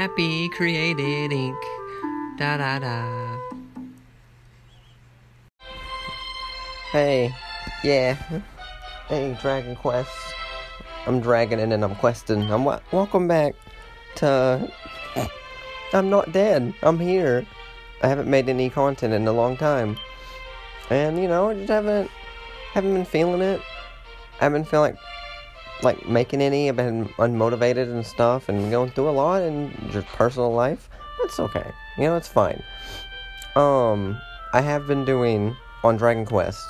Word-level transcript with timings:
Happy 0.00 0.48
created 0.48 1.30
ink. 1.30 1.62
Da 2.38 2.56
da 2.56 2.78
da. 2.78 3.36
Hey, 6.90 7.34
yeah. 7.84 8.14
Hey, 9.08 9.36
Dragon 9.42 9.76
Quest. 9.76 10.10
I'm 11.06 11.20
dragging 11.20 11.58
it 11.58 11.70
and 11.70 11.84
I'm 11.84 11.94
questing. 11.96 12.50
I'm 12.50 12.64
wa- 12.64 12.80
welcome 12.92 13.28
back 13.28 13.54
to. 14.14 14.72
I'm 15.92 16.08
not 16.08 16.32
dead. 16.32 16.72
I'm 16.82 16.98
here. 16.98 17.44
I 18.02 18.08
haven't 18.08 18.30
made 18.30 18.48
any 18.48 18.70
content 18.70 19.12
in 19.12 19.28
a 19.28 19.32
long 19.32 19.58
time, 19.58 19.98
and 20.88 21.20
you 21.20 21.28
know, 21.28 21.50
I 21.50 21.54
just 21.56 21.68
haven't 21.68 22.10
haven't 22.72 22.94
been 22.94 23.04
feeling 23.04 23.42
it. 23.42 23.60
I 24.40 24.44
haven't 24.44 24.64
feel 24.64 24.80
like 24.80 24.96
like 25.82 26.08
making 26.08 26.40
any. 26.40 26.68
I've 26.68 26.76
been 26.76 27.06
unmotivated 27.18 27.90
and 27.90 28.04
stuff, 28.04 28.48
and 28.48 28.70
going 28.70 28.90
through 28.90 29.08
a 29.08 29.12
lot 29.12 29.42
in 29.42 29.72
just 29.90 30.06
personal 30.08 30.52
life. 30.52 30.88
That's 31.20 31.38
okay. 31.40 31.70
You 31.98 32.04
know, 32.04 32.16
it's 32.16 32.28
fine. 32.28 32.62
Um, 33.56 34.18
I 34.52 34.60
have 34.60 34.86
been 34.86 35.04
doing 35.04 35.56
on 35.82 35.96
Dragon 35.96 36.24
Quest. 36.24 36.64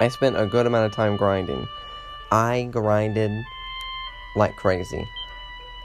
I 0.00 0.08
spent 0.08 0.38
a 0.38 0.46
good 0.46 0.66
amount 0.66 0.86
of 0.86 0.92
time 0.92 1.16
grinding. 1.16 1.66
I 2.30 2.68
grinded 2.70 3.30
like 4.36 4.54
crazy. 4.56 5.06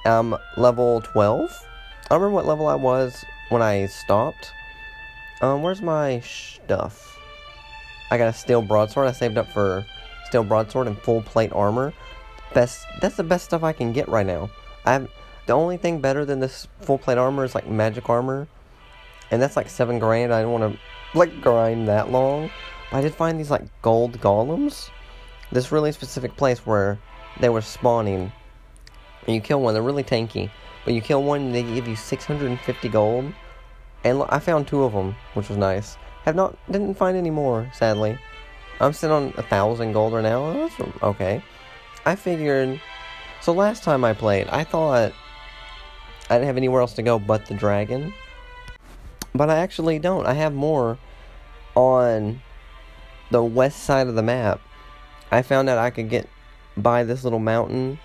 Um, 0.06 0.38
level 0.58 1.02
12? 1.02 1.50
I 1.50 2.08
don't 2.10 2.22
remember 2.22 2.36
what 2.36 2.46
level 2.46 2.68
I 2.68 2.76
was 2.76 3.24
when 3.50 3.62
I 3.62 3.86
stopped. 3.86 4.52
Um, 5.42 5.62
where's 5.62 5.82
my 5.82 6.20
stuff? 6.20 7.18
I 8.12 8.18
got 8.18 8.28
a 8.28 8.34
steel 8.34 8.62
broadsword. 8.62 9.08
I 9.08 9.12
saved 9.12 9.38
up 9.38 9.48
for 9.54 9.86
steel 10.32 10.44
broadsword 10.46 10.88
and 10.88 10.98
full 10.98 11.22
plate 11.22 11.52
armor. 11.52 11.94
Best. 12.54 12.86
That's 13.02 13.18
the 13.18 13.24
best 13.24 13.44
stuff 13.44 13.64
I 13.64 13.74
can 13.74 13.92
get 13.92 14.08
right 14.08 14.26
now. 14.26 14.50
I 14.86 14.94
have 14.94 15.10
the 15.46 15.54
only 15.54 15.76
thing 15.76 16.00
better 16.00 16.24
than 16.24 16.40
this 16.40 16.70
full 16.80 16.98
plate 16.98 17.18
armor 17.18 17.44
is 17.44 17.54
like 17.54 17.68
magic 17.68 18.10
armor, 18.10 18.48
and 19.30 19.42
that's 19.42 19.58
like 19.58 19.70
seven 19.70 20.00
grand. 20.00 20.34
I 20.34 20.42
don't 20.42 20.54
want 20.54 20.74
to 20.74 20.80
like 21.18 21.42
grind 21.42 21.90
that 21.90 22.12
long. 22.12 22.50
But 22.90 22.98
I 22.98 23.02
did 23.02 23.14
find 23.14 23.38
these 23.38 23.52
like 23.52 23.66
gold 23.82 24.22
golems. 24.22 24.90
This 25.52 25.70
really 25.70 25.92
specific 25.92 26.38
place 26.38 26.66
where 26.66 26.98
they 27.42 27.50
were 27.50 27.62
spawning. 27.62 28.32
And 29.28 29.36
you 29.36 29.42
kill 29.42 29.62
one, 29.62 29.74
they're 29.74 29.84
really 29.84 30.04
tanky. 30.04 30.50
But 30.86 30.94
you 30.94 31.02
kill 31.02 31.24
one, 31.24 31.42
and 31.42 31.56
they 31.56 31.64
give 31.64 31.90
you 31.90 31.98
650 31.98 32.90
gold. 32.90 33.34
And 34.06 34.24
I 34.30 34.40
found 34.40 34.66
two 34.66 34.84
of 34.84 34.94
them, 34.94 35.14
which 35.34 35.50
was 35.50 35.58
nice. 35.58 35.98
Have 36.24 36.36
not, 36.36 36.58
didn't 36.72 36.96
find 36.96 37.18
any 37.18 37.30
more, 37.30 37.70
sadly. 37.74 38.18
I'm 38.82 38.94
sitting 38.94 39.16
on 39.16 39.34
a 39.38 39.44
thousand 39.44 39.94
gold 39.94 40.14
right 40.14 40.24
now. 40.24 40.54
That's 40.54 41.04
okay. 41.04 41.44
I 42.04 42.16
figured. 42.16 42.82
So 43.40 43.54
last 43.54 43.84
time 43.84 44.04
I 44.04 44.14
played, 44.14 44.48
I 44.48 44.64
thought 44.64 45.14
I 46.30 46.36
didn't 46.36 46.48
have 46.48 46.58
anywhere 46.58 46.82
else 46.82 46.94
to 46.94 47.04
go 47.04 47.20
but 47.20 47.46
the 47.46 47.54
dragon. 47.54 48.12
But 49.36 49.50
I 49.52 49.58
actually 49.58 50.00
don't. 50.00 50.26
I 50.26 50.34
have 50.34 50.54
more 50.54 50.98
on 51.76 52.42
the 53.30 53.44
west 53.44 53.84
side 53.84 54.08
of 54.08 54.16
the 54.16 54.24
map. 54.24 54.60
I 55.32 55.44
found 55.44 55.70
out 55.70 55.78
I 55.78 55.92
could 55.92 56.10
get 56.10 56.28
by 56.76 57.04
this 57.04 57.24
little 57.24 57.40
mountain. 57.40 58.00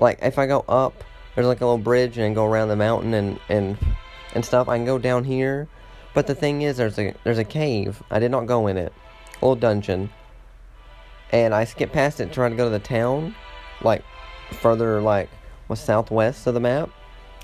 Like 0.00 0.18
if 0.22 0.38
I 0.38 0.46
go 0.46 0.64
up, 0.68 1.04
there's 1.34 1.46
like 1.46 1.60
a 1.60 1.64
little 1.64 1.78
bridge 1.78 2.18
and 2.18 2.34
go 2.34 2.44
around 2.44 2.68
the 2.68 2.76
mountain 2.76 3.14
and 3.14 3.38
and 3.48 3.78
and 4.34 4.44
stuff. 4.44 4.68
I 4.68 4.76
can 4.76 4.84
go 4.84 4.98
down 4.98 5.22
here. 5.22 5.68
But 6.14 6.26
the 6.26 6.34
thing 6.34 6.62
is 6.62 6.78
there's 6.78 6.98
a 6.98 7.14
there's 7.22 7.38
a 7.38 7.44
cave. 7.44 8.02
I 8.10 8.18
did 8.18 8.32
not 8.32 8.46
go 8.46 8.66
in 8.66 8.76
it. 8.76 8.92
Little 9.44 9.56
dungeon. 9.56 10.08
And 11.30 11.54
I 11.54 11.64
skipped 11.64 11.92
past 11.92 12.18
it 12.18 12.32
trying 12.32 12.52
to 12.52 12.56
go 12.56 12.64
to 12.64 12.70
the 12.70 12.78
town. 12.78 13.34
Like 13.82 14.02
further 14.60 15.02
like 15.02 15.28
was 15.68 15.80
southwest 15.80 16.46
of 16.46 16.54
the 16.54 16.60
map. 16.60 16.88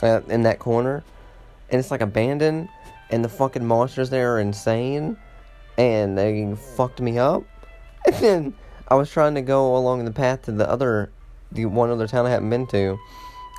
Uh, 0.02 0.22
in 0.28 0.42
that 0.44 0.58
corner. 0.58 1.04
And 1.68 1.78
it's 1.78 1.90
like 1.90 2.00
abandoned 2.00 2.70
and 3.10 3.22
the 3.22 3.28
fucking 3.28 3.66
monsters 3.66 4.08
there 4.08 4.34
are 4.34 4.40
insane 4.40 5.18
and 5.76 6.16
they 6.16 6.54
fucked 6.76 7.02
me 7.02 7.18
up. 7.18 7.44
And 8.06 8.14
then 8.14 8.54
I 8.88 8.94
was 8.94 9.10
trying 9.10 9.34
to 9.34 9.42
go 9.42 9.76
along 9.76 10.06
the 10.06 10.10
path 10.10 10.42
to 10.42 10.52
the 10.52 10.68
other, 10.68 11.10
the 11.52 11.66
one 11.66 11.90
other 11.90 12.08
town 12.08 12.24
I 12.24 12.30
hadn't 12.30 12.48
been 12.48 12.66
to, 12.68 12.98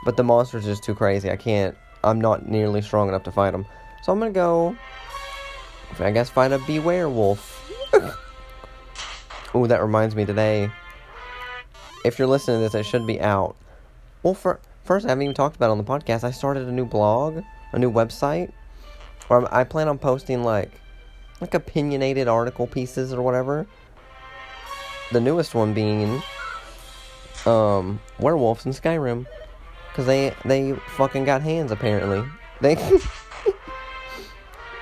but 0.03 0.17
the 0.17 0.23
monster's 0.23 0.65
are 0.65 0.71
just 0.71 0.83
too 0.83 0.95
crazy. 0.95 1.29
I 1.29 1.35
can't. 1.35 1.77
I'm 2.03 2.19
not 2.19 2.49
nearly 2.49 2.81
strong 2.81 3.07
enough 3.07 3.21
to 3.25 3.31
fight 3.31 3.51
them. 3.51 3.67
So 4.01 4.11
I'm 4.11 4.17
gonna 4.17 4.31
go. 4.31 4.75
I 5.99 6.09
guess 6.09 6.31
fight 6.31 6.51
a 6.51 6.57
beware 6.57 7.07
wolf. 7.07 7.50
Ooh, 9.55 9.67
that 9.67 9.81
reminds 9.81 10.15
me 10.15 10.25
today. 10.25 10.71
If 12.05 12.17
you're 12.17 12.27
listening 12.27 12.57
to 12.57 12.63
this, 12.63 12.75
it 12.75 12.83
should 12.83 13.05
be 13.05 13.19
out. 13.19 13.55
Well, 14.23 14.33
for, 14.33 14.59
first, 14.83 15.05
I 15.05 15.09
haven't 15.09 15.23
even 15.23 15.35
talked 15.35 15.55
about 15.55 15.67
it 15.67 15.71
on 15.71 15.77
the 15.77 15.83
podcast. 15.83 16.23
I 16.23 16.31
started 16.31 16.67
a 16.67 16.71
new 16.71 16.85
blog, 16.85 17.43
a 17.73 17.79
new 17.79 17.91
website, 17.91 18.51
where 19.27 19.53
I 19.53 19.63
plan 19.63 19.87
on 19.87 19.97
posting 19.97 20.43
like 20.43 20.71
like 21.39 21.53
opinionated 21.53 22.27
article 22.27 22.67
pieces 22.67 23.13
or 23.13 23.21
whatever. 23.21 23.65
The 25.11 25.19
newest 25.19 25.55
one 25.55 25.73
being 25.73 26.21
um 27.45 27.99
werewolves 28.19 28.65
in 28.65 28.71
Skyrim 28.71 29.25
cuz 29.95 30.05
they 30.05 30.33
they 30.45 30.73
fucking 30.95 31.25
got 31.25 31.41
hands 31.41 31.71
apparently. 31.71 32.23
They 32.61 32.77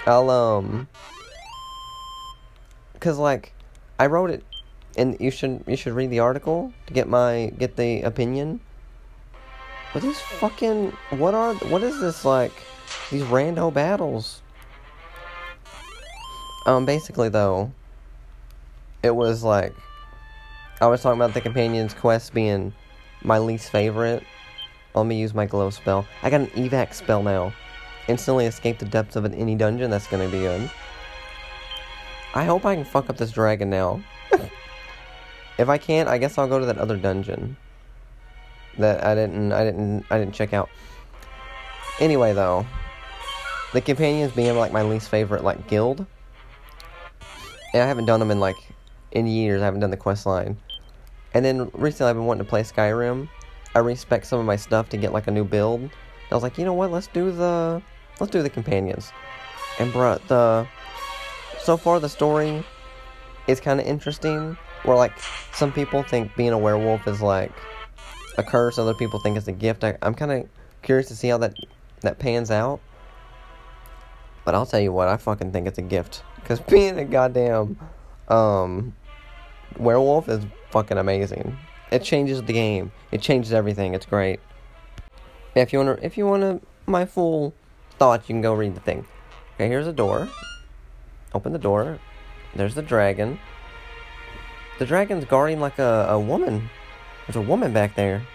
I'll 0.06 0.30
um 0.30 0.90
cuz 3.00 3.18
like 3.18 3.54
I 3.98 4.08
wrote 4.08 4.32
it 4.32 4.44
and 4.98 5.18
you 5.20 5.32
should 5.32 5.64
you 5.68 5.76
should 5.76 5.94
read 5.94 6.10
the 6.10 6.20
article 6.20 6.74
to 6.88 6.94
get 6.94 7.08
my 7.08 7.52
get 7.58 7.76
the 7.76 8.02
opinion. 8.02 8.60
But 9.94 10.04
these 10.04 10.20
fucking 10.20 10.92
what 11.12 11.34
are 11.34 11.56
what 11.56 11.84
is 11.84 12.00
this 12.00 12.26
like 12.26 12.54
these 13.12 13.24
rando 13.24 13.74
battles? 13.74 14.42
Um, 16.66 16.86
basically 16.86 17.30
though, 17.30 17.72
it 19.02 19.16
was 19.16 19.44
like 19.44 19.74
I 20.82 20.88
was 20.88 21.02
talking 21.02 21.20
about 21.20 21.34
the 21.34 21.42
companion's 21.42 21.94
quest 21.94 22.34
being 22.34 22.74
my 23.24 23.38
least 23.38 23.72
favorite. 23.72 24.24
Let 24.96 25.06
me 25.06 25.20
use 25.20 25.34
my 25.34 25.46
glow 25.46 25.70
spell. 25.70 26.06
I 26.24 26.30
got 26.30 26.42
an 26.42 26.48
evac 26.48 26.94
spell 26.94 27.24
now. 27.24 27.54
Instantly 28.08 28.46
escape 28.46 28.80
the 28.80 28.86
depths 28.86 29.16
of 29.16 29.24
an 29.26 29.34
any 29.34 29.56
dungeon. 29.56 29.92
That's 29.92 30.08
gonna 30.08 30.30
be 30.30 30.40
good. 30.40 30.70
I 32.34 32.44
hope 32.46 32.66
I 32.66 32.76
can 32.76 32.86
fuck 32.86 33.10
up 33.10 33.18
this 33.18 33.32
dragon 33.32 33.70
now. 33.70 34.02
if 35.60 35.70
I 35.70 35.78
can't, 35.78 36.10
I 36.10 36.18
guess 36.18 36.38
I'll 36.38 36.48
go 36.48 36.58
to 36.58 36.66
that 36.66 36.80
other 36.80 36.98
dungeon 36.98 37.58
that 38.80 39.04
I 39.04 39.14
didn't, 39.14 39.52
I 39.52 39.64
didn't, 39.64 40.06
I 40.10 40.18
didn't 40.18 40.34
check 40.34 40.54
out. 40.54 40.70
Anyway, 42.00 42.34
though, 42.34 42.66
the 43.74 43.82
companions 43.82 44.32
being 44.32 44.58
like 44.58 44.72
my 44.72 44.82
least 44.82 45.10
favorite 45.10 45.44
like 45.44 45.68
guild 45.68 46.08
and 47.74 47.84
I 47.84 47.88
haven't 47.88 48.06
done 48.06 48.20
them 48.20 48.32
in 48.32 48.40
like 48.40 48.58
in 49.12 49.28
years. 49.28 49.62
I 49.62 49.66
haven't 49.66 49.82
done 49.82 49.92
the 49.92 49.98
quest 49.98 50.26
line. 50.26 50.58
And 51.34 51.46
then 51.46 51.70
recently 51.74 52.10
I've 52.10 52.16
been 52.16 52.26
wanting 52.26 52.44
to 52.44 52.50
play 52.50 52.64
Skyrim. 52.64 53.30
I 53.76 53.80
respec 53.80 54.26
some 54.26 54.40
of 54.40 54.46
my 54.46 54.56
stuff 54.56 54.90
to 54.90 54.98
get 54.98 55.14
like 55.14 55.28
a 55.28 55.32
new 55.32 55.44
build. 55.44 55.82
And 55.82 55.92
I 56.32 56.36
was 56.36 56.44
like, 56.44 56.58
you 56.58 56.66
know 56.66 56.74
what? 56.74 56.92
Let's 56.92 57.08
do 57.08 57.32
the 57.32 57.82
let's 58.20 58.32
do 58.32 58.42
the 58.42 58.50
companions. 58.50 59.12
And 59.78 59.94
bruh, 59.94 60.20
the 60.28 60.68
so 61.62 61.78
far 61.78 62.00
the 62.00 62.10
story 62.10 62.64
is 63.48 63.60
kind 63.60 63.80
of 63.80 63.86
interesting. 63.86 64.58
Where 64.90 64.98
like 64.98 65.14
some 65.54 65.72
people 65.72 66.02
think 66.02 66.36
being 66.36 66.50
a 66.50 66.58
werewolf 66.58 67.08
is 67.08 67.22
like 67.22 67.52
a 68.40 68.44
curse. 68.44 68.80
Other 68.80 68.96
people 68.96 69.20
think 69.20 69.38
it's 69.38 69.48
a 69.48 69.52
gift. 69.52 69.84
I, 69.84 69.96
I'm 70.02 70.16
kind 70.16 70.32
of 70.32 70.50
curious 70.82 71.10
to 71.10 71.16
see 71.16 71.28
how 71.28 71.38
that 71.38 71.54
that 72.02 72.18
pans 72.18 72.50
out. 72.50 72.80
But 74.46 74.56
I'll 74.56 74.66
tell 74.66 74.80
you 74.80 74.92
what, 74.92 75.08
I 75.08 75.18
fucking 75.18 75.52
think 75.52 75.68
it's 75.68 75.78
a 75.78 75.84
gift. 75.84 76.24
Because 76.38 76.60
being 76.72 76.98
a 76.98 77.06
goddamn 77.06 77.78
um, 78.30 78.96
werewolf 79.78 80.28
is 80.28 80.44
fucking 80.72 80.98
amazing. 80.98 81.56
It 81.92 82.02
changes 82.02 82.42
the 82.42 82.54
game. 82.54 82.92
It 83.12 83.22
changes 83.22 83.54
everything. 83.54 83.94
It's 83.94 84.08
great. 84.08 84.40
If 85.54 85.72
you 85.72 85.78
wanna, 85.78 86.00
if 86.02 86.18
you 86.18 86.26
wanna, 86.26 86.62
my 86.88 87.06
full 87.06 87.54
thoughts, 88.00 88.28
you 88.28 88.34
can 88.34 88.42
go 88.42 88.56
read 88.56 88.74
the 88.74 88.82
thing. 88.82 89.06
Okay, 89.54 89.68
here's 89.68 89.86
a 89.86 89.94
door. 89.94 90.30
Open 91.36 91.54
the 91.54 91.60
door. 91.60 92.00
There's 92.56 92.74
the 92.74 92.82
dragon. 92.82 93.38
The 94.80 94.86
dragon's 94.86 95.26
guarding 95.26 95.60
like 95.60 95.78
a, 95.78 96.08
a 96.10 96.20
woman. 96.20 96.70
There's 97.28 97.36
a 97.36 97.42
woman 97.42 97.74
back 97.74 97.96
there. 97.96 98.26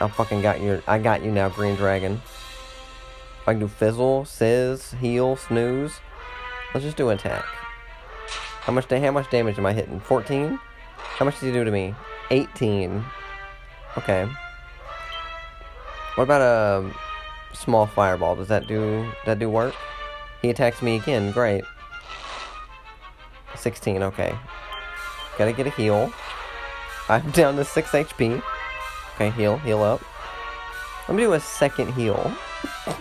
I 0.00 0.08
fucking 0.08 0.42
got 0.42 0.60
you. 0.60 0.82
I 0.86 0.98
got 0.98 1.22
you 1.22 1.30
now, 1.30 1.48
green 1.48 1.76
dragon. 1.76 2.20
I 3.46 3.52
can 3.52 3.60
do 3.60 3.68
fizzle, 3.68 4.24
sizz, 4.24 4.92
heal, 4.94 5.36
snooze. 5.36 6.00
Let's 6.74 6.84
just 6.84 6.96
do 6.96 7.08
an 7.08 7.18
attack. 7.18 7.44
How 8.60 8.72
much, 8.72 8.90
how 8.90 9.10
much 9.12 9.30
damage 9.30 9.58
am 9.58 9.66
I 9.66 9.72
hitting? 9.72 10.00
14? 10.00 10.58
How 10.96 11.24
much 11.24 11.38
did 11.38 11.46
he 11.46 11.52
do 11.52 11.64
to 11.64 11.70
me? 11.70 11.94
18. 12.30 13.04
Okay. 13.96 14.28
What 16.16 16.24
about 16.24 16.42
a 16.42 16.92
small 17.54 17.86
fireball? 17.86 18.34
Does 18.34 18.48
that 18.48 18.66
do, 18.66 19.08
that 19.24 19.38
do 19.38 19.48
work? 19.48 19.74
He 20.42 20.50
attacks 20.50 20.82
me 20.82 20.96
again. 20.96 21.30
Great. 21.30 21.64
16, 23.56 24.02
okay. 24.02 24.36
Gotta 25.38 25.52
get 25.52 25.66
a 25.66 25.70
heal. 25.70 26.12
I'm 27.08 27.30
down 27.32 27.56
to 27.56 27.64
6 27.64 27.90
HP. 27.90 28.42
Okay, 29.14 29.30
heal, 29.30 29.56
heal 29.58 29.82
up. 29.82 30.02
Let 31.08 31.16
me 31.16 31.22
do 31.22 31.32
a 31.32 31.40
second 31.40 31.92
heal. 31.94 32.32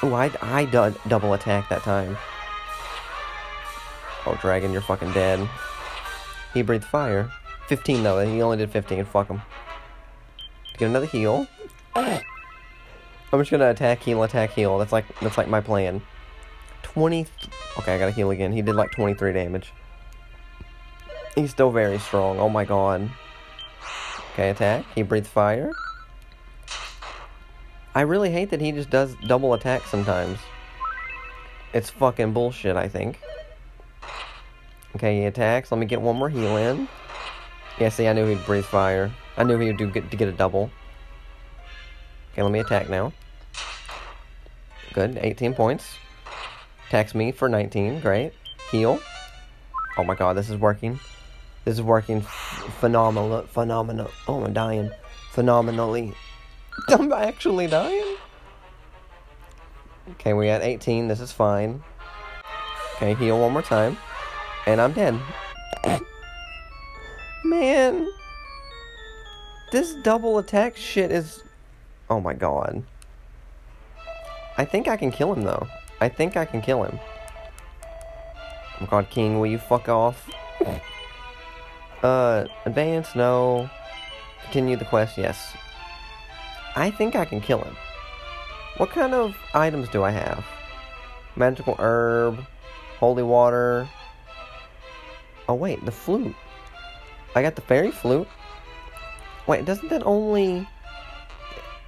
Oh, 0.00 0.14
I, 0.14 0.30
I 0.40 0.64
double 1.08 1.34
attack 1.34 1.68
that 1.70 1.82
time. 1.82 2.16
Oh, 4.24 4.38
dragon, 4.40 4.70
you're 4.72 4.80
fucking 4.80 5.12
dead. 5.12 5.48
He 6.54 6.62
breathed 6.62 6.84
fire. 6.84 7.32
15 7.66 8.04
though, 8.04 8.24
he 8.24 8.40
only 8.40 8.58
did 8.58 8.70
15. 8.70 9.04
Fuck 9.06 9.26
him. 9.26 9.42
Get 10.76 10.86
another 10.86 11.06
heal. 11.06 11.48
I'm 11.96 13.40
just 13.40 13.50
gonna 13.50 13.70
attack, 13.70 14.00
heal, 14.00 14.22
attack, 14.22 14.52
heal. 14.52 14.78
That's 14.78 14.92
like 14.92 15.04
that's 15.20 15.36
like 15.36 15.48
my 15.48 15.60
plan. 15.60 16.00
20. 16.82 17.26
Okay, 17.78 17.94
I 17.94 17.98
gotta 17.98 18.12
heal 18.12 18.30
again. 18.30 18.52
He 18.52 18.62
did 18.62 18.76
like 18.76 18.92
23 18.92 19.32
damage. 19.32 19.72
He's 21.34 21.50
still 21.50 21.70
very 21.70 21.98
strong. 21.98 22.38
Oh 22.38 22.48
my 22.48 22.64
god. 22.64 23.10
Okay, 24.32 24.50
attack. 24.50 24.84
He 24.94 25.02
breathes 25.02 25.28
fire. 25.28 25.72
I 27.94 28.02
really 28.02 28.30
hate 28.30 28.50
that 28.50 28.60
he 28.60 28.70
just 28.72 28.90
does 28.90 29.16
double 29.26 29.54
attack 29.54 29.82
sometimes. 29.86 30.38
It's 31.72 31.90
fucking 31.90 32.32
bullshit, 32.32 32.76
I 32.76 32.88
think. 32.88 33.20
Okay, 34.96 35.20
he 35.20 35.24
attacks. 35.24 35.70
Let 35.70 35.78
me 35.78 35.86
get 35.86 36.00
one 36.00 36.16
more 36.16 36.28
heal 36.28 36.56
in. 36.56 36.88
Yeah, 37.78 37.88
see, 37.88 38.08
I 38.08 38.12
knew 38.12 38.26
he'd 38.26 38.44
breathe 38.46 38.64
fire. 38.64 39.10
I 39.36 39.44
knew 39.44 39.58
he 39.58 39.68
would 39.68 39.76
do 39.76 39.90
get, 39.90 40.10
to 40.10 40.16
get 40.16 40.28
a 40.28 40.32
double. 40.32 40.70
Okay, 42.32 42.42
let 42.42 42.50
me 42.50 42.60
attack 42.60 42.88
now. 42.88 43.12
Good, 44.92 45.18
18 45.20 45.54
points. 45.54 45.98
Attacks 46.88 47.14
me 47.14 47.32
for 47.32 47.48
19, 47.48 48.00
great. 48.00 48.32
Heal. 48.70 49.00
Oh 49.96 50.04
my 50.04 50.14
god, 50.14 50.36
this 50.36 50.48
is 50.48 50.56
working. 50.56 50.98
This 51.68 51.76
is 51.76 51.82
working 51.82 52.22
phenomenal, 52.22 53.42
phenomenal. 53.42 54.10
Oh, 54.26 54.42
I'm 54.42 54.54
dying. 54.54 54.90
Phenomenally. 55.32 56.14
I'm 56.88 57.12
actually 57.12 57.66
dying. 57.66 58.16
Okay, 60.12 60.32
we 60.32 60.46
got 60.46 60.62
18. 60.62 61.08
This 61.08 61.20
is 61.20 61.30
fine. 61.30 61.82
Okay, 62.94 63.12
heal 63.12 63.38
one 63.38 63.52
more 63.52 63.60
time. 63.60 63.98
And 64.64 64.80
I'm 64.80 64.94
dead. 64.94 65.20
Man. 67.44 68.08
This 69.70 69.92
double 69.96 70.38
attack 70.38 70.74
shit 70.74 71.12
is... 71.12 71.42
Oh 72.08 72.18
my 72.18 72.32
god. 72.32 72.82
I 74.56 74.64
think 74.64 74.88
I 74.88 74.96
can 74.96 75.12
kill 75.12 75.34
him, 75.34 75.42
though. 75.42 75.68
I 76.00 76.08
think 76.08 76.34
I 76.34 76.46
can 76.46 76.62
kill 76.62 76.84
him. 76.84 76.98
Oh 77.82 78.80
my 78.80 78.86
god, 78.86 79.10
King, 79.10 79.38
will 79.38 79.48
you 79.48 79.58
fuck 79.58 79.90
off? 79.90 80.30
uh, 82.02 82.46
advance? 82.64 83.14
No. 83.14 83.68
Continue 84.44 84.76
the 84.76 84.84
quest? 84.84 85.18
Yes. 85.18 85.54
I 86.76 86.90
think 86.90 87.16
I 87.16 87.24
can 87.24 87.40
kill 87.40 87.60
him. 87.60 87.76
What 88.76 88.90
kind 88.90 89.12
of 89.12 89.36
items 89.54 89.88
do 89.88 90.04
I 90.04 90.10
have? 90.10 90.44
Magical 91.34 91.74
herb, 91.78 92.38
holy 92.98 93.22
water. 93.22 93.88
Oh 95.48 95.54
wait, 95.54 95.84
the 95.84 95.90
flute. 95.90 96.36
I 97.34 97.42
got 97.42 97.56
the 97.56 97.62
fairy 97.62 97.90
flute. 97.90 98.28
Wait, 99.46 99.64
doesn't 99.64 99.88
that 99.88 100.04
only... 100.04 100.66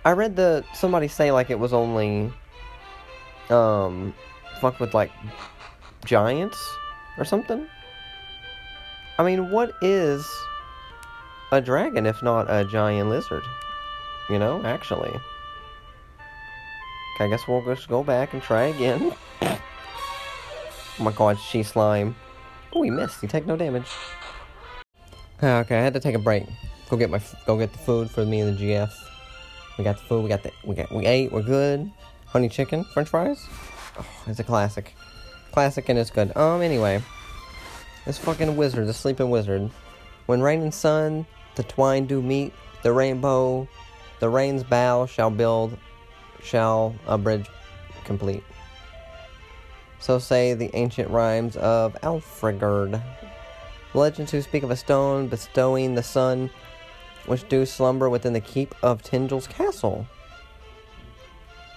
I 0.04 0.12
read 0.12 0.34
the... 0.34 0.64
Somebody 0.74 1.08
say 1.08 1.30
like 1.30 1.50
it 1.50 1.58
was 1.58 1.72
only... 1.72 2.32
Um... 3.50 4.14
Fuck 4.60 4.80
with 4.80 4.94
like... 4.94 5.12
Giants? 6.04 6.58
Or 7.18 7.24
something? 7.24 7.66
I 9.20 9.22
mean, 9.22 9.50
what 9.50 9.75
is... 9.82 10.26
A 11.52 11.61
dragon 11.61 12.06
if 12.06 12.22
not 12.22 12.46
a 12.49 12.64
giant 12.64 13.11
lizard? 13.11 13.43
You 14.31 14.38
know, 14.38 14.64
actually. 14.64 15.11
Okay, 15.11 17.25
I 17.25 17.28
guess 17.28 17.46
we'll 17.46 17.62
just 17.62 17.87
go 17.87 18.02
back 18.02 18.32
and 18.32 18.40
try 18.40 18.69
again. 18.69 19.12
oh 19.43 19.58
my 21.00 21.12
god, 21.12 21.38
she 21.38 21.62
slime. 21.62 22.17
Oh, 22.72 22.81
he 22.81 22.88
missed. 22.88 23.20
He 23.20 23.26
take 23.26 23.44
no 23.44 23.56
damage. 23.56 23.90
Okay, 25.43 25.78
I 25.78 25.82
had 25.82 25.93
to 25.93 26.00
take 26.00 26.14
a 26.14 26.19
break. 26.19 26.44
Go 26.88 26.96
get 26.96 27.11
my, 27.11 27.20
go 27.44 27.58
get 27.58 27.72
the 27.72 27.78
food 27.78 28.11
for 28.11 28.25
me 28.25 28.40
and 28.40 28.56
the 28.56 28.62
GF. 28.62 28.90
We 29.76 29.84
got 29.84 29.99
the 29.99 30.05
food. 30.05 30.22
We 30.22 30.31
got 30.31 30.44
the, 30.44 30.52
we 30.64 30.75
got, 30.75 30.90
we 30.90 31.05
ate. 31.05 31.31
We're 31.31 31.43
good. 31.43 31.93
Honey 32.25 32.49
chicken, 32.49 32.84
French 32.84 33.11
fries. 33.11 33.46
Oh, 33.99 34.06
it's 34.28 34.40
a 34.40 34.44
classic, 34.44 34.94
classic, 35.52 35.90
and 35.90 35.99
it's 35.99 36.11
good. 36.11 36.34
Um, 36.38 36.62
anyway, 36.62 37.02
this 38.06 38.19
fucking 38.19 38.56
wizard, 38.56 38.87
the 38.87 38.94
sleeping 38.94 39.31
wizard. 39.31 39.70
When 40.26 40.41
rain 40.41 40.62
and 40.62 40.75
sun, 40.75 41.26
the 41.56 41.62
twine 41.62 42.06
do 42.06 42.23
meet. 42.23 42.52
The 42.82 42.93
rainbow, 42.93 43.69
the 44.20 44.29
rain's 44.31 44.64
bow 44.64 45.05
shall 45.06 45.31
build, 45.31 45.76
shall 46.43 46.94
a 47.06 47.19
bridge 47.19 47.47
complete. 48.05 48.43
So 49.99 50.19
say 50.19 50.55
the 50.55 50.70
ancient 50.75 51.11
rhymes 51.11 51.56
of 51.56 51.94
Alefgard. 52.02 53.02
Legends 53.93 54.31
who 54.31 54.41
speak 54.41 54.62
of 54.62 54.70
a 54.70 54.76
stone 54.76 55.29
bestowing 55.29 55.94
the 55.94 56.03
sun, 56.03 56.49
which 57.26 57.49
do 57.49 57.67
slumber 57.67 58.08
within 58.08 58.32
the 58.32 58.41
keep 58.41 58.75
of 58.82 59.03
Tingel's 59.03 59.46
castle. 59.46 60.06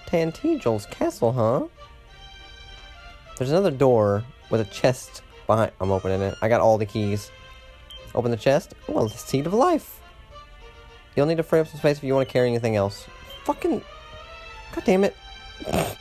Tantegel's 0.06 0.86
castle, 0.86 1.32
huh? 1.32 1.66
There's 3.36 3.50
another 3.50 3.70
door 3.70 4.24
with 4.48 4.60
a 4.60 4.64
chest 4.64 5.22
behind. 5.46 5.72
I'm 5.80 5.90
opening 5.90 6.20
it. 6.22 6.34
I 6.42 6.48
got 6.48 6.60
all 6.60 6.78
the 6.78 6.86
keys. 6.86 7.30
Open 8.14 8.30
the 8.30 8.36
chest. 8.36 8.74
Well, 8.86 9.08
the 9.08 9.16
seed 9.16 9.46
of 9.46 9.54
life. 9.54 10.00
You'll 11.16 11.26
need 11.26 11.36
to 11.36 11.42
free 11.42 11.60
up 11.60 11.68
some 11.68 11.78
space 11.78 11.98
if 11.98 12.04
you 12.04 12.14
want 12.14 12.28
to 12.28 12.32
carry 12.32 12.48
anything 12.48 12.76
else. 12.76 13.06
Fucking. 13.44 13.82
God 14.74 14.84
damn 14.84 15.04
it. 15.04 15.16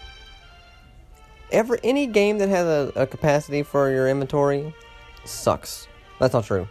Every 1.52 1.80
any 1.84 2.08
game 2.08 2.40
that 2.40 2.50
has 2.50 2.66
a, 2.66 2.92
a 2.96 3.06
capacity 3.06 3.62
for 3.62 3.92
your 3.92 4.10
inventory 4.10 4.74
sucks. 5.26 5.88
That's 6.20 6.34
not 6.34 6.46
true. 6.46 6.68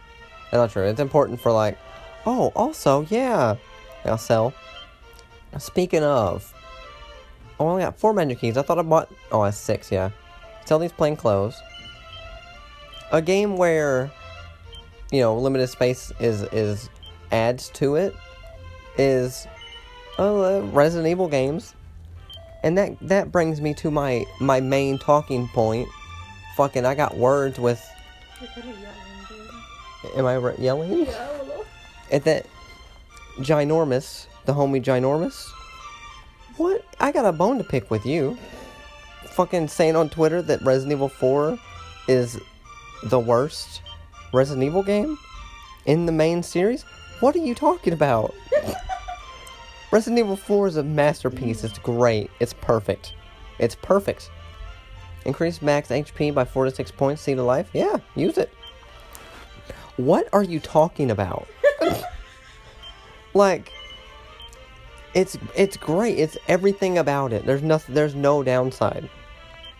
That's 0.51 0.59
not 0.59 0.71
true. 0.71 0.83
It's 0.83 0.99
important 0.99 1.39
for 1.39 1.51
like, 1.51 1.77
oh, 2.25 2.51
also, 2.55 3.05
yeah, 3.09 3.55
I'll 4.03 4.17
sell. 4.17 4.53
Speaking 5.57 6.03
of, 6.03 6.53
oh, 7.59 7.67
I 7.67 7.69
only 7.69 7.83
got 7.83 7.97
four 7.97 8.13
menu 8.13 8.35
keys. 8.35 8.57
I 8.57 8.61
thought 8.61 8.79
I 8.79 8.81
bought. 8.81 9.09
Oh, 9.31 9.43
that's 9.43 9.57
six. 9.57 9.91
Yeah, 9.91 10.09
sell 10.65 10.79
these 10.79 10.91
plain 10.91 11.15
clothes. 11.15 11.61
A 13.13 13.21
game 13.21 13.57
where, 13.57 14.11
you 15.11 15.21
know, 15.21 15.37
limited 15.37 15.67
space 15.67 16.11
is 16.19 16.41
is 16.51 16.89
adds 17.31 17.69
to 17.69 17.95
it 17.95 18.15
is 18.97 19.47
uh, 20.17 20.61
Resident 20.71 21.07
Evil 21.07 21.27
games. 21.27 21.75
And 22.63 22.77
that 22.77 22.97
that 23.01 23.31
brings 23.31 23.61
me 23.61 23.75
to 23.75 23.91
my 23.91 24.25
my 24.39 24.59
main 24.59 24.97
talking 24.97 25.47
point. 25.49 25.87
Fucking, 26.57 26.85
I 26.85 26.95
got 26.95 27.15
words 27.15 27.59
with. 27.59 27.83
Am 30.15 30.25
I 30.25 30.33
re- 30.33 30.55
yelling? 30.57 31.07
At 32.11 32.23
that 32.25 32.47
ginormous, 33.39 34.25
the 34.45 34.53
homie 34.53 34.83
ginormous. 34.83 35.49
What? 36.57 36.83
I 36.99 37.11
got 37.11 37.25
a 37.25 37.31
bone 37.31 37.59
to 37.59 37.63
pick 37.63 37.91
with 37.91 38.05
you. 38.05 38.37
Fucking 39.25 39.67
saying 39.67 39.95
on 39.95 40.09
Twitter 40.09 40.41
that 40.41 40.61
Resident 40.61 40.93
Evil 40.93 41.09
4 41.09 41.57
is 42.07 42.39
the 43.05 43.19
worst 43.19 43.81
Resident 44.33 44.63
Evil 44.63 44.83
game 44.83 45.17
in 45.85 46.05
the 46.05 46.11
main 46.11 46.43
series. 46.43 46.83
What 47.19 47.35
are 47.35 47.39
you 47.39 47.55
talking 47.55 47.93
about? 47.93 48.33
Resident 49.91 50.19
Evil 50.19 50.35
4 50.35 50.67
is 50.67 50.77
a 50.77 50.83
masterpiece. 50.83 51.63
It's 51.63 51.77
great. 51.77 52.31
It's 52.39 52.53
perfect. 52.53 53.13
It's 53.59 53.75
perfect. 53.75 54.31
Increase 55.25 55.61
max 55.61 55.89
HP 55.89 56.33
by 56.33 56.45
4 56.45 56.65
to 56.65 56.71
6 56.71 56.91
points, 56.91 57.21
see 57.21 57.35
to 57.35 57.43
life? 57.43 57.69
Yeah, 57.73 57.97
use 58.15 58.37
it. 58.37 58.51
What 59.97 60.27
are 60.33 60.43
you 60.43 60.59
talking 60.59 61.11
about? 61.11 61.47
like 63.33 63.71
it's 65.13 65.37
it's 65.55 65.77
great. 65.77 66.17
It's 66.17 66.37
everything 66.47 66.97
about 66.97 67.31
it. 67.31 67.45
There's 67.45 67.61
nothing 67.61 67.93
there's 67.93 68.15
no 68.15 68.41
downside. 68.41 69.09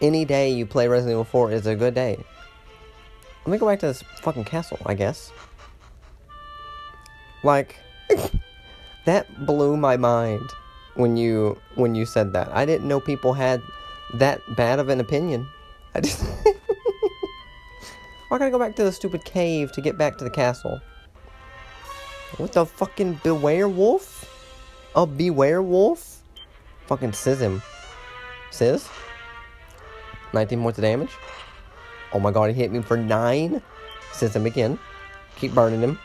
Any 0.01 0.25
day 0.25 0.51
you 0.51 0.65
play 0.65 0.87
Resident 0.87 1.13
Evil 1.13 1.23
4 1.23 1.51
is 1.51 1.65
a 1.65 1.75
good 1.75 1.95
day. 1.95 2.23
Let 3.45 3.51
me 3.51 3.57
go 3.57 3.67
back 3.67 3.79
to 3.79 3.88
this 3.88 4.01
fucking 4.21 4.45
castle, 4.45 4.79
I 4.85 4.93
guess. 4.93 5.33
Like 7.43 7.75
that 9.05 9.45
blew 9.45 9.75
my 9.75 9.97
mind 9.97 10.50
when 10.95 11.17
you 11.17 11.59
when 11.75 11.93
you 11.93 12.05
said 12.05 12.31
that. 12.33 12.50
I 12.55 12.65
didn't 12.65 12.88
know 12.88 13.01
people 13.01 13.33
had 13.33 13.62
that 14.13 14.39
bad 14.55 14.79
of 14.79 14.88
an 14.89 15.01
opinion. 15.01 15.45
I 15.93 16.01
just 16.01 16.23
I 18.31 18.38
gotta 18.38 18.50
go 18.50 18.59
back 18.59 18.75
to 18.77 18.83
the 18.83 18.91
stupid 18.91 19.25
cave 19.25 19.71
to 19.73 19.81
get 19.81 19.97
back 19.97 20.17
to 20.19 20.23
the 20.23 20.29
castle. 20.29 20.79
What 22.38 22.53
the 22.53 22.65
fucking 22.65 23.19
beware 23.23 23.67
wolf? 23.67 24.29
A 24.95 25.05
beware 25.05 25.62
wolf? 25.62 26.21
Fucking 26.88 27.13
sizz 27.13 27.41
him. 27.41 27.62
Sizz? 28.51 28.89
19 30.33 30.62
points 30.62 30.79
of 30.79 30.83
damage. 30.83 31.12
Oh 32.13 32.20
my 32.20 32.32
god, 32.32 32.50
he 32.50 32.53
hit 32.53 32.72
me 32.72 32.82
for 32.82 32.98
9. 32.98 33.62
Sizz 34.12 34.36
him 34.36 34.46
again. 34.46 34.77
Keep 35.38 35.53
burning 35.53 35.82
him. 35.82 36.00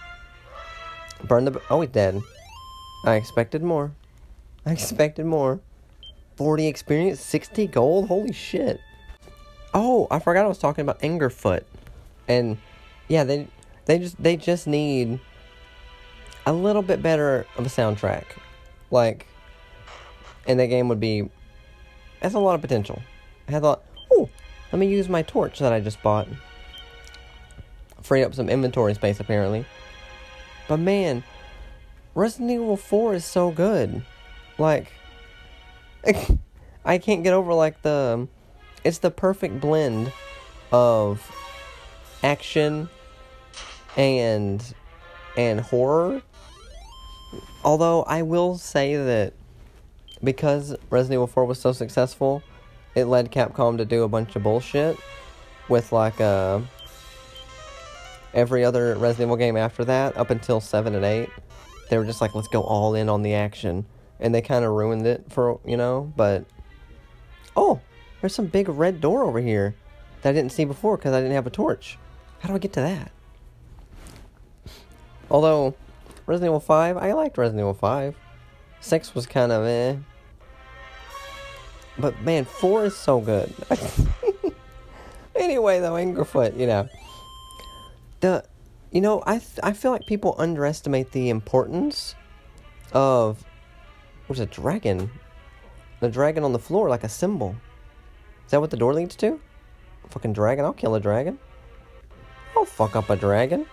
Burn 1.25 1.45
the... 1.45 1.61
Oh, 1.71 1.81
he's 1.81 1.91
dead. 1.91 2.21
I 3.05 3.15
expected 3.15 3.63
more. 3.63 3.93
I 4.65 4.73
expected 4.73 5.27
more. 5.27 5.61
40 6.37 6.67
experience, 6.67 7.21
60 7.21 7.67
gold? 7.67 8.09
Holy 8.09 8.33
shit. 8.33 8.81
Oh, 9.75 10.07
I 10.11 10.19
forgot 10.19 10.45
I 10.45 10.49
was 10.49 10.59
talking 10.59 10.83
about 10.83 11.01
Angerfoot. 11.01 11.65
And 12.27 12.59
yeah, 13.09 13.25
they 13.25 13.49
they 13.87 13.99
just 13.99 14.23
they 14.23 14.37
just 14.37 14.67
need 14.67 15.19
a 16.47 16.53
little 16.53 16.83
bit 16.83 17.03
better 17.03 17.47
of 17.57 17.67
a 17.67 17.69
soundtrack. 17.69 18.25
Like 18.91 19.27
and 20.47 20.59
that 20.59 20.67
game 20.67 20.89
would 20.89 21.01
be 21.01 21.29
has 22.23 22.35
a 22.35 22.39
lot 22.39 22.55
of 22.55 22.61
potential. 22.61 23.03
I 23.49 23.53
a 23.53 23.65
oh, 23.65 23.81
let 24.73 24.79
me 24.79 24.87
use 24.87 25.09
my 25.09 25.23
torch 25.23 25.59
that 25.59 25.73
I 25.73 25.81
just 25.81 26.03
bought. 26.03 26.29
Free 28.03 28.23
up 28.23 28.35
some 28.35 28.49
inventory 28.49 28.95
space 28.95 29.21
apparently. 29.21 29.65
But 30.67 30.79
man, 30.79 31.25
Resident 32.15 32.51
Evil 32.51 32.77
4 32.77 33.15
is 33.15 33.25
so 33.25 33.51
good. 33.51 34.03
Like 34.59 34.93
I 36.85 36.99
can't 36.99 37.23
get 37.23 37.33
over 37.33 37.53
like 37.55 37.83
the 37.83 38.15
um, 38.15 38.29
it's 38.85 38.99
the 38.99 39.11
perfect 39.11 39.61
blend 39.61 40.13
of 40.73 41.31
action 42.23 42.89
and 43.97 44.63
and 45.37 45.61
horror. 45.61 46.23
Although 47.65 48.03
I 48.05 48.23
will 48.23 48.57
say 48.57 48.97
that 48.97 49.35
because 50.23 50.75
Resident 50.91 51.15
Evil 51.15 51.27
4 51.27 51.45
was 51.45 51.61
so 51.61 51.73
successful, 51.73 52.43
it 52.99 53.07
led 53.07 53.31
Capcom 53.31 53.79
to 53.79 53.85
do 53.85 54.03
a 54.03 54.09
bunch 54.09 54.37
of 54.37 54.43
bullshit 54.43 54.97
with 55.69 55.93
like 55.93 56.21
uh 56.21 56.61
every 58.35 58.65
other 58.65 58.95
Resident 58.95 59.29
Evil 59.29 59.37
game 59.37 59.57
after 59.57 59.85
that 59.85 60.17
up 60.17 60.31
until 60.31 60.61
7 60.61 60.95
and 60.95 61.05
8. 61.05 61.29
They 61.91 61.99
were 61.99 62.05
just 62.05 62.21
like 62.21 62.35
let's 62.35 62.49
go 62.49 62.63
all 62.63 62.95
in 62.95 63.09
on 63.09 63.23
the 63.23 63.35
action 63.35 63.87
and 64.21 64.35
they 64.35 64.43
kind 64.43 64.65
of 64.65 64.73
ruined 64.73 65.07
it 65.07 65.25
for, 65.29 65.61
you 65.65 65.77
know, 65.77 66.13
but 66.17 66.45
oh, 67.57 67.81
there's 68.21 68.35
some 68.35 68.47
big 68.47 68.69
red 68.69 69.01
door 69.01 69.25
over 69.25 69.41
here 69.41 69.75
that 70.23 70.31
I 70.31 70.33
didn't 70.33 70.53
see 70.53 70.65
before 70.65 70.97
because 70.97 71.13
I 71.13 71.21
didn't 71.21 71.35
have 71.35 71.47
a 71.47 71.51
torch. 71.51 71.99
How 72.41 72.49
do 72.49 72.55
I 72.55 72.59
get 72.59 72.73
to 72.75 72.81
that? 72.81 73.13
Although, 75.31 75.75
Resident 76.27 76.51
Evil 76.51 76.61
5, 76.61 76.97
I 76.97 77.13
liked 77.13 77.39
Resident 77.39 77.61
Evil 77.61 77.75
5. 77.75 78.17
6 78.81 79.15
was 79.15 79.27
kind 79.27 79.53
of 79.53 79.65
eh. 79.67 79.97
But 81.99 82.21
man, 82.23 82.45
4 82.45 82.87
is 82.87 82.97
so 82.97 83.21
good. 83.21 83.53
anyway, 85.37 85.81
though, 85.81 85.95
Angerfoot, 85.95 86.59
you 86.59 86.67
know. 86.67 86.89
The, 88.21 88.45
you 88.93 89.01
know, 89.01 89.23
I, 89.27 89.41
I 89.63 89.73
feel 89.73 89.91
like 89.91 90.07
people 90.07 90.35
underestimate 90.39 91.13
the 91.13 91.29
importance 91.29 92.15
of, 92.93 93.45
what's 94.27 94.41
a 94.41 94.47
dragon? 94.47 95.11
The 96.01 96.09
dragon 96.09 96.45
on 96.45 96.53
the 96.53 96.59
floor, 96.59 96.89
like 96.89 97.05
a 97.05 97.09
symbol. 97.09 97.57
Is 98.47 98.53
that 98.53 98.61
what 98.61 98.71
the 98.71 98.77
door 98.77 98.95
leads 98.95 99.17
to? 99.17 99.41
Fucking 100.11 100.33
dragon, 100.33 100.65
I'll 100.65 100.73
kill 100.73 100.95
a 100.95 101.01
dragon. 101.01 101.39
I'll 102.57 102.65
fuck 102.65 102.97
up 102.97 103.11
a 103.11 103.17
dragon. 103.17 103.67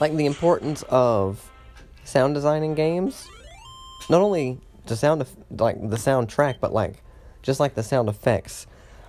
Like 0.00 0.14
the 0.14 0.26
importance 0.26 0.84
of 0.88 1.50
sound 2.04 2.34
design 2.34 2.62
in 2.62 2.74
games. 2.74 3.28
Not 4.08 4.22
only 4.22 4.60
the 4.88 4.96
sound 4.96 5.20
of 5.20 5.30
like 5.50 5.80
the 5.80 5.96
soundtrack, 5.96 6.56
but 6.60 6.72
like 6.72 7.02
just 7.42 7.60
like 7.60 7.74
the 7.74 7.82
sound 7.82 8.08
effects. 8.08 8.66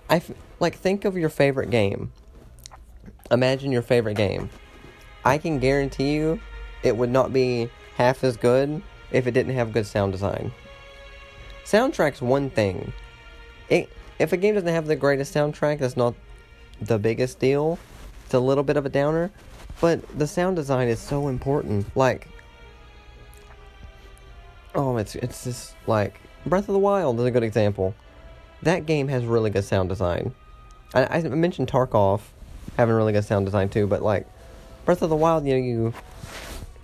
I 0.08 0.16
f- 0.16 0.30
like 0.60 0.76
think 0.76 1.04
of 1.04 1.16
your 1.16 1.28
favorite 1.28 1.70
game. 1.70 2.12
Imagine 3.30 3.72
your 3.72 3.82
favorite 3.82 4.16
game. 4.16 4.50
I 5.24 5.38
can 5.38 5.58
guarantee 5.58 6.14
you 6.14 6.40
it 6.82 6.96
would 6.96 7.10
not 7.10 7.32
be 7.32 7.70
half 7.96 8.24
as 8.24 8.36
good 8.36 8.82
if 9.10 9.26
it 9.26 9.32
didn't 9.32 9.54
have 9.54 9.72
good 9.72 9.86
sound 9.86 10.12
design. 10.12 10.52
Soundtrack's 11.64 12.22
one 12.22 12.50
thing. 12.50 12.92
It 13.68 13.90
if 14.18 14.32
a 14.32 14.36
game 14.36 14.54
doesn't 14.54 14.68
have 14.68 14.86
the 14.86 14.96
greatest 14.96 15.34
soundtrack, 15.34 15.78
that's 15.78 15.96
not 15.96 16.14
the 16.80 16.98
biggest 16.98 17.38
deal. 17.38 17.78
It's 18.24 18.34
a 18.34 18.40
little 18.40 18.64
bit 18.64 18.76
of 18.76 18.84
a 18.84 18.88
downer, 18.88 19.30
but 19.80 20.18
the 20.18 20.26
sound 20.26 20.56
design 20.56 20.88
is 20.88 21.00
so 21.00 21.28
important. 21.28 21.94
Like, 21.96 22.28
oh, 24.74 24.96
it's 24.96 25.14
it's 25.14 25.44
just 25.44 25.74
like 25.86 26.20
Breath 26.46 26.68
of 26.68 26.72
the 26.72 26.78
Wild 26.78 27.18
is 27.20 27.26
a 27.26 27.30
good 27.30 27.42
example. 27.42 27.94
That 28.62 28.86
game 28.86 29.08
has 29.08 29.24
really 29.24 29.50
good 29.50 29.64
sound 29.64 29.88
design. 29.88 30.34
I, 30.94 31.18
I 31.18 31.22
mentioned 31.22 31.68
Tarkov 31.68 32.20
having 32.76 32.94
really 32.94 33.12
good 33.12 33.24
sound 33.24 33.46
design 33.46 33.68
too, 33.68 33.86
but 33.86 34.02
like 34.02 34.26
Breath 34.84 35.02
of 35.02 35.10
the 35.10 35.16
Wild, 35.16 35.46
you 35.46 35.54
know, 35.54 35.60
you 35.60 35.94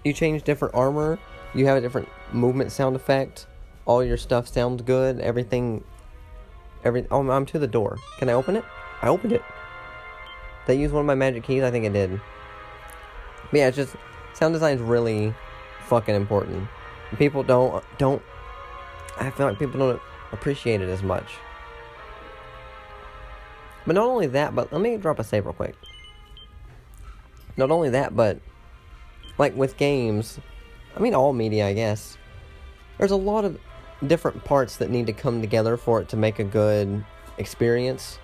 you 0.04 0.12
change 0.12 0.42
different 0.42 0.74
armor, 0.74 1.18
you 1.54 1.66
have 1.66 1.76
a 1.76 1.80
different 1.80 2.08
movement 2.32 2.72
sound 2.72 2.96
effect. 2.96 3.46
All 3.84 4.02
your 4.02 4.16
stuff 4.16 4.48
sounds 4.48 4.82
good. 4.82 5.20
Everything, 5.20 5.84
every. 6.84 7.06
Oh, 7.10 7.28
I'm 7.30 7.46
to 7.46 7.58
the 7.58 7.66
door. 7.66 7.98
Can 8.18 8.28
I 8.28 8.32
open 8.32 8.56
it? 8.56 8.64
I 9.02 9.08
opened 9.08 9.32
it. 9.32 9.42
They 10.66 10.76
use 10.76 10.90
one 10.90 11.00
of 11.00 11.06
my 11.06 11.14
magic 11.14 11.44
keys? 11.44 11.62
I 11.62 11.70
think 11.70 11.84
it 11.84 11.92
did. 11.92 12.20
But 13.50 13.58
yeah, 13.58 13.68
it's 13.68 13.76
just 13.76 13.94
sound 14.34 14.54
design 14.54 14.76
is 14.76 14.82
really 14.82 15.32
fucking 15.86 16.14
important. 16.14 16.68
People 17.18 17.42
don't 17.42 17.82
don't. 17.98 18.22
I 19.18 19.30
feel 19.30 19.46
like 19.46 19.58
people 19.58 19.78
don't 19.78 20.02
appreciate 20.32 20.80
it 20.80 20.88
as 20.88 21.02
much. 21.02 21.34
But 23.86 23.94
not 23.94 24.06
only 24.06 24.26
that, 24.28 24.54
but 24.54 24.72
let 24.72 24.80
me 24.80 24.96
drop 24.96 25.18
a 25.18 25.24
save 25.24 25.46
real 25.46 25.54
quick. 25.54 25.74
Not 27.56 27.70
only 27.70 27.90
that, 27.90 28.16
but 28.16 28.40
like 29.38 29.56
with 29.56 29.76
games, 29.76 30.38
I 30.96 31.00
mean 31.00 31.14
all 31.14 31.32
media, 31.32 31.66
I 31.66 31.72
guess. 31.72 32.18
There's 32.98 33.12
a 33.12 33.16
lot 33.16 33.44
of 33.44 33.58
different 34.06 34.44
parts 34.44 34.76
that 34.78 34.90
need 34.90 35.06
to 35.06 35.12
come 35.12 35.40
together 35.40 35.76
for 35.76 36.00
it 36.00 36.08
to 36.10 36.16
make 36.16 36.38
a 36.38 36.44
good 36.44 37.04
experience. 37.38 38.18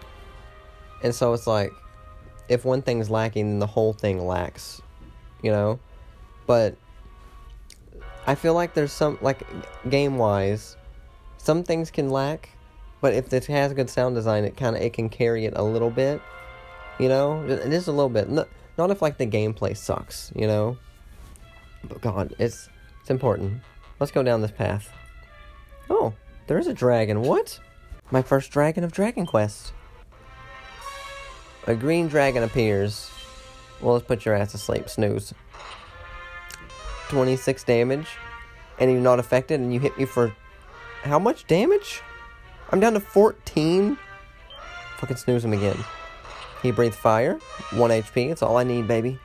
And 1.03 1.15
so 1.15 1.33
it's 1.33 1.47
like 1.47 1.71
if 2.49 2.65
one 2.65 2.83
thing's 2.83 3.09
lacking, 3.09 3.49
then 3.49 3.59
the 3.59 3.67
whole 3.67 3.93
thing 3.93 4.27
lacks, 4.27 4.83
you 5.43 5.51
know? 5.51 5.79
But 6.47 6.77
I 8.27 8.35
feel 8.35 8.55
like 8.55 8.75
there's 8.75 8.93
some 8.93 9.19
like 9.21 9.43
game 9.89 10.17
wise, 10.17 10.77
some 11.39 11.65
things 11.65 11.91
can 11.91 12.11
lack, 12.11 12.51
but 13.01 13.15
if 13.15 13.33
it 13.33 13.47
has 13.47 13.73
good 13.73 13.91
sound 13.91 14.15
design, 14.15 14.45
it 14.45 14.57
kind 14.57 14.77
of 14.77 14.83
it 14.83 14.93
can 14.93 15.09
carry 15.09 15.45
it 15.45 15.55
a 15.57 15.63
little 15.63 15.91
bit, 15.91 16.21
you 16.99 17.09
know, 17.09 17.45
just 17.69 17.89
a 17.89 17.93
little 17.93 18.09
bit. 18.09 18.29
Not, 18.29 18.49
not 18.79 18.91
if 18.91 19.03
like 19.03 19.19
the 19.19 19.27
gameplay 19.27 19.77
sucks, 19.77 20.31
you 20.37 20.47
know. 20.47 20.77
But 21.85 22.01
God, 22.01 22.35
it's 22.39 22.69
it's 23.01 23.11
important. 23.11 23.61
Let's 23.99 24.13
go 24.13 24.23
down 24.23 24.41
this 24.41 24.53
path. 24.53 24.89
Oh, 25.91 26.15
there's 26.47 26.69
a 26.69 26.75
dragon. 26.75 27.23
What? 27.23 27.59
My 28.11 28.23
first 28.23 28.51
dragon 28.51 28.85
of 28.85 28.93
Dragon 28.93 29.27
Quest. 29.27 29.73
A 31.67 31.75
green 31.75 32.09
dragon 32.09 32.43
appears. 32.43 33.11
Well, 33.81 33.95
let's 33.95 34.07
put 34.07 34.25
your 34.25 34.35
ass 34.35 34.53
to 34.53 34.59
sleep. 34.59 34.89
Snooze. 34.89 35.35
26 37.13 37.63
damage. 37.65 38.09
And 38.79 38.91
you're 38.91 39.01
not 39.01 39.19
affected, 39.19 39.61
and 39.61 39.73
you 39.73 39.79
hit 39.79 39.97
me 39.99 40.07
for 40.07 40.35
how 41.03 41.19
much 41.19 41.47
damage? 41.47 42.01
I'm 42.71 42.81
down 42.81 42.95
to 42.95 43.01
14. 43.01 43.99
Fucking 44.97 45.17
snooze 45.17 45.45
him 45.45 45.53
again. 45.53 45.77
He 46.63 46.71
breathed 46.71 46.95
fire. 46.95 47.39
1 47.73 47.91
HP. 47.91 48.29
That's 48.29 48.43
all 48.43 48.57
I 48.57 48.65
need, 48.65 48.89
baby. 48.89 49.19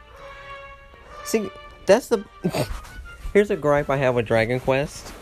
See, 1.23 1.49
that's 1.85 2.09
the. 2.09 2.25
Here's 3.33 3.51
a 3.51 3.55
gripe 3.55 3.89
I 3.89 3.97
have 3.97 4.15
with 4.15 4.25
Dragon 4.25 4.59
Quest. 4.59 5.13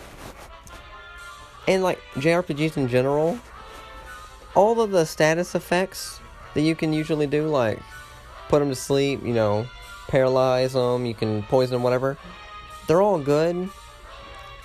And 1.68 1.84
like 1.84 2.00
JRPGs 2.16 2.78
in 2.78 2.88
general. 2.88 3.40
All 4.56 4.82
of 4.82 4.92
the 4.92 5.06
status 5.06 5.54
effects 5.54 6.20
that 6.54 6.62
you 6.62 6.76
can 6.76 6.94
usually 6.94 7.28
do, 7.28 7.48
like 7.48 7.80
put 8.48 8.60
them 8.60 8.70
to 8.70 8.76
sleep, 8.76 9.22
you 9.24 9.34
know, 9.34 9.68
paralyze 10.08 10.74
them, 10.74 11.06
you 11.06 11.14
can 11.14 11.44
poison 11.44 11.74
them, 11.74 11.84
whatever. 11.84 12.18
They're 12.88 13.02
all 13.02 13.20
good, 13.20 13.70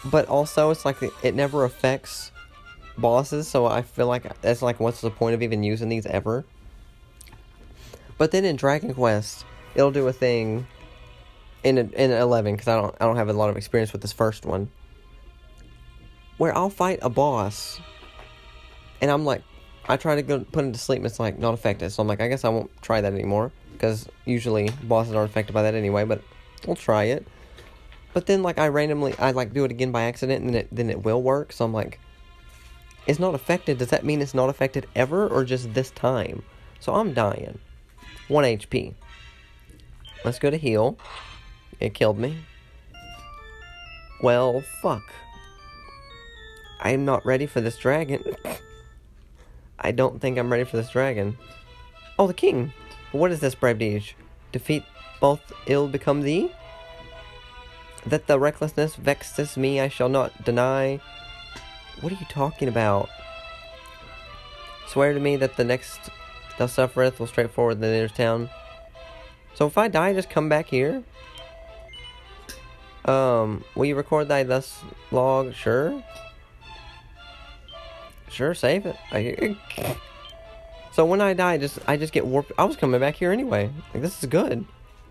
but 0.04 0.28
also 0.28 0.70
it's 0.70 0.84
like 0.84 0.96
it 1.22 1.34
never 1.34 1.64
affects 1.64 2.32
bosses, 2.98 3.48
so 3.48 3.66
I 3.66 3.82
feel 3.82 4.06
like 4.06 4.40
that's 4.40 4.62
like 4.62 4.78
what's 4.80 5.00
the 5.00 5.10
point 5.10 5.34
of 5.34 5.42
even 5.42 5.62
using 5.62 5.88
these 5.88 6.06
ever? 6.06 6.44
But 8.18 8.32
then 8.32 8.44
in 8.44 8.56
Dragon 8.56 8.92
Quest, 8.92 9.44
it'll 9.74 9.90
do 9.90 10.06
a 10.06 10.12
thing 10.12 10.66
in 11.62 11.78
in 11.78 12.10
11 12.10 12.54
because 12.54 12.68
I 12.68 12.76
don't 12.76 12.94
I 13.00 13.06
don't 13.06 13.16
have 13.16 13.28
a 13.28 13.32
lot 13.32 13.50
of 13.50 13.56
experience 13.56 13.92
with 13.92 14.02
this 14.02 14.12
first 14.12 14.44
one. 14.44 14.70
Where 16.36 16.56
I'll 16.56 16.70
fight 16.70 16.98
a 17.02 17.10
boss, 17.10 17.80
and 19.00 19.10
I'm 19.10 19.24
like, 19.24 19.42
I 19.88 19.96
try 19.96 20.14
to 20.16 20.22
go 20.22 20.40
put 20.40 20.64
him 20.64 20.72
to 20.72 20.78
sleep, 20.78 20.98
and 20.98 21.06
it's 21.06 21.20
like 21.20 21.38
not 21.38 21.54
affected. 21.54 21.90
So 21.90 22.02
I'm 22.02 22.08
like, 22.08 22.20
I 22.20 22.28
guess 22.28 22.44
I 22.44 22.48
won't 22.48 22.70
try 22.82 23.00
that 23.00 23.12
anymore 23.12 23.52
because 23.72 24.08
usually 24.24 24.70
bosses 24.84 25.14
aren't 25.14 25.30
affected 25.30 25.52
by 25.52 25.62
that 25.62 25.74
anyway. 25.74 26.04
But 26.04 26.22
we'll 26.66 26.76
try 26.76 27.04
it. 27.04 27.26
But 28.12 28.26
then 28.26 28.43
like 28.43 28.59
I 28.59 28.69
randomly 28.69 29.14
I 29.19 29.31
like 29.31 29.52
do 29.52 29.64
it 29.64 29.71
again 29.71 29.93
by 29.93 30.02
accident, 30.02 30.40
and 30.43 30.55
then 30.55 30.62
it 30.62 30.69
then 30.73 30.90
it 30.90 31.05
will 31.05 31.23
work. 31.23 31.52
So 31.52 31.64
I'm 31.64 31.73
like, 31.73 32.00
it's 33.07 33.19
not 33.19 33.35
affected. 33.35 33.79
Does 33.79 33.88
that 33.88 34.05
mean 34.05 34.21
it's 34.21 34.35
not 34.35 34.49
affected 34.49 34.87
ever 34.95 35.29
or 35.29 35.45
just 35.45 35.75
this 35.75 35.90
time? 35.90 36.43
So 36.81 36.95
I'm 36.95 37.14
dying. 37.14 37.59
One 38.29 38.45
HP. 38.45 38.95
Let's 40.25 40.38
go 40.38 40.50
to 40.50 40.57
heal. 40.57 40.99
It 41.79 41.95
killed 41.95 42.19
me. 42.19 42.38
Well, 44.23 44.62
fuck. 44.83 45.02
I'm 46.81 47.05
not 47.05 47.25
ready 47.25 47.47
for 47.47 47.61
this 47.61 47.76
dragon. 47.76 48.23
I 49.79 49.93
don't 49.93 50.21
think 50.21 50.38
I'm 50.38 50.52
ready 50.52 50.64
for 50.64 50.76
this 50.76 50.90
dragon. 50.90 51.38
Oh, 52.19 52.26
the 52.26 52.35
king. 52.35 52.73
What 53.12 53.31
is 53.31 53.40
this, 53.40 53.55
brave 53.55 53.79
deed? 53.79 54.05
Defeat 54.52 54.85
both 55.21 55.40
ill 55.67 55.88
become 55.88 56.21
thee? 56.21 56.52
That 58.07 58.26
the 58.26 58.38
recklessness 58.38 58.97
vexes 58.97 59.57
me, 59.57 59.80
I 59.80 59.88
shall 59.88 60.09
not 60.09 60.45
deny. 60.45 61.00
What 62.00 62.12
are 62.12 62.16
you 62.16 62.26
talking 62.30 62.69
about? 62.69 63.11
Swear 64.87 65.12
to 65.12 65.21
me 65.21 65.37
that 65.37 65.57
the 65.57 65.64
next 65.64 66.11
thou 66.59 66.66
suffereth 66.66 67.21
will 67.21 67.26
straightforward 67.26 67.80
the 67.80 67.87
nearest 67.88 68.16
town. 68.16 68.50
So 69.54 69.66
if 69.66 69.76
I 69.76 69.88
die, 69.88 70.14
just 70.14 70.30
come 70.30 70.49
back 70.49 70.66
here? 70.66 71.02
Um, 73.04 73.64
will 73.75 73.87
you 73.87 73.97
record 73.97 74.28
thy 74.28 74.42
thus 74.42 74.83
log? 75.11 75.54
Sure. 75.54 76.02
Sure, 78.28 78.54
save 78.54 78.87
it. 78.87 78.97
I, 79.11 79.57
so 80.92 81.04
when 81.04 81.21
I 81.21 81.35
die, 81.35 81.59
just 81.59 81.78
I 81.87 81.97
just 81.97 82.12
get 82.12 82.26
warped. 82.26 82.52
I 82.59 82.64
was 82.64 82.76
coming 82.76 83.00
back 83.00 83.16
here 83.16 83.33
anyway. 83.33 83.71
Like 83.92 84.02
this 84.02 84.23
is 84.23 84.28
good. 84.28 84.64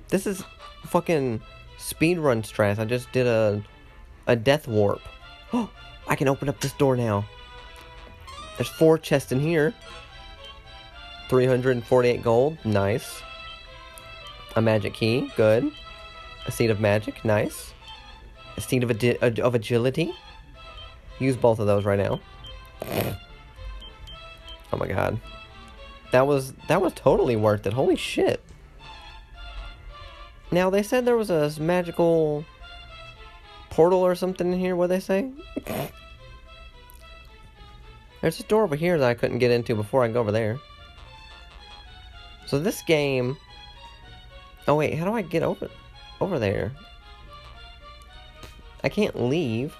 This 0.07 0.25
is 0.25 0.43
fucking 0.85 1.41
speedrun 1.79 2.45
stress. 2.45 2.77
I 2.77 2.85
just 2.85 3.11
did 3.11 3.25
a 3.25 3.63
a 4.27 4.35
death 4.35 4.67
warp. 4.67 5.01
Oh, 5.53 5.69
I 6.07 6.15
can 6.15 6.27
open 6.27 6.49
up 6.49 6.59
this 6.59 6.73
door 6.73 6.95
now. 6.95 7.25
There's 8.57 8.69
four 8.69 8.97
chests 8.97 9.31
in 9.31 9.39
here. 9.39 9.73
348 11.29 12.23
gold, 12.23 12.57
nice. 12.65 13.21
A 14.55 14.61
magic 14.61 14.93
key, 14.93 15.31
good. 15.37 15.71
A 16.47 16.51
seed 16.51 16.71
of 16.71 16.79
magic, 16.79 17.23
nice. 17.23 17.73
A 18.57 18.61
seed 18.61 18.83
of, 18.83 18.89
agi 18.89 19.39
of 19.39 19.55
agility. 19.55 20.13
Use 21.19 21.37
both 21.37 21.59
of 21.59 21.67
those 21.67 21.85
right 21.85 21.99
now. 21.99 22.19
Oh 24.73 24.77
my 24.77 24.87
god. 24.87 25.19
That 26.11 26.25
was 26.25 26.53
that 26.67 26.81
was 26.81 26.93
totally 26.93 27.35
worth 27.35 27.67
it. 27.67 27.73
Holy 27.73 27.95
shit. 27.95 28.41
Now 30.51 30.69
they 30.69 30.83
said 30.83 31.05
there 31.05 31.17
was 31.17 31.29
a 31.29 31.51
magical 31.59 32.45
portal 33.69 33.99
or 33.99 34.15
something 34.15 34.51
in 34.51 34.59
here, 34.59 34.75
what 34.75 34.87
they 34.87 34.99
say? 34.99 35.31
There's 38.21 38.39
a 38.39 38.43
door 38.43 38.63
over 38.63 38.75
here 38.75 38.97
that 38.97 39.09
I 39.09 39.13
couldn't 39.13 39.39
get 39.39 39.51
into 39.51 39.75
before 39.75 40.03
I 40.03 40.07
go 40.09 40.19
over 40.19 40.31
there. 40.31 40.59
So 42.47 42.59
this 42.59 42.81
game 42.81 43.37
Oh 44.69 44.75
wait, 44.75 44.93
how 44.99 45.05
do 45.05 45.13
I 45.13 45.23
get 45.23 45.41
over 45.41 45.67
over 46.21 46.37
there? 46.37 46.71
I 48.83 48.89
can't 48.89 49.19
leave. 49.19 49.75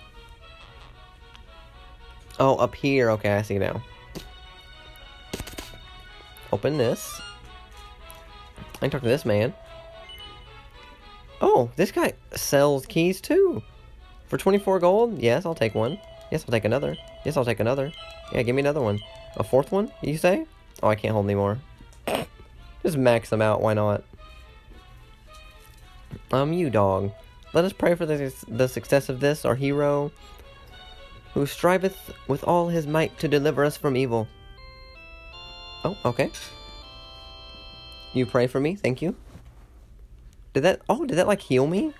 Oh, 2.40 2.56
up 2.56 2.74
here. 2.74 3.12
Okay, 3.12 3.34
I 3.34 3.44
see 3.44 3.60
now. 3.60 3.84
Open 6.52 6.80
this. 6.80 7.22
I 8.82 8.88
talk 8.88 9.02
to 9.02 9.08
this 9.08 9.26
man. 9.26 9.54
Oh, 11.41 11.69
this 11.75 11.91
guy 11.91 12.13
sells 12.36 12.86
keys 12.86 13.22
too. 13.22 13.63
For 14.27 14.38
24 14.38 14.79
gold? 14.79 15.19
Yes, 15.19 15.46
I'll 15.46 15.55
take 15.55 15.74
one. 15.74 16.00
Yes, 16.31 16.43
I'll 16.43 16.51
take 16.51 16.65
another. 16.65 16.96
Yes, 17.25 17.38
I'll 17.38 17.46
take 17.46 17.60
another. 17.60 17.91
Yeah, 18.31 18.43
give 18.43 18.55
me 18.55 18.62
another 18.62 18.81
one. 18.81 19.00
A 19.38 19.43
fourth 19.43 19.72
one, 19.72 19.91
you 20.01 20.17
say? 20.17 20.46
Oh, 20.84 20.89
I 20.89 20.96
can't 20.96 21.13
hold 21.13 21.25
anymore. 21.25 21.60
Just 22.84 22.98
max 22.98 23.29
them 23.29 23.41
out, 23.41 23.62
why 23.62 23.74
not? 23.74 24.03
Um, 26.31 26.53
you 26.53 26.69
dog. 26.69 27.12
Let 27.53 27.65
us 27.65 27.74
pray 27.74 27.96
for 27.96 28.05
the, 28.05 28.34
the 28.48 28.67
success 28.67 29.10
of 29.10 29.19
this, 29.19 29.46
our 29.46 29.55
hero, 29.55 30.12
who 31.34 31.46
striveth 31.46 32.13
with 32.27 32.43
all 32.43 32.69
his 32.69 32.86
might 32.86 33.17
to 33.19 33.27
deliver 33.27 33.63
us 33.63 33.77
from 33.77 33.98
evil. 33.98 34.27
Oh, 35.84 35.98
okay. 36.05 36.31
You 38.14 38.25
pray 38.25 38.48
for 38.48 38.59
me, 38.59 38.75
thank 38.75 39.01
you. 39.01 39.16
Did 40.53 40.62
that, 40.62 40.81
oh, 40.90 41.05
did 41.05 41.18
that 41.18 41.27
like 41.27 41.42
heal 41.42 41.68
me? 41.68 41.94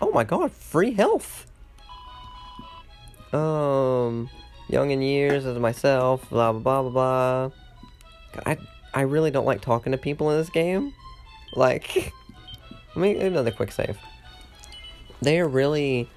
Oh 0.00 0.10
my 0.10 0.24
god, 0.24 0.52
free 0.52 0.92
health! 0.92 1.46
Um, 3.32 4.30
young 4.68 4.90
in 4.90 5.02
years 5.02 5.46
as 5.46 5.58
myself, 5.58 6.28
blah 6.30 6.52
blah 6.52 6.60
blah 6.60 6.82
blah 6.82 6.90
blah. 6.90 7.50
I, 8.44 8.58
I 8.94 9.00
really 9.02 9.30
don't 9.30 9.46
like 9.46 9.60
talking 9.60 9.92
to 9.92 9.98
people 9.98 10.30
in 10.30 10.38
this 10.38 10.50
game. 10.50 10.92
Like, 11.54 11.94
let 12.94 12.96
me 12.96 13.16
another 13.18 13.50
quick 13.50 13.72
save. 13.72 13.98
They 15.22 15.40
are 15.40 15.48
really, 15.48 16.08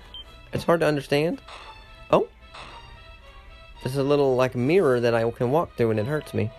it's 0.54 0.66
hard 0.66 0.82
to 0.82 0.86
understand. 0.86 1.42
Oh, 2.12 2.28
there's 3.84 3.96
a 3.96 4.04
little 4.04 4.36
like 4.36 4.56
mirror 4.56 5.00
that 5.00 5.16
I 5.16 5.30
can 5.32 5.52
walk 5.52 5.76
through 5.76 5.92
and 5.92 6.00
it 6.00 6.06
hurts 6.06 6.34
me. 6.34 6.52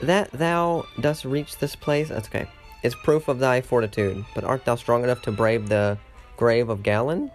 That 0.00 0.30
thou 0.32 0.86
dost 1.00 1.24
reach 1.24 1.58
this 1.58 1.76
place, 1.76 2.08
that's 2.08 2.28
okay, 2.28 2.48
is 2.84 2.94
proof 2.94 3.26
of 3.28 3.40
thy 3.40 3.60
fortitude. 3.60 4.24
But 4.34 4.44
art 4.44 4.64
thou 4.64 4.76
strong 4.76 5.02
enough 5.02 5.22
to 5.22 5.32
brave 5.32 5.68
the 5.68 5.98
grave 6.36 6.68
of 6.68 6.84
Galan? 6.84 7.30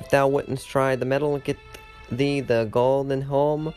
If 0.00 0.08
thou 0.10 0.28
wouldn't 0.28 0.64
try 0.64 0.96
the 0.96 1.04
metal, 1.04 1.36
get 1.38 1.58
thee 2.10 2.40
the 2.40 2.68
golden 2.70 3.22
helm. 3.22 3.74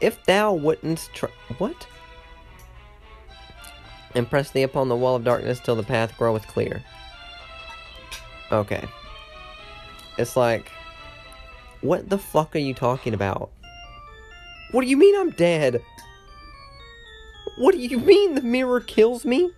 If 0.00 0.22
thou 0.24 0.52
wouldn't 0.52 1.08
try. 1.14 1.30
What? 1.58 1.86
And 4.14 4.28
press 4.28 4.50
thee 4.50 4.62
upon 4.62 4.88
the 4.88 4.96
wall 4.96 5.16
of 5.16 5.24
darkness 5.24 5.60
till 5.60 5.76
the 5.76 5.82
path 5.82 6.16
groweth 6.18 6.46
clear. 6.46 6.84
Okay. 8.52 8.86
It's 10.18 10.36
like. 10.36 10.70
What 11.80 12.10
the 12.10 12.18
fuck 12.18 12.54
are 12.54 12.58
you 12.58 12.74
talking 12.74 13.14
about? 13.14 13.50
What 14.72 14.82
do 14.82 14.88
you 14.88 14.98
mean 14.98 15.18
I'm 15.18 15.30
dead? 15.30 15.82
What 17.56 17.72
do 17.72 17.78
you 17.78 17.98
mean 17.98 18.34
the 18.34 18.42
mirror 18.42 18.80
kills 18.80 19.24
me? 19.24 19.50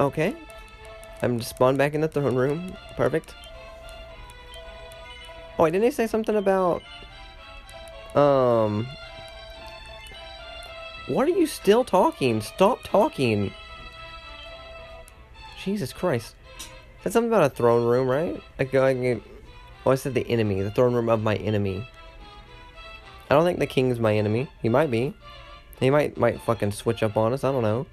Okay. 0.00 0.34
I'm 1.22 1.40
spawned 1.42 1.78
back 1.78 1.94
in 1.94 2.00
the 2.00 2.08
throne 2.08 2.34
room. 2.34 2.74
Perfect. 2.96 3.34
Oh, 5.58 5.66
didn't 5.66 5.82
he 5.82 5.90
say 5.90 6.06
something 6.06 6.36
about... 6.36 6.82
Um... 8.14 8.88
What 11.06 11.26
are 11.26 11.32
you 11.32 11.46
still 11.46 11.84
talking? 11.84 12.40
Stop 12.40 12.82
talking. 12.82 13.52
Jesus 15.62 15.92
Christ. 15.92 16.34
That's 17.02 17.12
something 17.12 17.30
about 17.30 17.44
a 17.44 17.50
throne 17.50 17.86
room, 17.86 18.08
right? 18.08 18.40
Like, 18.58 18.72
going... 18.72 19.22
Oh, 19.84 19.90
I 19.90 19.94
said 19.96 20.14
the 20.14 20.28
enemy. 20.28 20.62
The 20.62 20.70
throne 20.70 20.94
room 20.94 21.08
of 21.08 21.22
my 21.22 21.36
enemy. 21.36 21.86
I 23.30 23.34
don't 23.34 23.44
think 23.44 23.58
the 23.58 23.66
king's 23.66 24.00
my 24.00 24.16
enemy. 24.16 24.48
He 24.60 24.68
might 24.68 24.90
be. 24.90 25.14
He 25.78 25.88
might 25.88 26.16
might 26.18 26.40
fucking 26.42 26.72
switch 26.72 27.02
up 27.02 27.16
on 27.16 27.32
us. 27.32 27.44
I 27.44 27.52
don't 27.52 27.62
know. 27.62 27.86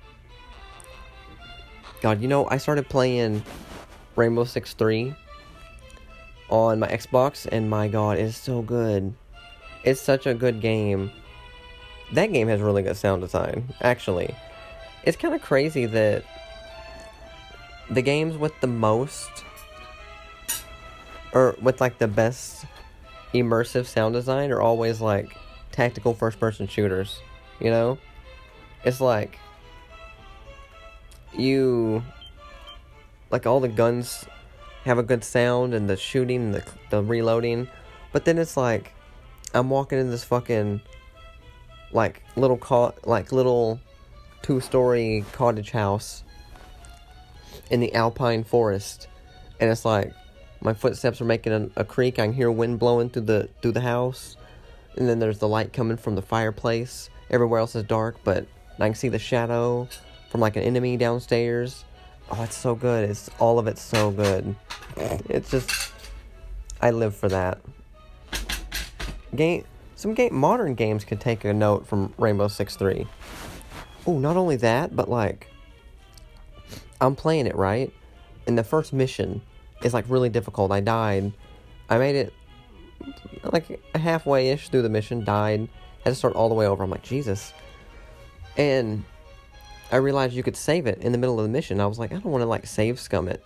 God, 2.02 2.22
you 2.22 2.28
know, 2.28 2.48
I 2.50 2.58
started 2.58 2.88
playing 2.90 3.44
Rainbow 4.16 4.44
Six 4.44 4.74
3 4.74 5.16
on 6.50 6.80
my 6.80 6.88
Xbox, 6.88 7.48
and 7.52 7.70
my 7.70 7.88
god, 7.88 8.18
it's 8.18 8.38
so 8.38 8.62
good. 8.62 9.14
It's 9.84 10.02
such 10.02 10.26
a 10.26 10.34
good 10.34 10.62
game. 10.62 11.12
That 12.14 12.28
game 12.28 12.48
has 12.48 12.62
really 12.62 12.84
good 12.84 12.98
sound 12.98 13.22
design, 13.22 13.74
actually. 13.82 14.34
It's 15.04 15.18
kind 15.18 15.34
of 15.34 15.42
crazy 15.42 15.86
that 15.88 16.24
the 17.90 18.02
games 18.02 18.38
with 18.38 18.54
the 18.62 18.68
most, 18.68 19.30
or 21.34 21.56
with 21.62 21.82
like 21.82 21.98
the 21.98 22.08
best 22.08 22.66
immersive 23.34 23.86
sound 23.86 24.14
design 24.14 24.52
are 24.52 24.62
always 24.62 25.02
like 25.02 25.36
tactical 25.72 26.14
first 26.14 26.40
person 26.40 26.68
shooters, 26.68 27.20
you 27.60 27.70
know? 27.70 27.98
It's 28.86 29.02
like 29.02 29.40
you 31.40 32.04
like 33.30 33.46
all 33.46 33.60
the 33.60 33.68
guns 33.68 34.26
have 34.86 34.98
a 34.98 35.04
good 35.04 35.24
sound 35.24 35.74
and 35.74 35.90
the 35.90 35.98
shooting 35.98 36.52
the, 36.52 36.64
the 36.90 37.04
reloading 37.04 37.68
but 38.12 38.26
then 38.26 38.38
it's 38.38 38.56
like 38.56 38.94
i'm 39.54 39.70
walking 39.70 40.00
in 40.00 40.10
this 40.10 40.24
fucking 40.24 40.82
like 41.92 42.24
little 42.36 42.58
co- 42.58 42.94
like 43.04 43.32
little 43.32 43.80
two-story 44.42 45.26
cottage 45.34 45.72
house 45.72 46.24
in 47.70 47.80
the 47.80 47.94
alpine 47.94 48.44
forest 48.44 49.08
and 49.60 49.70
it's 49.70 49.86
like 49.86 50.14
my 50.62 50.74
footsteps 50.74 51.22
are 51.22 51.26
making 51.26 51.54
a, 51.54 51.70
a 51.82 51.84
creak. 51.84 52.18
I 52.18 52.26
can 52.26 52.34
hear 52.34 52.50
wind 52.52 52.80
blowing 52.80 53.10
through 53.10 53.24
the 53.24 53.50
through 53.62 53.74
the 53.74 53.82
house 53.82 54.38
and 54.96 55.08
then 55.08 55.20
there's 55.20 55.40
the 55.40 55.48
light 55.48 55.72
coming 55.72 55.98
from 55.98 56.16
the 56.16 56.22
fireplace. 56.22 57.10
Everywhere 57.30 57.60
else 57.60 57.76
is 57.76 57.84
dark 57.84 58.18
but 58.24 58.48
i 58.80 58.86
can 58.86 58.96
see 58.96 59.10
the 59.10 59.20
shadow 59.20 59.88
from 60.38 60.42
like 60.44 60.56
an 60.56 60.62
enemy 60.62 60.98
downstairs. 60.98 61.84
Oh, 62.30 62.44
it's 62.44 62.56
so 62.56 62.76
good. 62.76 63.10
It's 63.10 63.28
all 63.40 63.58
of 63.58 63.66
it's 63.66 63.82
so 63.82 64.12
good. 64.12 64.56
It's 64.96 65.50
just 65.50 65.92
I 66.80 66.92
live 66.92 67.16
for 67.16 67.28
that. 67.30 67.60
Game 69.36 69.64
some 69.96 70.14
game 70.14 70.36
modern 70.36 70.76
games 70.76 71.04
could 71.06 71.20
take 71.20 71.44
a 71.44 71.52
note 71.56 71.88
from 71.88 72.14
Rainbow 72.20 72.50
Six 72.50 72.76
Three. 72.76 73.08
Oh, 74.06 74.20
not 74.20 74.38
only 74.38 74.58
that, 74.58 74.96
but 74.96 75.10
like 75.10 75.50
I'm 77.02 77.16
playing 77.16 77.48
it 77.48 77.56
right. 77.56 77.92
In 78.46 78.56
the 78.56 78.64
first 78.64 78.94
mission, 78.94 79.42
is 79.82 79.96
like 79.96 80.06
really 80.08 80.30
difficult. 80.30 80.72
I 80.72 80.82
died. 80.82 81.34
I 81.90 81.98
made 81.98 82.16
it 82.16 82.32
like 83.42 83.84
halfway 83.96 84.52
ish 84.52 84.70
through 84.70 84.84
the 84.84 84.90
mission, 84.90 85.24
died, 85.24 85.68
had 86.04 86.12
to 86.12 86.16
start 86.16 86.36
all 86.36 86.48
the 86.48 86.54
way 86.56 86.68
over. 86.68 86.84
I'm 86.84 86.92
like, 86.92 87.02
Jesus. 87.02 87.54
And 88.56 89.04
I 89.92 89.98
realized 89.98 90.34
you 90.34 90.44
could 90.44 90.58
save 90.58 90.86
it 90.86 91.00
in 91.00 91.12
the 91.12 91.18
middle 91.18 91.40
of 91.40 91.44
the 91.44 91.52
mission. 91.52 91.80
I 91.80 91.86
was 91.86 91.98
like, 91.98 92.12
I 92.12 92.16
don't 92.16 92.32
want 92.32 92.42
to 92.42 92.48
like 92.48 92.66
save 92.66 93.00
scum 93.00 93.28
it. 93.28 93.44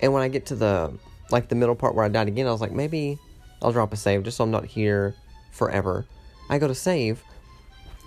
And 0.00 0.12
when 0.12 0.22
I 0.22 0.28
get 0.28 0.46
to 0.46 0.56
the 0.56 0.98
like 1.30 1.48
the 1.48 1.54
middle 1.54 1.74
part 1.74 1.94
where 1.94 2.04
I 2.04 2.08
died 2.08 2.28
again, 2.28 2.46
I 2.46 2.52
was 2.52 2.60
like, 2.60 2.72
maybe 2.72 3.18
I'll 3.62 3.72
drop 3.72 3.92
a 3.92 3.96
save 3.96 4.24
just 4.24 4.36
so 4.36 4.44
I'm 4.44 4.50
not 4.50 4.66
here 4.66 5.14
forever. 5.52 6.06
I 6.50 6.58
go 6.58 6.68
to 6.68 6.74
save, 6.74 7.22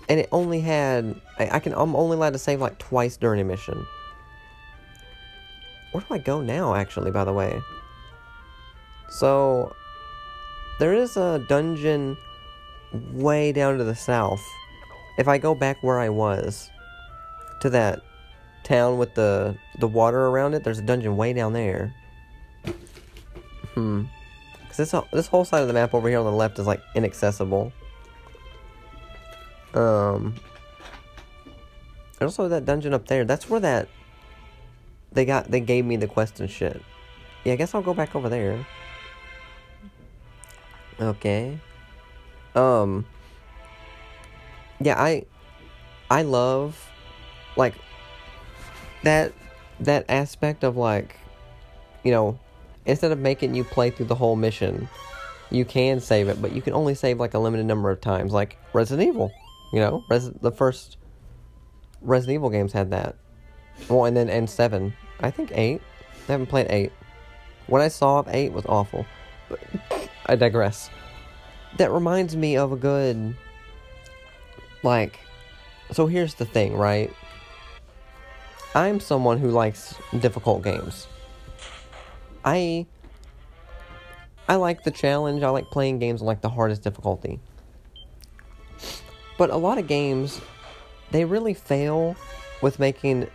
and 0.10 0.20
it 0.20 0.30
only 0.32 0.60
had 0.60 1.20
I, 1.40 1.50
I 1.54 1.60
can 1.60 1.74
I'm 1.74 1.96
only 1.96 2.18
allowed 2.18 2.34
to 2.34 2.40
save 2.40 2.62
like 2.62 2.78
twice 2.78 3.18
during 3.18 3.40
a 3.40 3.46
mission. 3.46 3.86
Where 5.94 6.04
do 6.08 6.14
I 6.14 6.18
go 6.18 6.42
now? 6.42 6.76
Actually, 6.76 7.12
by 7.12 7.24
the 7.24 7.34
way. 7.34 7.62
So 9.10 9.74
there 10.80 10.94
is 10.94 11.16
a 11.16 11.44
dungeon 11.48 12.18
way 13.14 13.52
down 13.52 13.78
to 13.78 13.84
the 13.84 13.96
south. 13.96 14.46
If 15.18 15.28
I 15.28 15.38
go 15.38 15.56
back 15.56 15.82
where 15.82 16.00
I 16.00 16.10
was, 16.10 16.70
to 17.62 17.70
that 17.72 18.02
town 18.64 18.98
with 18.98 19.14
the 19.16 19.56
the 19.80 19.88
water 19.88 20.28
around 20.28 20.54
it, 20.54 20.64
there's 20.64 20.80
a 20.80 20.84
dungeon 20.84 21.18
way 21.18 21.34
down 21.34 21.54
there. 21.54 21.94
Hmm. 23.74 24.04
Cause 24.68 24.78
this 24.78 24.96
this 25.14 25.28
whole 25.28 25.46
side 25.46 25.62
of 25.62 25.68
the 25.68 25.74
map 25.74 25.94
over 25.94 26.10
here 26.10 26.20
on 26.20 26.26
the 26.26 26.32
left 26.32 26.60
is 26.60 26.68
like 26.68 26.82
inaccessible. 26.96 27.72
Um. 29.74 30.36
Also 32.20 32.48
that 32.48 32.66
dungeon 32.66 32.94
up 32.94 33.08
there. 33.08 33.26
That's 33.26 33.50
where 33.50 33.60
that 33.60 33.88
they 35.12 35.26
got 35.26 35.50
they 35.50 35.60
gave 35.60 35.86
me 35.86 35.96
the 35.96 36.08
quest 36.08 36.40
and 36.40 36.50
shit. 36.50 36.82
Yeah, 37.44 37.54
I 37.54 37.56
guess 37.56 37.74
I'll 37.74 37.82
go 37.82 37.94
back 37.94 38.16
over 38.16 38.30
there. 38.30 38.66
Okay. 41.00 41.60
Um 42.56 43.06
Yeah, 44.80 45.00
I 45.00 45.26
I 46.10 46.24
love 46.24 46.90
like 47.58 47.74
that 49.04 49.34
that 49.80 50.06
aspect 50.10 50.64
of 50.64 50.78
like 50.78 51.18
you 52.04 52.12
know, 52.12 52.40
instead 52.86 53.12
of 53.12 53.20
making 53.20 53.54
you 53.54 53.66
play 53.66 53.90
through 53.90 54.06
the 54.06 54.16
whole 54.16 54.38
mission, 54.38 54.88
you 55.52 55.66
can 55.66 56.00
save 56.00 56.30
it, 56.30 56.42
but 56.42 56.54
you 56.54 56.62
can 56.62 56.74
only 56.74 56.96
save 56.96 57.20
like 57.20 57.34
a 57.34 57.40
limited 57.40 57.66
number 57.66 57.90
of 57.90 58.00
times 58.00 58.32
like 58.32 58.58
Resident 58.72 59.08
Evil, 59.08 59.32
you 59.74 59.82
know? 59.82 60.04
Res- 60.10 60.32
the 60.42 60.52
first 60.52 60.96
Resident 62.02 62.36
Evil 62.36 62.50
games 62.50 62.72
had 62.72 62.92
that. 62.92 63.16
Well, 63.90 64.06
and 64.06 64.16
then 64.16 64.30
and 64.30 64.50
7. 64.50 64.94
I 65.20 65.32
think 65.32 65.52
8. 65.54 65.82
I 66.30 66.32
haven't 66.32 66.48
played 66.48 66.68
8. 66.70 66.92
What 67.68 67.82
I 67.82 67.90
saw 67.90 68.20
of 68.20 68.28
8 68.30 68.54
was 68.54 68.66
awful. 68.68 69.06
But 69.50 69.60
I 70.26 70.36
digress. 70.36 70.90
That 71.78 71.92
reminds 71.92 72.36
me 72.36 72.58
of 72.58 72.72
a 72.72 72.78
good. 72.78 73.36
Like. 74.84 75.20
So 75.92 76.08
here's 76.08 76.36
the 76.36 76.46
thing, 76.46 76.76
right? 76.76 77.12
I'm 78.76 79.00
someone 79.00 79.40
who 79.40 79.50
likes 79.50 79.96
difficult 80.20 80.64
games. 80.64 81.08
I. 82.44 82.86
I 84.50 84.56
like 84.56 84.84
the 84.84 84.92
challenge. 84.92 85.44
I 85.44 85.50
like 85.50 85.70
playing 85.70 86.00
games 86.00 86.22
on 86.22 86.28
like 86.28 86.42
the 86.42 86.50
hardest 86.50 86.82
difficulty. 86.82 87.40
But 89.38 89.50
a 89.50 89.58
lot 89.58 89.78
of 89.78 89.88
games, 89.88 90.40
they 91.12 91.26
really 91.26 91.54
fail 91.54 92.16
with 92.62 92.80
making 92.80 93.28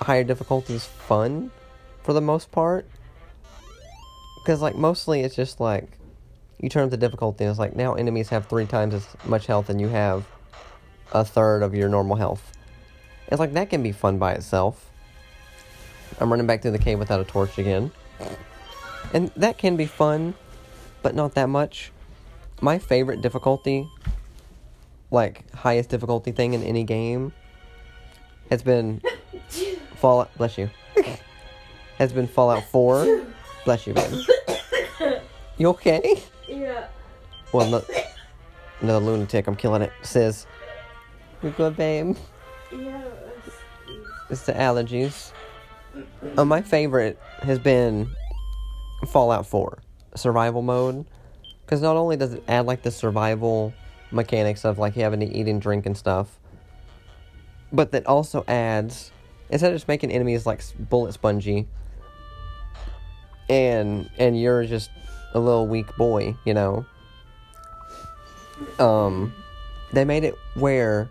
higher 0.00 0.24
difficulties 0.24 0.84
fun 0.84 1.50
for 2.02 2.12
the 2.12 2.20
most 2.20 2.50
part. 2.50 2.86
Because, 4.42 4.60
like, 4.60 4.74
mostly 4.74 5.20
it's 5.20 5.34
just 5.34 5.60
like 5.60 5.98
you 6.58 6.68
turn 6.68 6.84
up 6.84 6.90
the 6.90 6.96
difficulty, 6.96 7.44
and 7.44 7.50
it's 7.50 7.58
like 7.58 7.74
now 7.74 7.94
enemies 7.94 8.28
have 8.28 8.46
three 8.46 8.66
times 8.66 8.94
as 8.94 9.06
much 9.24 9.46
health 9.46 9.68
and 9.68 9.80
you 9.80 9.88
have 9.88 10.26
a 11.12 11.24
third 11.24 11.62
of 11.62 11.74
your 11.74 11.88
normal 11.88 12.16
health. 12.16 12.52
It's 13.32 13.40
like 13.40 13.54
that 13.54 13.70
can 13.70 13.82
be 13.82 13.92
fun 13.92 14.18
by 14.18 14.32
itself. 14.32 14.90
I'm 16.20 16.30
running 16.30 16.46
back 16.46 16.60
through 16.60 16.72
the 16.72 16.78
cave 16.78 16.98
without 16.98 17.18
a 17.18 17.24
torch 17.24 17.56
again. 17.56 17.90
And 19.14 19.30
that 19.36 19.56
can 19.56 19.74
be 19.74 19.86
fun, 19.86 20.34
but 21.00 21.14
not 21.14 21.34
that 21.34 21.48
much. 21.48 21.92
My 22.60 22.78
favorite 22.78 23.22
difficulty, 23.22 23.88
like 25.10 25.50
highest 25.54 25.88
difficulty 25.88 26.30
thing 26.30 26.52
in 26.52 26.62
any 26.62 26.84
game, 26.84 27.32
has 28.50 28.62
been 28.62 29.00
Fallout. 29.96 30.36
Bless 30.36 30.58
you. 30.58 30.68
Has 31.96 32.12
been 32.12 32.28
Fallout 32.28 32.64
4. 32.64 33.24
Bless 33.64 33.86
you, 33.86 33.94
baby. 33.94 34.26
You 35.56 35.68
okay? 35.68 36.22
Yeah. 36.46 36.88
Well, 37.54 37.70
no, 37.70 37.82
another 38.82 39.04
lunatic. 39.04 39.46
I'm 39.46 39.56
killing 39.56 39.80
it. 39.80 39.92
Says, 40.02 40.46
"You 41.42 41.48
good, 41.50 41.78
babe?" 41.78 42.14
Yeah. 42.70 43.02
It's 44.32 44.46
the 44.46 44.54
allergies. 44.54 45.30
Uh, 46.38 46.46
my 46.46 46.62
favorite 46.62 47.20
has 47.42 47.58
been 47.58 48.08
Fallout 49.08 49.46
4 49.46 49.78
survival 50.14 50.62
mode, 50.62 51.04
because 51.60 51.82
not 51.82 51.96
only 51.96 52.16
does 52.16 52.32
it 52.32 52.42
add 52.48 52.64
like 52.64 52.80
the 52.80 52.90
survival 52.90 53.74
mechanics 54.10 54.64
of 54.64 54.78
like 54.78 54.94
having 54.94 55.20
to 55.20 55.26
eat 55.26 55.48
and 55.48 55.60
drink 55.60 55.84
and 55.84 55.98
stuff, 55.98 56.38
but 57.72 57.92
that 57.92 58.06
also 58.06 58.42
adds 58.48 59.12
instead 59.50 59.70
of 59.70 59.76
just 59.76 59.86
making 59.86 60.10
enemies 60.10 60.46
like 60.46 60.62
bullet 60.78 61.12
spongy, 61.12 61.68
and 63.50 64.08
and 64.16 64.40
you're 64.40 64.64
just 64.64 64.90
a 65.34 65.38
little 65.38 65.66
weak 65.66 65.94
boy, 65.98 66.34
you 66.46 66.54
know. 66.54 66.86
Um, 68.78 69.34
they 69.92 70.06
made 70.06 70.24
it 70.24 70.36
where 70.54 71.10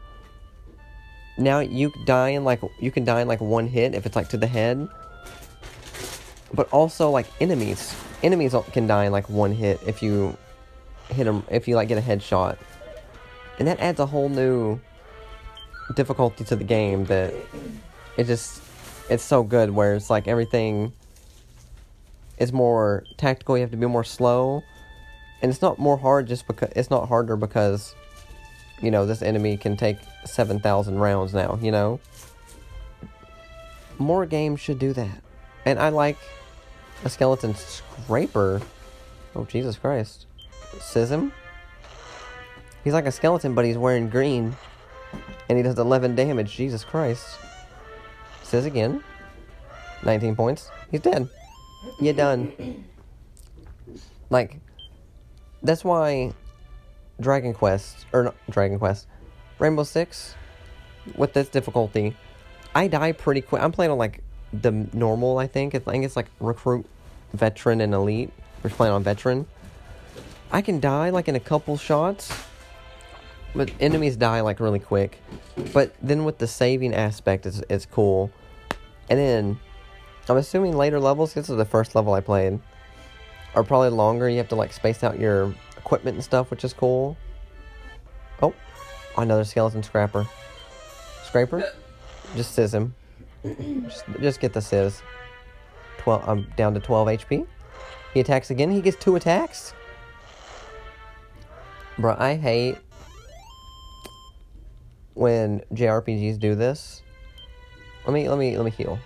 now 1.42 1.60
you 1.60 1.92
die 2.06 2.30
in 2.30 2.44
like 2.44 2.62
you 2.80 2.92
can 2.92 3.06
die 3.06 3.22
in 3.22 3.28
like 3.28 3.42
one 3.42 3.68
hit 3.68 3.96
if 3.96 4.06
it's 4.06 4.16
like 4.16 4.30
to 4.30 4.38
the 4.38 4.48
head. 4.48 4.88
But 6.54 6.70
also 6.70 7.10
like 7.10 7.28
enemies 7.40 7.96
enemies 8.24 8.56
can 8.72 8.88
die 8.88 9.06
in 9.06 9.12
like 9.12 9.30
one 9.30 9.52
hit 9.52 9.80
if 9.86 10.02
you 10.02 10.38
hit 11.10 11.26
them 11.26 11.44
if 11.50 11.68
you 11.68 11.76
like 11.76 11.88
get 11.88 11.98
a 11.98 12.02
headshot. 12.02 12.58
And 13.60 13.68
that 13.68 13.80
adds 13.80 14.00
a 14.00 14.06
whole 14.06 14.30
new 14.30 14.80
difficulty 15.96 16.44
to 16.46 16.56
the 16.56 16.64
game 16.64 17.06
that 17.06 17.34
it 18.18 18.26
just 18.26 18.62
it's 19.10 19.24
so 19.24 19.44
good 19.44 19.72
where 19.72 19.96
it's 19.96 20.10
like 20.10 20.28
everything 20.28 20.94
is 22.38 22.54
more 22.54 23.04
tactical 23.18 23.58
you 23.58 23.62
have 23.62 23.72
to 23.72 23.78
be 23.78 23.86
more 23.86 24.04
slow. 24.04 24.64
And 25.42 25.52
it's 25.52 25.62
not 25.62 25.80
more 25.80 25.98
hard 25.98 26.28
just 26.28 26.48
because 26.48 26.72
it's 26.76 26.90
not 26.90 27.08
harder 27.08 27.36
because 27.36 27.96
you 28.82 28.92
know, 28.92 29.06
this 29.06 29.22
enemy 29.22 29.58
can 29.58 29.78
take 29.78 29.98
7,000 30.26 30.98
rounds 31.00 31.34
now, 31.34 31.60
you 31.62 31.72
know? 31.72 32.00
More 33.98 34.26
games 34.26 34.60
should 34.60 34.80
do 34.80 34.94
that. 34.94 35.22
And 35.66 35.80
I 35.80 35.90
like 35.90 36.18
a 37.04 37.10
skeleton 37.10 37.54
scraper. 37.56 38.62
Oh, 39.36 39.46
Jesus 39.46 39.78
Christ. 39.78 40.26
Sism? 40.78 41.32
He's 42.84 42.94
like 42.94 43.06
a 43.06 43.12
skeleton, 43.12 43.54
but 43.54 43.66
he's 43.66 43.78
wearing 43.78 44.10
green. 44.10 44.56
And 45.50 45.58
he 45.58 45.64
does 45.64 45.78
11 45.78 46.16
damage. 46.16 46.56
Jesus 46.56 46.84
Christ. 46.84 47.26
Sizz 48.44 48.66
again. 48.66 49.04
19 50.04 50.36
points. 50.36 50.72
He's 50.90 51.02
dead. 51.02 51.30
You're 52.00 52.14
done. 52.14 52.86
Like, 54.30 54.60
that's 55.62 55.84
why 55.84 56.34
Dragon 57.22 57.54
Quest, 57.54 58.06
or 58.14 58.24
not 58.24 58.36
Dragon 58.50 58.80
Quest, 58.80 59.08
Rainbow 59.60 59.84
Six, 59.84 60.36
with 61.16 61.34
this 61.34 61.48
difficulty, 61.50 62.16
I 62.76 62.88
die 62.88 63.12
pretty 63.12 63.42
quick. 63.42 63.62
I'm 63.62 63.72
playing 63.72 63.92
on 63.92 63.98
like 63.98 64.24
the 64.54 64.72
normal, 64.94 65.38
I 65.38 65.48
think. 65.48 65.76
I 65.76 65.80
think 65.80 66.06
it's 66.06 66.16
like 66.16 66.28
recruit, 66.40 66.86
veteran, 67.34 67.82
and 67.82 67.94
elite. 67.94 68.32
We're 68.64 68.70
playing 68.70 68.94
on 68.94 69.04
veteran. 69.04 69.48
I 70.52 70.62
can 70.62 70.80
die 70.80 71.10
like 71.10 71.28
in 71.28 71.36
a 71.36 71.40
couple 71.40 71.78
shots, 71.78 72.32
but 73.56 73.72
enemies 73.80 74.16
die 74.18 74.42
like 74.42 74.60
really 74.60 74.80
quick. 74.80 75.20
But 75.74 75.94
then 76.02 76.26
with 76.26 76.38
the 76.38 76.48
saving 76.48 76.94
aspect, 76.94 77.46
it's, 77.46 77.62
it's 77.70 77.86
cool. 77.86 78.32
And 79.10 79.20
then, 79.20 79.60
I'm 80.30 80.38
assuming 80.38 80.78
later 80.78 81.00
levels, 81.00 81.34
this 81.34 81.50
is 81.50 81.58
the 81.58 81.66
first 81.66 81.96
level 81.96 82.14
I 82.14 82.22
played, 82.22 82.60
are 83.56 83.64
probably 83.64 83.90
longer. 83.90 84.30
You 84.30 84.38
have 84.38 84.50
to 84.50 84.56
like 84.56 84.72
space 84.74 85.04
out 85.04 85.20
your 85.20 85.54
equipment 85.92 86.16
and 86.16 86.24
stuff, 86.24 86.50
which 86.50 86.64
is 86.64 86.72
cool. 86.72 87.18
Oh, 88.42 88.54
another 89.18 89.44
skeleton 89.44 89.84
scrapper. 89.84 90.26
Scraper? 91.26 91.70
Just 92.34 92.56
sizz 92.56 92.74
him. 92.74 92.96
Just, 93.44 94.06
just 94.22 94.40
get 94.40 94.54
the 94.54 94.62
sizz. 94.62 95.02
12, 95.98 96.24
I'm 96.24 96.30
um, 96.30 96.48
down 96.56 96.74
to 96.76 96.80
12 96.80 97.08
HP. 97.10 97.46
He 98.14 98.22
attacks 98.22 98.52
again. 98.52 98.72
He 98.72 98.80
gets 98.80 98.96
two 98.96 99.18
attacks. 99.18 99.74
Bro, 101.98 102.16
I 102.18 102.36
hate 102.36 102.78
when 105.14 105.62
JRPGs 105.74 106.40
do 106.40 106.56
this. 106.56 107.04
Let 108.06 108.14
me 108.14 108.30
let 108.30 108.40
me 108.40 108.56
let 108.56 108.64
me 108.64 108.72
heal. 108.72 108.98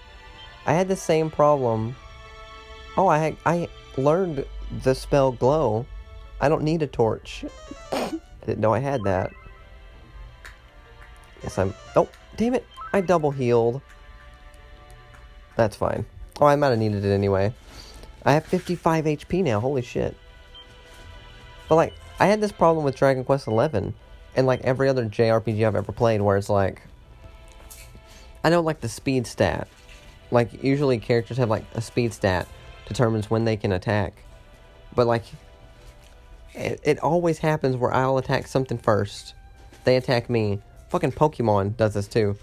I 0.67 0.73
had 0.73 0.87
the 0.87 0.95
same 0.95 1.31
problem 1.31 1.95
Oh, 2.97 3.07
I 3.07 3.35
I 3.45 3.67
learned 3.97 4.45
the 4.83 4.95
spell 4.95 5.31
glow. 5.31 5.85
I 6.41 6.49
don't 6.49 6.63
need 6.63 6.81
a 6.81 6.87
torch. 6.87 7.45
I 7.91 8.19
didn't 8.45 8.59
know 8.59 8.73
I 8.73 8.79
had 8.79 9.03
that. 9.03 9.31
Yes, 11.43 11.57
I'm. 11.57 11.73
Oh, 11.95 12.09
damn 12.35 12.55
it! 12.55 12.65
I 12.93 13.01
double 13.01 13.31
healed. 13.31 13.81
That's 15.55 15.75
fine. 15.75 16.05
Oh, 16.39 16.45
I 16.45 16.55
might 16.55 16.69
have 16.69 16.79
needed 16.79 17.05
it 17.05 17.13
anyway. 17.13 17.53
I 18.25 18.33
have 18.33 18.45
55 18.45 19.05
HP 19.05 19.43
now. 19.43 19.59
Holy 19.59 19.81
shit. 19.81 20.17
But 21.69 21.75
like, 21.75 21.93
I 22.19 22.25
had 22.25 22.41
this 22.41 22.51
problem 22.51 22.83
with 22.83 22.95
Dragon 22.95 23.23
Quest 23.23 23.47
11, 23.47 23.93
and 24.35 24.47
like 24.47 24.61
every 24.61 24.89
other 24.89 25.05
JRPG 25.05 25.65
I've 25.65 25.75
ever 25.75 25.91
played, 25.91 26.21
where 26.21 26.37
it's 26.37 26.49
like, 26.49 26.81
I 28.43 28.49
don't 28.49 28.65
like 28.65 28.81
the 28.81 28.89
speed 28.89 29.27
stat. 29.27 29.67
Like 30.31 30.63
usually 30.63 30.97
characters 30.99 31.37
have 31.37 31.49
like 31.49 31.63
a 31.73 31.81
speed 31.81 32.13
stat 32.13 32.47
determines 32.87 33.29
when 33.29 33.45
they 33.45 33.57
can 33.57 33.71
attack, 33.71 34.13
but 34.95 35.07
like, 35.07 35.23
it, 36.55 36.79
it 36.83 36.99
always 36.99 37.37
happens 37.37 37.75
where 37.75 37.93
I'll 37.93 38.17
attack 38.17 38.47
something 38.47 38.77
first, 38.77 39.35
they 39.83 39.97
attack 39.97 40.29
me. 40.29 40.59
Fucking 40.89 41.11
Pokemon 41.11 41.77
does 41.77 41.93
this 41.93 42.07
too. 42.07 42.37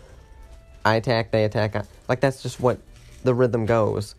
I 0.85 0.97
attack, 0.97 1.31
they 1.31 1.45
attack. 1.45 1.77
I, 1.77 1.85
like 2.09 2.21
that's 2.21 2.43
just 2.43 2.61
what 2.61 2.79
the 3.25 3.35
rhythm 3.35 3.67
goes. 3.67 4.15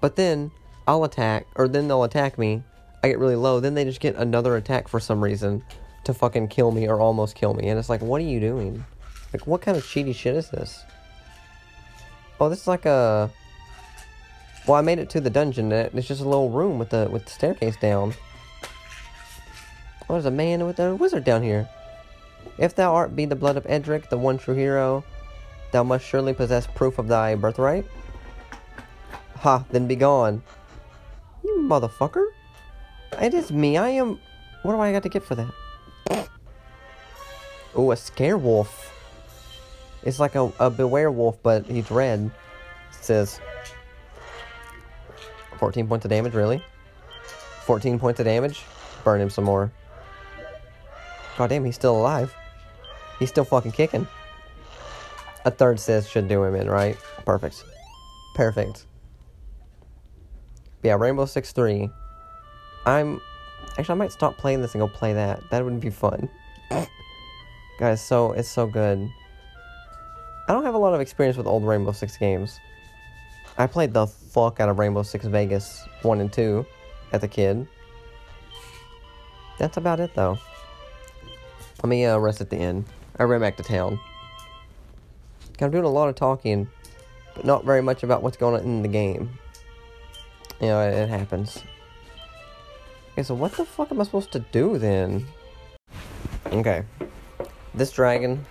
But 0.00 0.16
then 0.16 0.50
I'll 0.86 1.04
attack, 1.04 1.46
or 1.56 1.68
then 1.68 1.88
they'll 1.88 2.04
attack 2.04 2.38
me. 2.38 2.62
I 3.02 3.08
get 3.08 3.18
really 3.18 3.36
low. 3.36 3.60
Then 3.60 3.74
they 3.74 3.84
just 3.84 4.00
get 4.00 4.16
another 4.16 4.56
attack 4.56 4.88
for 4.88 5.00
some 5.00 5.22
reason 5.22 5.62
to 6.04 6.14
fucking 6.14 6.48
kill 6.48 6.70
me 6.70 6.88
or 6.88 7.00
almost 7.00 7.34
kill 7.34 7.54
me. 7.54 7.68
And 7.68 7.78
it's 7.78 7.88
like, 7.88 8.00
what 8.00 8.20
are 8.20 8.24
you 8.24 8.40
doing? 8.40 8.84
Like, 9.32 9.46
what 9.46 9.60
kind 9.60 9.76
of 9.76 9.84
cheaty 9.84 10.14
shit 10.14 10.34
is 10.34 10.50
this? 10.50 10.84
Oh, 12.40 12.48
this 12.48 12.62
is 12.62 12.66
like 12.66 12.86
a. 12.86 13.30
Well, 14.66 14.76
I 14.76 14.80
made 14.80 14.98
it 14.98 15.10
to 15.10 15.20
the 15.20 15.30
dungeon. 15.30 15.70
It's 15.72 16.08
just 16.08 16.20
a 16.20 16.28
little 16.28 16.50
room 16.50 16.78
with 16.78 16.90
the 16.90 17.08
with 17.10 17.24
the 17.24 17.30
staircase 17.30 17.76
down. 17.76 18.14
Oh, 20.08 20.14
there's 20.14 20.26
a 20.26 20.30
man 20.30 20.64
with 20.66 20.78
a 20.78 20.94
wizard 20.94 21.24
down 21.24 21.42
here. 21.42 21.68
If 22.58 22.74
thou 22.74 22.94
art 22.94 23.16
be 23.16 23.24
the 23.24 23.36
blood 23.36 23.56
of 23.56 23.64
Erdrick, 23.64 24.08
the 24.08 24.16
one 24.16 24.38
true 24.38 24.54
hero, 24.54 25.04
thou 25.72 25.82
must 25.82 26.04
surely 26.04 26.32
possess 26.32 26.66
proof 26.66 26.98
of 26.98 27.08
thy 27.08 27.34
birthright. 27.34 27.84
Ha, 29.38 29.64
then 29.70 29.86
be 29.86 29.96
gone. 29.96 30.42
You 31.44 31.58
motherfucker. 31.60 32.26
It 33.20 33.34
is 33.34 33.50
me. 33.50 33.76
I 33.76 33.90
am. 33.90 34.18
What 34.62 34.72
do 34.72 34.80
I 34.80 34.92
got 34.92 35.02
to 35.02 35.08
get 35.08 35.24
for 35.24 35.34
that? 35.34 36.28
Oh, 37.74 37.90
a 37.90 37.96
scare 37.96 38.38
wolf. 38.38 38.92
It's 40.02 40.18
like 40.18 40.34
a, 40.34 40.50
a 40.60 40.70
beware 40.70 41.10
wolf, 41.10 41.36
but 41.42 41.66
he's 41.66 41.90
red. 41.90 42.30
It 42.90 43.04
says 43.04 43.40
14 45.58 45.86
points 45.86 46.04
of 46.04 46.10
damage, 46.10 46.32
really? 46.32 46.62
14 47.64 47.98
points 47.98 48.20
of 48.20 48.26
damage? 48.26 48.64
Burn 49.04 49.20
him 49.20 49.30
some 49.30 49.44
more. 49.44 49.70
God 51.36 51.50
damn, 51.50 51.64
he's 51.64 51.74
still 51.74 51.96
alive. 51.96 52.34
He's 53.18 53.28
still 53.28 53.44
fucking 53.44 53.72
kicking. 53.72 54.06
A 55.44 55.50
third 55.50 55.78
says 55.78 56.08
should 56.08 56.28
do 56.28 56.42
him 56.42 56.54
in, 56.54 56.68
right? 56.68 56.96
Perfect. 57.24 57.64
Perfect. 58.34 58.86
But 60.82 60.88
yeah, 60.88 60.94
Rainbow 60.94 61.26
Six 61.26 61.52
3. 61.52 61.90
I'm... 62.84 63.20
Actually, 63.78 63.92
I 63.92 63.96
might 63.96 64.12
stop 64.12 64.36
playing 64.38 64.62
this 64.62 64.74
and 64.74 64.80
go 64.80 64.88
play 64.88 65.12
that. 65.12 65.40
That 65.50 65.64
would 65.64 65.80
be 65.80 65.90
fun. 65.90 66.28
Guys, 67.78 68.02
so 68.04 68.32
it's 68.32 68.48
so 68.48 68.66
good. 68.66 69.08
I 70.48 70.52
don't 70.52 70.64
have 70.64 70.74
a 70.74 70.78
lot 70.78 70.94
of 70.94 71.00
experience 71.00 71.36
with 71.36 71.46
old 71.46 71.64
Rainbow 71.64 71.92
Six 71.92 72.16
games. 72.16 72.58
I 73.58 73.66
played 73.66 73.92
the 73.92 74.06
fuck 74.06 74.60
out 74.60 74.68
of 74.68 74.78
Rainbow 74.78 75.02
Six 75.02 75.26
Vegas 75.26 75.86
1 76.02 76.20
and 76.20 76.32
2 76.32 76.64
as 77.12 77.22
a 77.22 77.28
kid. 77.28 77.66
That's 79.58 79.76
about 79.76 80.00
it, 80.00 80.14
though. 80.14 80.38
Let 81.82 81.88
me 81.88 82.04
uh, 82.04 82.18
rest 82.18 82.40
at 82.40 82.50
the 82.50 82.56
end. 82.56 82.84
I 83.18 83.24
ran 83.24 83.40
back 83.40 83.56
to 83.58 83.62
town. 83.62 84.00
I'm 85.60 85.70
doing 85.70 85.84
a 85.84 85.88
lot 85.88 86.08
of 86.08 86.14
talking, 86.14 86.68
but 87.34 87.44
not 87.44 87.64
very 87.64 87.80
much 87.80 88.02
about 88.02 88.22
what's 88.22 88.36
going 88.36 88.54
on 88.54 88.62
in 88.62 88.82
the 88.82 88.88
game. 88.88 89.38
You 90.60 90.68
know, 90.68 90.80
it, 90.80 90.94
it 90.94 91.08
happens. 91.08 91.62
Okay, 93.12 93.22
so 93.22 93.34
what 93.34 93.52
the 93.52 93.64
fuck 93.64 93.90
am 93.90 94.00
I 94.00 94.04
supposed 94.04 94.32
to 94.32 94.40
do 94.40 94.78
then? 94.78 95.26
Okay. 96.46 96.84
This 97.74 97.90
dragon, 97.90 98.44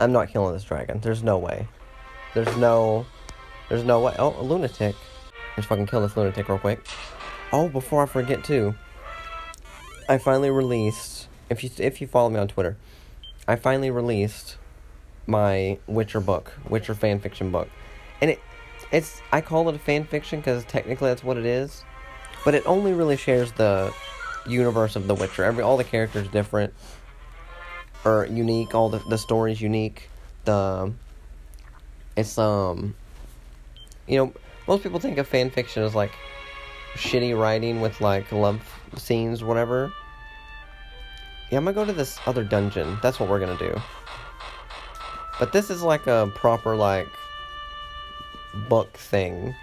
I'm 0.00 0.12
not 0.12 0.28
killing 0.28 0.52
this 0.52 0.64
dragon. 0.64 1.00
There's 1.00 1.22
no 1.22 1.38
way. 1.38 1.66
There's 2.34 2.56
no, 2.56 3.06
there's 3.68 3.84
no 3.84 4.00
way. 4.00 4.14
Oh, 4.18 4.34
a 4.40 4.42
lunatic. 4.42 4.96
Let's 5.56 5.66
fucking 5.66 5.86
kill 5.86 6.00
this 6.00 6.16
lunatic 6.16 6.48
real 6.48 6.58
quick. 6.58 6.86
Oh, 7.52 7.68
before 7.68 8.02
I 8.02 8.06
forget 8.06 8.42
too, 8.42 8.74
I 10.08 10.18
finally 10.18 10.50
released. 10.50 11.28
If 11.52 11.62
you 11.62 11.70
if 11.78 12.00
you 12.00 12.06
follow 12.06 12.30
me 12.30 12.38
on 12.38 12.48
Twitter, 12.48 12.76
I 13.46 13.56
finally 13.56 13.90
released 13.90 14.56
my 15.26 15.78
Witcher 15.86 16.20
book, 16.20 16.52
Witcher 16.68 16.94
fan 16.94 17.20
fiction 17.20 17.52
book, 17.52 17.68
and 18.20 18.30
it 18.30 18.40
it's 18.90 19.20
I 19.30 19.40
call 19.40 19.68
it 19.68 19.74
a 19.74 19.78
fan 19.78 20.04
fiction 20.04 20.40
because 20.40 20.64
technically 20.64 21.10
that's 21.10 21.22
what 21.22 21.36
it 21.36 21.44
is, 21.44 21.84
but 22.44 22.54
it 22.54 22.66
only 22.66 22.92
really 22.92 23.16
shares 23.16 23.52
the 23.52 23.92
universe 24.46 24.96
of 24.96 25.06
The 25.06 25.14
Witcher. 25.14 25.44
Every 25.44 25.62
all 25.62 25.76
the 25.76 25.84
characters 25.84 26.26
different 26.28 26.72
or 28.04 28.26
unique. 28.26 28.74
All 28.74 28.88
the 28.88 28.98
the 29.08 29.18
stories 29.18 29.60
unique. 29.60 30.08
The 30.44 30.92
it's 32.16 32.38
um 32.38 32.94
you 34.06 34.16
know 34.16 34.32
most 34.66 34.82
people 34.82 35.00
think 35.00 35.18
of 35.18 35.28
fan 35.28 35.50
fiction 35.50 35.82
as 35.82 35.94
like 35.94 36.12
shitty 36.94 37.38
writing 37.38 37.80
with 37.80 38.00
like 38.00 38.30
love 38.32 38.62
scenes, 38.96 39.44
whatever. 39.44 39.92
Yeah, 41.52 41.58
I'm 41.58 41.64
gonna 41.64 41.74
go 41.74 41.84
to 41.84 41.92
this 41.92 42.18
other 42.24 42.44
dungeon. 42.44 42.96
That's 43.02 43.20
what 43.20 43.28
we're 43.28 43.38
gonna 43.38 43.58
do. 43.58 43.78
But 45.38 45.52
this 45.52 45.68
is 45.68 45.82
like 45.82 46.06
a 46.06 46.32
proper 46.34 46.74
like 46.74 47.08
book 48.70 48.90
thing. 48.94 49.54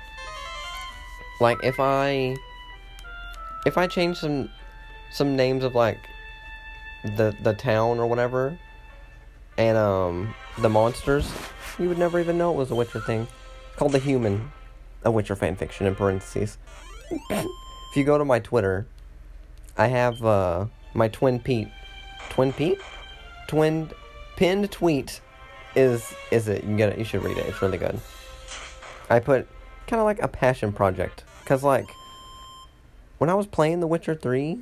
Like 1.41 1.57
if 1.63 1.79
I 1.79 2.37
if 3.65 3.75
I 3.75 3.87
change 3.87 4.17
some 4.17 4.51
some 5.11 5.35
names 5.35 5.63
of 5.63 5.73
like 5.73 5.97
the 7.17 7.35
the 7.41 7.55
town 7.55 7.97
or 7.97 8.05
whatever 8.05 8.55
and 9.57 9.75
um 9.75 10.35
the 10.59 10.69
monsters, 10.69 11.33
you 11.79 11.89
would 11.89 11.97
never 11.97 12.19
even 12.19 12.37
know 12.37 12.51
it 12.51 12.57
was 12.57 12.69
a 12.69 12.75
Witcher 12.75 12.99
thing. 12.99 13.27
Called 13.77 13.93
the 13.93 13.99
Human, 13.99 14.51
a 15.03 15.09
Witcher 15.09 15.35
fanfiction 15.35 15.87
in 15.87 15.95
parentheses. 15.95 16.59
if 17.31 17.95
you 17.95 18.03
go 18.03 18.19
to 18.19 18.25
my 18.25 18.37
Twitter, 18.37 18.85
I 19.75 19.87
have 19.87 20.23
uh 20.23 20.65
my 20.93 21.07
twin 21.07 21.39
Pete, 21.39 21.69
twin 22.29 22.53
Pete, 22.53 22.79
twin 23.47 23.89
pinned 24.35 24.71
tweet 24.71 25.21
is 25.75 26.13
is 26.31 26.47
it? 26.47 26.63
You 26.63 26.75
get 26.77 26.89
it. 26.89 26.97
You 26.97 27.03
should 27.03 27.23
read 27.23 27.37
it. 27.37 27.45
It's 27.45 27.61
really 27.61 27.77
good. 27.77 27.99
I 29.09 29.19
put 29.19 29.47
kind 29.87 29.99
of 29.99 30.05
like 30.05 30.21
a 30.21 30.27
passion 30.27 30.71
project 30.71 31.23
because 31.41 31.63
like 31.63 31.87
when 33.17 33.29
I 33.29 33.33
was 33.33 33.47
playing 33.47 33.79
The 33.79 33.87
Witcher 33.87 34.15
Three, 34.15 34.59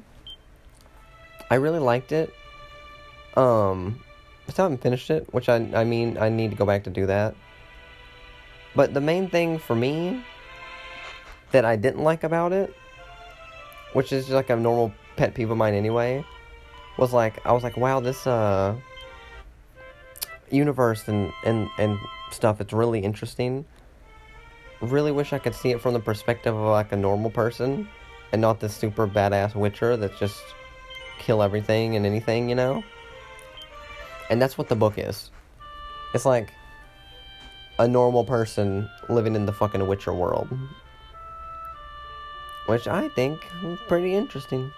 I 1.49 1.55
really 1.55 1.79
liked 1.79 2.11
it. 2.11 2.33
Um, 3.35 3.99
I 4.47 4.51
still 4.51 4.65
haven't 4.65 4.81
finished 4.81 5.09
it, 5.09 5.31
which 5.33 5.49
I 5.49 5.55
I 5.73 5.83
mean 5.83 6.17
I 6.17 6.29
need 6.29 6.51
to 6.51 6.57
go 6.57 6.65
back 6.65 6.83
to 6.85 6.89
do 6.89 7.05
that. 7.05 7.35
But 8.75 8.93
the 8.93 9.01
main 9.01 9.29
thing 9.29 9.59
for 9.59 9.75
me 9.75 10.23
that 11.51 11.65
I 11.65 11.75
didn't 11.75 12.03
like 12.03 12.23
about 12.23 12.51
it, 12.51 12.75
which 13.93 14.11
is 14.11 14.29
like 14.29 14.49
a 14.49 14.55
normal 14.55 14.93
pet 15.15 15.33
peeve 15.33 15.49
of 15.49 15.57
mine 15.57 15.73
anyway, 15.73 16.23
was 16.97 17.13
like 17.13 17.45
I 17.45 17.51
was 17.51 17.63
like, 17.63 17.77
wow, 17.77 17.99
this 17.99 18.25
uh 18.27 18.75
universe 20.49 21.07
and 21.07 21.31
and 21.43 21.69
and 21.77 21.97
stuff, 22.31 22.61
it's 22.61 22.73
really 22.73 22.99
interesting. 22.99 23.65
Really 24.81 25.11
wish 25.11 25.33
I 25.33 25.39
could 25.39 25.55
see 25.55 25.71
it 25.71 25.81
from 25.81 25.93
the 25.93 25.99
perspective 25.99 26.55
of 26.55 26.67
like 26.67 26.91
a 26.91 26.97
normal 26.97 27.31
person 27.31 27.87
and 28.31 28.41
not 28.41 28.59
this 28.59 28.75
super 28.75 29.07
badass 29.07 29.55
witcher 29.55 29.97
that's 29.97 30.19
just 30.19 30.41
kill 31.19 31.41
everything 31.41 31.95
and 31.95 32.05
anything, 32.05 32.49
you 32.49 32.55
know? 32.55 32.83
And 34.29 34.41
that's 34.41 34.57
what 34.57 34.69
the 34.69 34.75
book 34.75 34.97
is. 34.97 35.31
It's 36.13 36.25
like 36.25 36.51
a 37.79 37.87
normal 37.87 38.23
person 38.23 38.89
living 39.09 39.35
in 39.35 39.45
the 39.45 39.53
fucking 39.53 39.85
Witcher 39.87 40.13
world. 40.13 40.49
Which 42.65 42.87
I 42.87 43.07
think 43.09 43.45
is 43.63 43.79
pretty 43.87 44.13
interesting. 44.13 44.71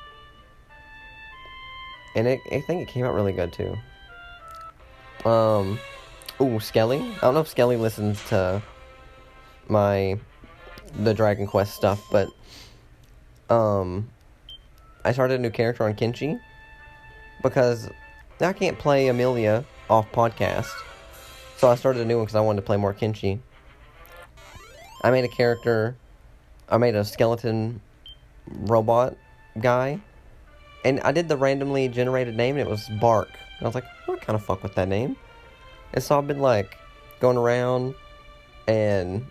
And 2.16 2.28
it, 2.28 2.40
I 2.52 2.62
think 2.62 2.82
it 2.82 2.88
came 2.88 3.06
out 3.06 3.14
really 3.14 3.34
good 3.34 3.54
too. 3.54 3.78
Um, 5.28 5.80
ooh, 6.42 6.60
Skelly. 6.60 7.00
I 7.00 7.22
don't 7.22 7.34
know 7.34 7.42
if 7.42 7.48
Skelly 7.48 7.78
listens 7.78 8.24
to 8.30 8.62
my 9.68 10.20
the 10.98 11.14
Dragon 11.14 11.46
Quest 11.46 11.76
stuff, 11.76 12.04
but 12.12 12.30
um, 13.50 14.10
I 15.06 15.12
started 15.12 15.40
a 15.40 15.44
new 15.44 15.52
character 15.52 15.84
on 15.84 15.94
Kenshi 15.94 16.40
because 17.44 17.90
I 18.40 18.54
can't 18.54 18.80
play 18.80 19.08
Amelia 19.08 19.66
off 19.90 20.12
podcast, 20.12 20.72
so 21.58 21.68
I 21.68 21.76
started 21.76 22.02
a 22.02 22.06
new 22.06 22.18
one 22.18 22.26
because 22.26 22.36
I 22.36 22.42
wanted 22.42 22.62
to 22.62 22.66
play 22.66 22.78
more 22.78 22.94
Kenshi. 22.94 23.40
I 25.04 25.12
made 25.12 25.26
a 25.26 25.30
character 25.30 25.96
I 26.72 26.78
made 26.78 26.96
a 26.96 27.04
skeleton 27.04 27.82
robot 28.48 29.18
guy, 29.60 30.00
and 30.84 31.00
I 31.02 31.12
did 31.12 31.28
the 31.28 31.38
randomly 31.38 31.88
generated 31.88 32.36
name, 32.36 32.58
and 32.58 32.68
it 32.68 32.70
was 32.70 32.88
Bark. 33.02 33.30
And 33.58 33.66
I 33.66 33.68
was 33.68 33.76
like, 33.76 33.86
what 34.06 34.22
kind 34.22 34.36
of 34.36 34.44
fuck 34.44 34.64
with 34.64 34.76
that 34.76 34.88
name? 34.88 35.18
And 35.94 36.04
so 36.04 36.18
I've 36.18 36.28
been 36.28 36.40
like 36.40 36.78
going 37.20 37.38
around, 37.38 37.96
and 38.68 39.26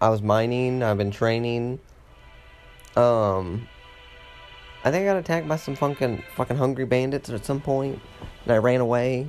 I 0.00 0.08
was 0.08 0.22
mining. 0.22 0.82
I've 0.82 0.98
been 0.98 1.10
training. 1.10 1.80
Um, 2.96 3.68
I 4.84 4.90
think 4.90 5.02
I 5.02 5.04
got 5.06 5.16
attacked 5.16 5.48
by 5.48 5.56
some 5.56 5.76
fucking 5.76 6.22
fucking 6.36 6.56
hungry 6.56 6.84
bandits 6.84 7.28
at 7.30 7.44
some 7.44 7.60
point, 7.60 8.00
and 8.44 8.52
I 8.52 8.58
ran 8.58 8.80
away. 8.80 9.28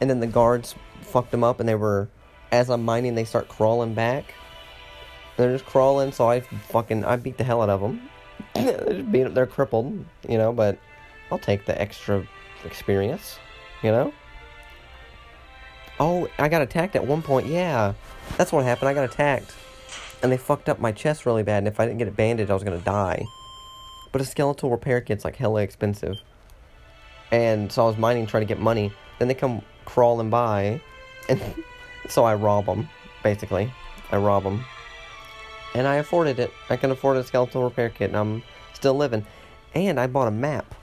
And 0.00 0.10
then 0.10 0.20
the 0.20 0.26
guards 0.26 0.74
fucked 1.00 1.30
them 1.30 1.42
up, 1.42 1.58
and 1.58 1.68
they 1.68 1.74
were, 1.74 2.08
as 2.52 2.68
I'm 2.68 2.84
mining, 2.84 3.14
they 3.14 3.24
start 3.24 3.48
crawling 3.48 3.94
back. 3.94 4.34
They're 5.36 5.52
just 5.52 5.66
crawling, 5.66 6.12
so 6.12 6.30
I 6.30 6.40
fucking 6.40 7.04
I 7.04 7.16
beat 7.16 7.38
the 7.38 7.44
hell 7.44 7.62
out 7.62 7.70
of 7.70 7.80
them. 7.80 8.08
they're, 8.54 9.28
they're 9.28 9.46
crippled, 9.46 10.04
you 10.28 10.38
know, 10.38 10.52
but 10.52 10.78
I'll 11.30 11.38
take 11.38 11.66
the 11.66 11.80
extra 11.80 12.26
experience, 12.64 13.38
you 13.82 13.90
know. 13.90 14.12
Oh, 15.98 16.28
I 16.38 16.48
got 16.48 16.62
attacked 16.62 16.94
at 16.94 17.06
one 17.06 17.22
point. 17.22 17.46
Yeah, 17.46 17.94
that's 18.36 18.52
what 18.52 18.64
happened. 18.64 18.88
I 18.88 18.94
got 18.94 19.04
attacked, 19.04 19.54
and 20.22 20.30
they 20.30 20.36
fucked 20.36 20.68
up 20.68 20.78
my 20.78 20.92
chest 20.92 21.24
really 21.24 21.42
bad. 21.42 21.58
And 21.58 21.68
if 21.68 21.80
I 21.80 21.86
didn't 21.86 21.98
get 21.98 22.08
it 22.08 22.16
bandaged, 22.16 22.50
I 22.50 22.54
was 22.54 22.62
gonna 22.62 22.78
die. 22.78 23.24
But 24.12 24.20
a 24.20 24.24
skeletal 24.24 24.70
repair 24.70 25.00
kit's 25.00 25.24
like 25.24 25.36
hella 25.36 25.62
expensive, 25.62 26.14
and 27.32 27.72
so 27.72 27.84
I 27.84 27.86
was 27.86 27.96
mining 27.96 28.26
trying 28.26 28.42
to 28.42 28.46
get 28.46 28.60
money. 28.60 28.92
Then 29.18 29.28
they 29.28 29.34
come 29.34 29.62
crawling 29.86 30.28
by, 30.28 30.80
and 31.28 31.40
so 32.08 32.24
I 32.24 32.34
rob 32.34 32.66
them. 32.66 32.88
Basically, 33.22 33.72
I 34.12 34.18
rob 34.18 34.44
them, 34.44 34.64
and 35.74 35.86
I 35.86 35.96
afforded 35.96 36.38
it. 36.38 36.52
I 36.70 36.76
can 36.76 36.90
afford 36.90 37.16
a 37.16 37.24
skeletal 37.24 37.64
repair 37.64 37.90
kit, 37.90 38.10
and 38.10 38.16
I'm 38.16 38.42
still 38.74 38.94
living. 38.94 39.26
And 39.74 40.00
I 40.00 40.06
bought 40.06 40.28
a 40.28 40.32
map 40.32 40.74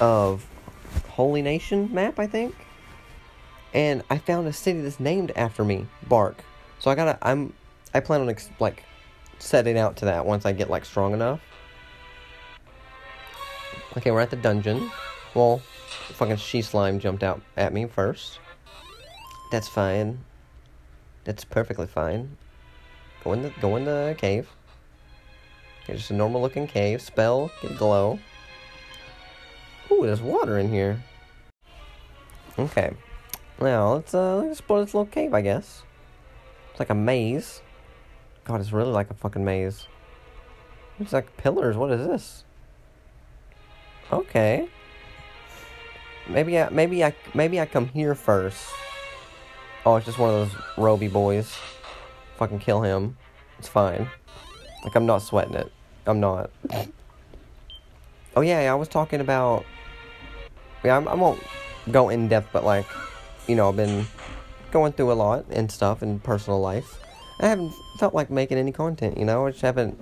of 0.00 0.46
Holy 1.08 1.42
Nation 1.42 1.92
map, 1.92 2.18
I 2.18 2.26
think 2.26 2.54
and 3.74 4.02
I 4.08 4.18
found 4.18 4.46
a 4.46 4.52
city 4.52 4.80
that's 4.80 5.00
named 5.00 5.32
after 5.36 5.64
me, 5.64 5.86
Bark. 6.08 6.42
So 6.78 6.90
I 6.90 6.94
gotta, 6.94 7.18
I'm, 7.22 7.52
I 7.92 8.00
plan 8.00 8.20
on 8.20 8.30
ex- 8.30 8.50
like 8.58 8.84
setting 9.38 9.78
out 9.78 9.96
to 9.98 10.06
that 10.06 10.26
once 10.26 10.46
I 10.46 10.52
get 10.52 10.70
like 10.70 10.84
strong 10.84 11.12
enough. 11.12 11.40
Okay, 13.96 14.10
we're 14.10 14.20
at 14.20 14.30
the 14.30 14.36
dungeon. 14.36 14.90
Well, 15.34 15.60
fucking 16.14 16.36
she 16.36 16.62
slime 16.62 16.98
jumped 16.98 17.22
out 17.22 17.40
at 17.56 17.72
me 17.72 17.86
first. 17.86 18.38
That's 19.50 19.68
fine. 19.68 20.24
That's 21.24 21.44
perfectly 21.44 21.86
fine. 21.86 22.36
Go 23.28 23.34
in 23.34 23.42
the 23.42 23.50
go 23.60 23.76
in 23.76 23.84
the 23.84 24.14
cave. 24.16 24.48
Okay, 25.82 25.92
just 25.92 26.10
a 26.10 26.14
normal 26.14 26.40
looking 26.40 26.66
cave. 26.66 27.02
Spell, 27.02 27.50
get 27.60 27.76
glow. 27.76 28.18
Ooh, 29.92 30.06
there's 30.06 30.22
water 30.22 30.56
in 30.56 30.70
here. 30.70 31.04
Okay. 32.58 32.94
Now, 33.60 33.92
let's, 33.92 34.14
uh, 34.14 34.36
let's 34.36 34.52
explore 34.52 34.80
this 34.82 34.94
little 34.94 35.04
cave, 35.04 35.34
I 35.34 35.42
guess. 35.42 35.82
It's 36.70 36.80
like 36.80 36.88
a 36.88 36.94
maze. 36.94 37.60
God, 38.44 38.62
it's 38.62 38.72
really 38.72 38.92
like 38.92 39.10
a 39.10 39.14
fucking 39.14 39.44
maze. 39.44 39.88
It's 40.98 41.12
like 41.12 41.36
pillars. 41.36 41.76
What 41.76 41.90
is 41.90 42.06
this? 42.06 42.44
Okay. 44.10 44.70
Maybe 46.26 46.58
I, 46.58 46.70
maybe 46.70 47.04
I, 47.04 47.14
maybe 47.34 47.60
I 47.60 47.66
come 47.66 47.88
here 47.88 48.14
first. 48.14 48.64
Oh, 49.84 49.96
it's 49.96 50.06
just 50.06 50.18
one 50.18 50.30
of 50.30 50.50
those 50.50 50.62
Roby 50.78 51.08
boys. 51.08 51.54
Fucking 52.38 52.58
kill 52.58 52.82
him. 52.82 53.16
It's 53.58 53.68
fine. 53.68 54.08
Like, 54.84 54.94
I'm 54.94 55.06
not 55.06 55.22
sweating 55.22 55.54
it. 55.54 55.70
I'm 56.06 56.20
not. 56.20 56.50
Oh, 58.34 58.40
yeah, 58.40 58.72
I 58.72 58.74
was 58.74 58.88
talking 58.88 59.20
about... 59.20 59.64
Yeah, 60.82 60.98
I, 60.98 61.02
I 61.02 61.14
won't 61.14 61.42
go 61.90 62.08
in 62.08 62.28
depth, 62.28 62.48
but, 62.52 62.64
like 62.64 62.86
you 63.48 63.56
know, 63.56 63.70
I've 63.70 63.76
been 63.76 64.06
going 64.70 64.92
through 64.92 65.10
a 65.10 65.14
lot 65.14 65.46
and 65.50 65.72
stuff 65.72 66.02
in 66.02 66.20
personal 66.20 66.60
life. 66.60 67.00
I 67.40 67.48
haven't 67.48 67.72
felt 67.98 68.14
like 68.14 68.30
making 68.30 68.58
any 68.58 68.72
content, 68.72 69.16
you 69.16 69.24
know. 69.24 69.46
I 69.46 69.50
just 69.50 69.62
haven't 69.62 69.98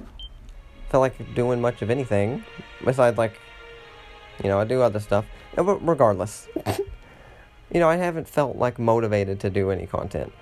felt 0.91 1.01
like 1.01 1.35
doing 1.35 1.61
much 1.61 1.81
of 1.81 1.89
anything 1.89 2.45
besides 2.85 3.17
like, 3.17 3.39
you 4.43 4.49
know, 4.49 4.59
I 4.59 4.65
do 4.65 4.83
other 4.83 5.01
stuff. 5.01 5.25
But 5.55 5.65
regardless, 5.87 6.49
you 7.73 7.81
know, 7.81 7.89
I 7.89 7.97
haven't 7.97 8.29
felt 8.29 8.57
like 8.57 8.79
motivated 8.79 9.39
to 9.41 9.51
do 9.51 9.71
any 9.71 9.87
content. 9.87 10.33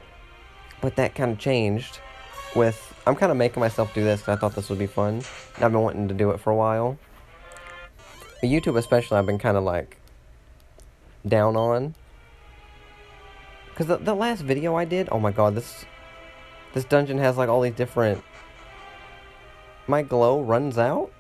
But 0.81 0.97
that 0.97 1.15
kind 1.15 1.33
of 1.33 1.39
changed 1.39 2.01
with 2.55 2.95
I'm 3.07 3.17
kind 3.17 3.31
of 3.31 3.37
making 3.37 3.61
myself 3.61 3.93
do 3.93 4.03
this 4.03 4.21
because 4.21 4.39
I 4.39 4.41
thought 4.41 4.55
this 4.55 4.71
would 4.71 4.79
be 4.79 4.87
fun. 4.87 5.23
I've 5.57 5.73
been 5.73 5.81
wanting 5.81 6.09
to 6.09 6.15
do 6.15 6.31
it 6.31 6.41
for 6.41 6.51
a 6.51 6.57
while. 6.57 6.99
YouTube, 8.43 8.77
especially, 8.79 9.19
I've 9.19 9.27
been 9.27 9.39
kind 9.39 9.57
of 9.57 9.65
like 9.65 9.99
down 11.27 11.57
on 11.57 11.95
because 13.75 13.87
the, 13.89 13.97
the 13.97 14.15
last 14.15 14.43
video 14.43 14.77
I 14.77 14.85
did, 14.85 15.09
oh 15.11 15.19
my 15.19 15.33
god, 15.33 15.57
this 15.57 15.85
this 16.75 16.85
dungeon 16.85 17.19
has 17.19 17.37
like 17.37 17.49
all 17.49 17.61
these 17.61 17.75
different. 17.75 18.23
My 19.87 20.03
glow 20.03 20.41
runs 20.41 20.79
out. 20.79 21.11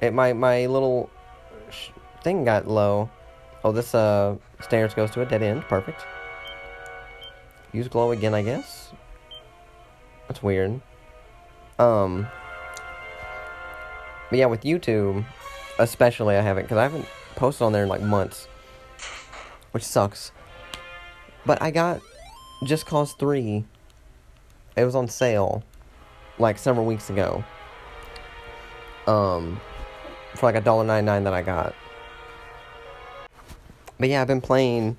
It 0.00 0.12
my 0.12 0.32
my 0.32 0.66
little 0.66 1.08
thing 2.22 2.44
got 2.44 2.66
low. 2.66 3.10
Oh, 3.62 3.72
this 3.72 3.94
uh 3.94 4.36
stairs 4.60 4.92
goes 4.92 5.10
to 5.12 5.22
a 5.22 5.26
dead 5.26 5.42
end. 5.42 5.62
Perfect. 5.62 6.04
Use 7.74 7.88
glow 7.88 8.12
again, 8.12 8.34
I 8.34 8.42
guess. 8.42 8.92
That's 10.28 10.42
weird. 10.42 10.80
Um. 11.78 12.28
But 14.30 14.38
yeah, 14.38 14.46
with 14.46 14.62
YouTube, 14.62 15.24
especially, 15.78 16.36
I 16.36 16.40
haven't 16.40 16.64
because 16.64 16.78
I 16.78 16.84
haven't 16.84 17.06
posted 17.34 17.62
on 17.62 17.72
there 17.72 17.82
in 17.82 17.88
like 17.88 18.00
months, 18.00 18.46
which 19.72 19.82
sucks. 19.82 20.30
But 21.44 21.60
I 21.60 21.72
got 21.72 22.00
Just 22.64 22.86
Cause 22.86 23.12
3. 23.14 23.64
It 24.76 24.84
was 24.84 24.94
on 24.94 25.08
sale 25.08 25.62
like 26.38 26.58
several 26.58 26.86
weeks 26.86 27.10
ago. 27.10 27.44
Um 29.06 29.60
for 30.36 30.46
like 30.46 30.54
a 30.54 30.60
dollar 30.60 30.84
ninety 30.84 31.06
nine 31.06 31.24
that 31.24 31.34
I 31.34 31.42
got. 31.42 31.74
But 33.98 34.08
yeah, 34.08 34.22
I've 34.22 34.28
been 34.28 34.40
playing 34.40 34.96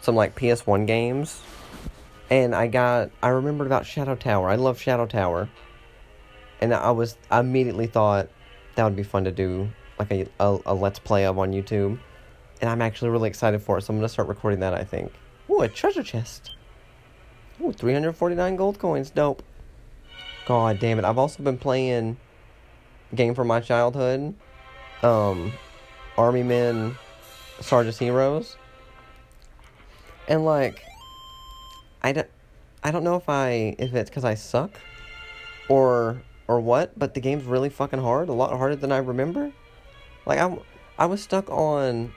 some 0.00 0.14
like 0.14 0.34
PS1 0.34 0.86
games. 0.86 1.40
And 2.30 2.54
I 2.54 2.66
got 2.66 3.10
I 3.22 3.28
remembered 3.28 3.66
about 3.66 3.86
Shadow 3.86 4.14
Tower. 4.14 4.48
I 4.48 4.56
love 4.56 4.80
Shadow 4.80 5.06
Tower. 5.06 5.48
And 6.60 6.72
I 6.72 6.90
was 6.90 7.16
I 7.30 7.40
immediately 7.40 7.86
thought 7.86 8.28
that 8.74 8.84
would 8.84 8.96
be 8.96 9.02
fun 9.02 9.24
to 9.24 9.32
do 9.32 9.68
like 9.98 10.10
a, 10.10 10.26
a, 10.40 10.58
a 10.66 10.74
let's 10.74 10.98
play 10.98 11.26
of 11.26 11.38
on 11.38 11.52
YouTube. 11.52 11.98
And 12.60 12.70
I'm 12.70 12.82
actually 12.82 13.10
really 13.10 13.28
excited 13.28 13.62
for 13.62 13.78
it, 13.78 13.82
so 13.82 13.92
I'm 13.92 13.98
gonna 13.98 14.08
start 14.08 14.28
recording 14.28 14.60
that 14.60 14.74
I 14.74 14.84
think. 14.84 15.12
Ooh, 15.50 15.60
a 15.60 15.68
treasure 15.68 16.02
chest. 16.02 16.54
Ooh, 17.62 17.72
349 17.72 18.56
gold 18.56 18.78
coins. 18.78 19.10
Dope. 19.10 19.42
God 20.46 20.78
damn 20.78 20.98
it. 20.98 21.04
I've 21.04 21.18
also 21.18 21.42
been 21.42 21.58
playing 21.58 22.16
game 23.14 23.34
from 23.34 23.48
my 23.48 23.60
childhood. 23.60 24.34
Um, 25.02 25.52
Army 26.16 26.42
Men, 26.42 26.96
Sarge's 27.60 27.98
Heroes. 27.98 28.56
And 30.28 30.44
like, 30.44 30.82
I 32.04 32.12
don't, 32.12 32.28
I 32.84 32.90
don't 32.90 33.02
know 33.02 33.16
if 33.16 33.28
I, 33.28 33.74
if 33.78 33.94
it's 33.94 34.10
because 34.10 34.24
I 34.24 34.34
suck, 34.34 34.70
or, 35.68 36.22
or 36.46 36.60
what, 36.60 36.96
but 36.98 37.14
the 37.14 37.20
game's 37.20 37.44
really 37.44 37.70
fucking 37.70 37.98
hard. 38.00 38.28
A 38.28 38.32
lot 38.32 38.56
harder 38.56 38.76
than 38.76 38.92
I 38.92 38.98
remember. 38.98 39.50
Like, 40.26 40.38
I, 40.38 40.56
I 40.98 41.06
was 41.06 41.22
stuck 41.22 41.50
on, 41.50 42.12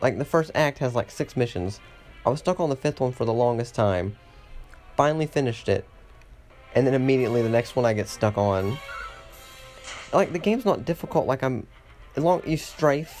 like, 0.00 0.18
the 0.18 0.24
first 0.24 0.50
act 0.54 0.78
has 0.78 0.94
like 0.94 1.10
six 1.10 1.36
missions. 1.36 1.80
I 2.26 2.30
was 2.30 2.40
stuck 2.40 2.60
on 2.60 2.68
the 2.68 2.76
fifth 2.76 3.00
one 3.00 3.12
for 3.12 3.24
the 3.24 3.32
longest 3.32 3.74
time. 3.74 4.16
Finally 4.96 5.26
finished 5.26 5.68
it. 5.68 5.84
And 6.74 6.86
then 6.86 6.94
immediately 6.94 7.42
the 7.42 7.48
next 7.48 7.76
one 7.76 7.84
I 7.84 7.92
get 7.92 8.08
stuck 8.08 8.36
on. 8.36 8.78
Like 10.12 10.32
the 10.32 10.38
game's 10.38 10.64
not 10.64 10.84
difficult 10.84 11.26
like 11.26 11.42
I'm 11.42 11.66
long 12.16 12.42
you 12.46 12.58
strafe 12.58 13.18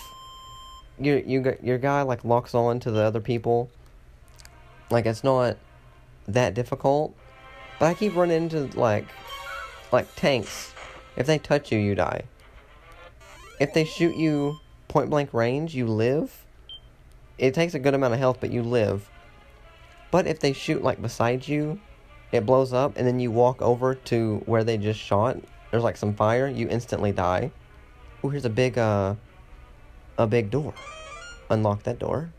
your 0.98 1.18
you 1.18 1.56
your 1.62 1.78
guy 1.78 2.02
like 2.02 2.24
locks 2.24 2.54
on 2.54 2.80
to 2.80 2.90
the 2.90 3.00
other 3.00 3.20
people. 3.20 3.70
Like 4.90 5.06
it's 5.06 5.24
not 5.24 5.56
that 6.28 6.54
difficult. 6.54 7.14
But 7.78 7.86
I 7.86 7.94
keep 7.94 8.14
running 8.14 8.44
into 8.44 8.66
like 8.78 9.06
like 9.90 10.14
tanks. 10.14 10.72
If 11.16 11.26
they 11.26 11.38
touch 11.38 11.70
you, 11.72 11.78
you 11.78 11.94
die. 11.94 12.22
If 13.60 13.74
they 13.74 13.84
shoot 13.84 14.16
you 14.16 14.58
point 14.88 15.10
blank 15.10 15.32
range, 15.34 15.74
you 15.74 15.86
live 15.86 16.42
it 17.42 17.54
takes 17.54 17.74
a 17.74 17.78
good 17.80 17.94
amount 17.94 18.14
of 18.14 18.20
health, 18.20 18.38
but 18.40 18.52
you 18.52 18.62
live. 18.62 19.10
But 20.12 20.28
if 20.28 20.38
they 20.38 20.52
shoot 20.52 20.82
like 20.82 21.02
beside 21.02 21.48
you, 21.48 21.80
it 22.30 22.46
blows 22.46 22.72
up, 22.72 22.96
and 22.96 23.06
then 23.06 23.18
you 23.18 23.32
walk 23.32 23.60
over 23.60 23.94
to 23.94 24.42
where 24.46 24.62
they 24.62 24.78
just 24.78 25.00
shot. 25.00 25.38
There's 25.70 25.82
like 25.82 25.96
some 25.96 26.14
fire. 26.14 26.46
You 26.46 26.68
instantly 26.68 27.12
die. 27.12 27.50
Oh, 28.22 28.28
here's 28.28 28.44
a 28.44 28.50
big 28.50 28.78
uh, 28.78 29.16
a 30.18 30.26
big 30.26 30.50
door. 30.50 30.72
Unlock 31.50 31.82
that 31.82 31.98
door. 31.98 32.32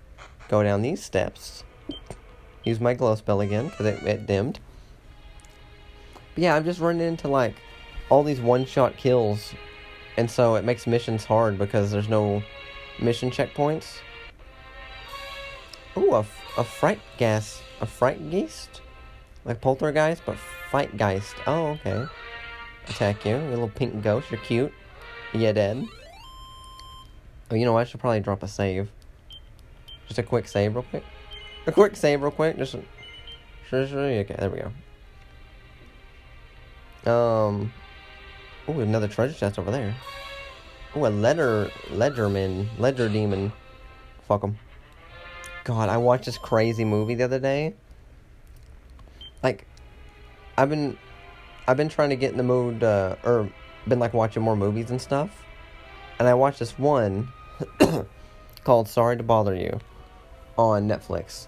Go 0.47 0.63
down 0.63 0.81
these 0.81 1.03
steps. 1.03 1.63
Use 2.63 2.79
my 2.79 2.93
glow 2.93 3.15
spell 3.15 3.41
again 3.41 3.67
because 3.67 3.85
it, 3.85 4.03
it 4.03 4.25
dimmed. 4.25 4.59
But 6.35 6.43
yeah, 6.43 6.55
I'm 6.55 6.63
just 6.63 6.79
running 6.79 7.05
into 7.07 7.27
like 7.27 7.55
all 8.09 8.23
these 8.23 8.39
one 8.39 8.65
shot 8.65 8.97
kills. 8.97 9.53
And 10.17 10.29
so 10.29 10.55
it 10.55 10.63
makes 10.63 10.85
missions 10.87 11.25
hard 11.25 11.57
because 11.57 11.91
there's 11.91 12.09
no 12.09 12.43
mission 12.99 13.31
checkpoints. 13.31 13.97
Ooh, 15.97 16.13
a, 16.13 16.25
a 16.57 16.63
fright 16.63 16.99
gas. 17.17 17.61
A 17.81 17.85
fright 17.85 18.31
geist? 18.31 18.81
Like 19.45 19.59
poltergeist, 19.59 20.23
but 20.25 20.37
fight 20.71 20.95
geist. 20.97 21.35
Oh, 21.47 21.67
okay. 21.67 22.05
Attack 22.87 23.25
you. 23.25 23.31
You're 23.31 23.49
little 23.49 23.69
pink 23.69 24.01
ghost. 24.03 24.31
You're 24.31 24.39
cute. 24.41 24.73
You 25.33 25.51
dead. 25.51 25.85
Oh, 27.51 27.55
you 27.55 27.65
know? 27.65 27.77
I 27.77 27.83
should 27.83 27.99
probably 27.99 28.19
drop 28.19 28.43
a 28.43 28.47
save. 28.47 28.89
Just 30.07 30.19
a 30.19 30.23
quick 30.23 30.47
save, 30.47 30.75
real 30.75 30.83
quick. 30.83 31.03
A 31.65 31.71
quick 31.71 31.95
save, 31.95 32.21
real 32.21 32.31
quick. 32.31 32.57
Just. 32.57 32.75
Okay, 33.71 34.35
there 34.37 34.49
we 34.49 34.59
go. 37.05 37.11
Um. 37.11 37.73
oh, 38.67 38.79
another 38.79 39.07
treasure 39.07 39.33
chest 39.33 39.57
over 39.57 39.71
there. 39.71 39.95
Oh, 40.95 41.07
a 41.07 41.09
letter, 41.09 41.71
ledgerman, 41.87 42.67
ledger 42.77 43.09
demon. 43.09 43.51
Fuck 44.27 44.43
him. 44.43 44.59
God, 45.63 45.89
I 45.89 45.97
watched 45.97 46.25
this 46.25 46.37
crazy 46.37 46.85
movie 46.85 47.15
the 47.15 47.23
other 47.23 47.39
day. 47.39 47.73
Like, 49.41 49.65
I've 50.57 50.69
been, 50.69 50.97
I've 51.67 51.77
been 51.77 51.89
trying 51.89 52.09
to 52.09 52.15
get 52.15 52.31
in 52.31 52.37
the 52.37 52.43
mood, 52.43 52.83
uh, 52.83 53.15
or 53.23 53.49
been 53.87 53.99
like 53.99 54.13
watching 54.13 54.43
more 54.43 54.55
movies 54.55 54.91
and 54.91 55.01
stuff. 55.01 55.43
And 56.19 56.27
I 56.27 56.33
watched 56.33 56.59
this 56.59 56.77
one 56.77 57.29
called 58.63 58.87
Sorry 58.87 59.17
to 59.17 59.23
Bother 59.23 59.55
You 59.55 59.79
on 60.57 60.87
Netflix. 60.87 61.47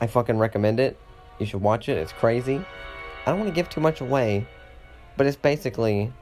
I 0.00 0.06
fucking 0.06 0.38
recommend 0.38 0.80
it. 0.80 0.98
You 1.38 1.46
should 1.46 1.62
watch 1.62 1.88
it. 1.88 1.96
It's 1.96 2.12
crazy. 2.12 2.56
I 2.56 3.30
don't 3.30 3.38
want 3.38 3.50
to 3.50 3.54
give 3.54 3.68
too 3.68 3.80
much 3.80 4.00
away, 4.00 4.46
but 5.16 5.26
it's 5.26 5.36
basically 5.36 6.12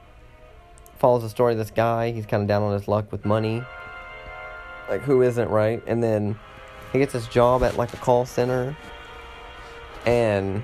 follows 0.98 1.22
the 1.22 1.28
story 1.28 1.52
of 1.52 1.58
this 1.58 1.70
guy. 1.70 2.12
He's 2.12 2.26
kind 2.26 2.42
of 2.42 2.48
down 2.48 2.62
on 2.62 2.72
his 2.72 2.88
luck 2.88 3.10
with 3.12 3.24
money. 3.24 3.62
Like, 4.88 5.02
who 5.02 5.22
isn't, 5.22 5.48
right? 5.48 5.82
And 5.86 6.02
then 6.02 6.38
he 6.92 6.98
gets 6.98 7.12
his 7.12 7.26
job 7.28 7.62
at 7.62 7.76
like 7.76 7.92
a 7.92 7.96
call 7.96 8.26
center. 8.26 8.76
And, 10.06 10.62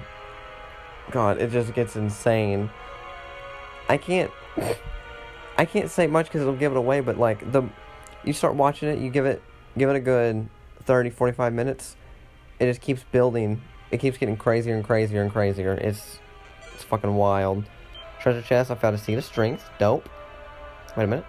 God, 1.11 1.39
it 1.39 1.51
just 1.51 1.75
gets 1.75 1.97
insane. 1.97 2.71
I 3.89 3.97
can't. 3.97 4.31
I 5.59 5.65
can't 5.67 5.91
say 5.91 6.07
much 6.07 6.27
because 6.27 6.41
it'll 6.41 6.55
give 6.55 6.73
it 6.73 6.79
away, 6.79 7.01
but 7.01 7.19
like 7.19 7.53
the, 7.53 7.63
you 8.25 8.33
start 8.33 8.55
watching 8.55 8.89
it, 8.89 8.99
you 8.99 9.11
give 9.11 9.27
it, 9.27 9.43
give 9.77 9.91
it 9.91 9.97
a 9.97 10.01
good 10.01 10.49
30, 10.85 11.11
45 11.11 11.53
minutes. 11.53 11.97
It 12.61 12.67
just 12.67 12.81
keeps 12.83 13.03
building. 13.11 13.63
It 13.91 13.99
keeps 13.99 14.19
getting 14.19 14.37
crazier 14.37 14.77
and 14.77 14.85
crazier 14.85 15.23
and 15.23 15.33
crazier. 15.33 15.73
It's, 15.73 16.19
it's 16.75 16.85
fucking 16.85 17.15
wild. 17.15 17.65
Treasure 18.21 18.43
chest. 18.43 18.71
I 18.71 18.75
found 18.75 18.95
a 18.95 18.99
seed 18.99 19.19
of 19.19 19.25
strength. 19.25 19.69
Dope. 19.79 20.09
Wait 20.97 21.05
a 21.05 21.07
minute. 21.07 21.27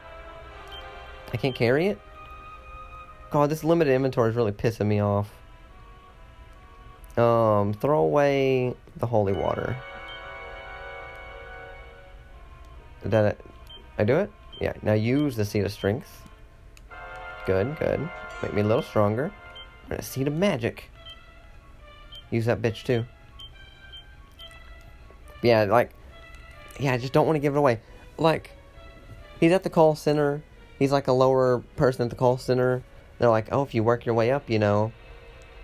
I 1.33 1.37
can't 1.37 1.55
carry 1.55 1.87
it? 1.87 1.99
God, 3.29 3.49
this 3.49 3.63
limited 3.63 3.93
inventory 3.93 4.29
is 4.29 4.35
really 4.35 4.51
pissing 4.51 4.87
me 4.87 5.01
off. 5.01 5.31
Um, 7.17 7.73
throw 7.73 7.99
away 7.99 8.75
the 8.97 9.07
holy 9.07 9.31
water. 9.31 9.77
Did 13.03 13.13
I, 13.13 13.35
I 13.97 14.03
do 14.03 14.17
it? 14.17 14.29
Yeah, 14.59 14.73
now 14.81 14.93
use 14.93 15.37
the 15.37 15.45
seed 15.45 15.65
of 15.65 15.71
strength. 15.71 16.27
Good, 17.45 17.79
good. 17.79 18.09
Make 18.43 18.53
me 18.53 18.61
a 18.61 18.65
little 18.65 18.83
stronger. 18.83 19.31
And 19.89 19.99
a 19.99 20.03
seed 20.03 20.27
of 20.27 20.33
magic. 20.33 20.90
Use 22.31 22.45
that 22.45 22.61
bitch 22.61 22.83
too. 22.83 23.05
Yeah, 25.43 25.65
like, 25.65 25.91
yeah, 26.79 26.93
I 26.93 26.97
just 26.97 27.13
don't 27.13 27.25
want 27.25 27.35
to 27.35 27.39
give 27.39 27.55
it 27.55 27.57
away. 27.57 27.79
Like, 28.17 28.51
he's 29.39 29.51
at 29.51 29.63
the 29.63 29.69
call 29.69 29.95
center. 29.95 30.41
He's 30.79 30.91
like 30.91 31.07
a 31.07 31.11
lower 31.11 31.59
person 31.75 32.03
at 32.03 32.09
the 32.09 32.15
call 32.15 32.37
center. 32.37 32.83
They're 33.19 33.29
like, 33.29 33.49
oh, 33.51 33.61
if 33.61 33.75
you 33.75 33.83
work 33.83 34.05
your 34.05 34.15
way 34.15 34.31
up, 34.31 34.49
you 34.49 34.57
know, 34.57 34.91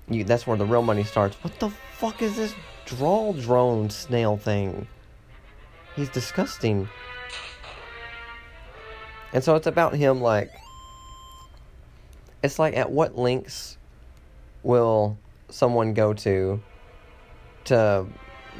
you 0.09 0.23
that's 0.23 0.45
where 0.45 0.57
the 0.57 0.65
real 0.65 0.83
money 0.83 1.03
starts. 1.03 1.35
What 1.43 1.59
the 1.59 1.71
fuck 1.97 2.21
is 2.21 2.35
this 2.35 2.53
draw 2.85 3.33
drone 3.33 3.89
snail 3.89 4.37
thing? 4.37 4.87
He's 5.95 6.09
disgusting. 6.09 6.87
And 9.33 9.43
so 9.43 9.55
it's 9.55 9.67
about 9.67 9.95
him 9.95 10.21
like 10.21 10.51
it's 12.43 12.59
like 12.59 12.77
at 12.77 12.91
what 12.91 13.17
links 13.17 13.77
will 14.63 15.17
someone 15.49 15.93
go 15.93 16.13
to 16.13 16.61
to 17.65 18.05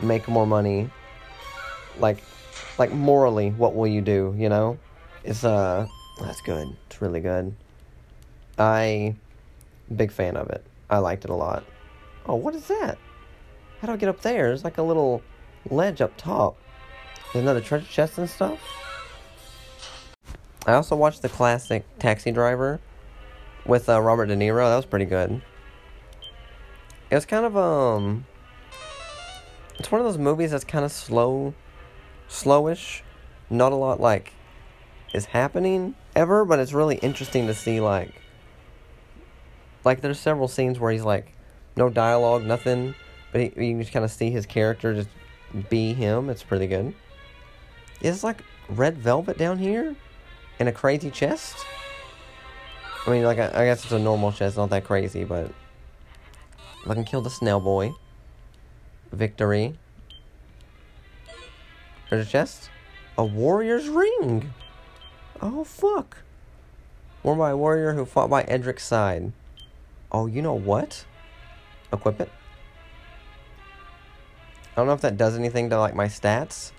make 0.01 0.27
more 0.27 0.45
money? 0.45 0.89
Like 1.99 2.23
like 2.77 2.91
morally, 2.91 3.51
what 3.51 3.75
will 3.75 3.87
you 3.87 4.01
do, 4.01 4.35
you 4.37 4.49
know? 4.49 4.77
It's 5.23 5.43
uh 5.43 5.87
that's 6.19 6.41
good. 6.41 6.67
It's 6.87 7.01
really 7.01 7.19
good. 7.19 7.55
I 8.57 9.15
big 9.95 10.11
fan 10.11 10.37
of 10.37 10.49
it. 10.49 10.65
I 10.89 10.99
liked 10.99 11.25
it 11.25 11.29
a 11.29 11.35
lot. 11.35 11.63
Oh, 12.25 12.35
what 12.35 12.55
is 12.55 12.67
that? 12.67 12.97
How 13.79 13.87
do 13.87 13.93
I 13.93 13.97
get 13.97 14.09
up 14.09 14.21
there? 14.21 14.47
There's 14.47 14.63
like 14.63 14.77
a 14.77 14.83
little 14.83 15.21
ledge 15.69 16.01
up 16.01 16.15
top. 16.17 16.57
There's 17.31 17.43
another 17.43 17.61
treasure 17.61 17.85
chest 17.85 18.17
and 18.17 18.29
stuff. 18.29 18.59
I 20.65 20.73
also 20.73 20.95
watched 20.95 21.21
the 21.21 21.29
classic 21.29 21.85
Taxi 21.99 22.31
Driver 22.31 22.79
with 23.65 23.87
uh, 23.87 24.01
Robert 24.01 24.25
De 24.25 24.35
Niro. 24.35 24.69
That 24.69 24.75
was 24.75 24.85
pretty 24.85 25.05
good. 25.05 25.41
It 27.09 27.15
was 27.15 27.25
kind 27.25 27.45
of 27.45 27.57
um. 27.57 28.25
It's 29.79 29.91
one 29.91 30.01
of 30.01 30.07
those 30.07 30.17
movies 30.17 30.51
that's 30.51 30.63
kind 30.63 30.83
of 30.83 30.91
slow, 30.91 31.53
slowish. 32.29 33.01
Not 33.49 33.71
a 33.71 33.75
lot 33.75 33.99
like 34.01 34.33
is 35.13 35.25
happening 35.25 35.95
ever, 36.15 36.43
but 36.43 36.59
it's 36.59 36.73
really 36.73 36.97
interesting 36.97 37.47
to 37.47 37.53
see 37.53 37.79
like. 37.79 38.13
Like 39.85 40.01
there's 40.01 40.19
several 40.19 40.47
scenes 40.47 40.79
where 40.79 40.91
he's 40.91 41.03
like, 41.03 41.33
no 41.75 41.89
dialogue, 41.89 42.43
nothing, 42.43 42.95
but 43.31 43.41
he, 43.41 43.45
you 43.47 43.73
can 43.73 43.81
just 43.81 43.93
kind 43.93 44.03
of 44.03 44.11
see 44.11 44.31
his 44.31 44.45
character 44.45 44.93
just 44.93 45.09
be 45.69 45.93
him. 45.93 46.29
It's 46.29 46.43
pretty 46.43 46.67
good. 46.67 46.93
Is 48.01 48.23
like 48.23 48.43
red 48.69 48.97
velvet 48.97 49.37
down 49.37 49.59
here? 49.59 49.95
in 50.59 50.67
a 50.67 50.71
crazy 50.71 51.11
chest. 51.11 51.55
I 53.05 53.11
mean, 53.11 53.23
like, 53.23 53.39
I, 53.39 53.47
I 53.47 53.65
guess 53.65 53.83
it's 53.83 53.93
a 53.93 53.99
normal 53.99 54.31
chest, 54.31 54.57
not 54.57 54.69
that 54.71 54.83
crazy, 54.83 55.23
but. 55.23 55.51
I 56.91 56.93
can 56.93 57.03
kill 57.03 57.21
the 57.21 57.29
snail 57.29 57.59
boy. 57.59 57.93
Victory. 59.11 59.77
There's 62.09 62.27
a 62.27 62.29
chest. 62.29 62.69
A 63.17 63.25
warrior's 63.25 63.89
ring. 63.89 64.53
Oh, 65.41 65.63
fuck. 65.63 66.17
Worn 67.23 67.39
by 67.39 67.49
a 67.49 67.57
warrior 67.57 67.93
who 67.93 68.05
fought 68.05 68.29
by 68.29 68.43
Erdrick's 68.43 68.83
side. 68.83 69.33
Oh, 70.11 70.25
you 70.27 70.41
know 70.41 70.53
what? 70.53 71.05
Equip 71.91 72.21
it. 72.21 72.29
I 74.71 74.75
don't 74.75 74.87
know 74.87 74.93
if 74.93 75.01
that 75.01 75.17
does 75.17 75.35
anything 75.35 75.69
to, 75.71 75.79
like, 75.79 75.95
my 75.95 76.05
stats. 76.05 76.71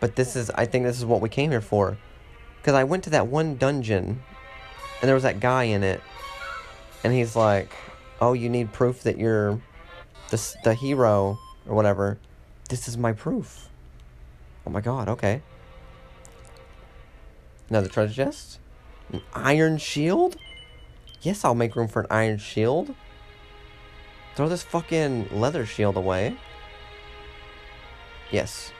But 0.00 0.16
this 0.16 0.34
is, 0.34 0.50
I 0.50 0.66
think 0.66 0.84
this 0.84 0.98
is 0.98 1.04
what 1.04 1.20
we 1.20 1.28
came 1.28 1.50
here 1.50 1.60
for. 1.60 1.98
Because 2.56 2.74
I 2.74 2.84
went 2.84 3.04
to 3.04 3.10
that 3.10 3.28
one 3.28 3.56
dungeon, 3.56 4.22
and 5.00 5.08
there 5.08 5.14
was 5.14 5.22
that 5.22 5.38
guy 5.38 5.64
in 5.64 5.84
it, 5.84 6.00
and 7.04 7.12
he's 7.12 7.36
like, 7.36 7.70
"Oh, 8.22 8.32
you 8.32 8.48
need 8.48 8.72
proof 8.72 9.02
that 9.02 9.18
you're 9.18 9.60
the 10.30 10.56
the 10.64 10.74
hero 10.74 11.38
or 11.66 11.74
whatever." 11.74 12.18
This 12.68 12.86
is 12.88 12.96
my 12.96 13.12
proof. 13.12 13.68
Oh 14.66 14.70
my 14.70 14.80
god. 14.80 15.08
Okay. 15.08 15.42
Another 17.68 17.88
treasure 17.88 18.14
chest. 18.14 18.60
An 19.12 19.22
iron 19.34 19.76
shield. 19.76 20.36
Yes, 21.20 21.44
I'll 21.44 21.54
make 21.54 21.74
room 21.76 21.88
for 21.88 22.02
an 22.02 22.06
iron 22.10 22.38
shield. 22.38 22.94
Throw 24.36 24.48
this 24.48 24.62
fucking 24.62 25.28
leather 25.32 25.66
shield 25.66 25.96
away. 25.96 26.36
Yes. 28.30 28.72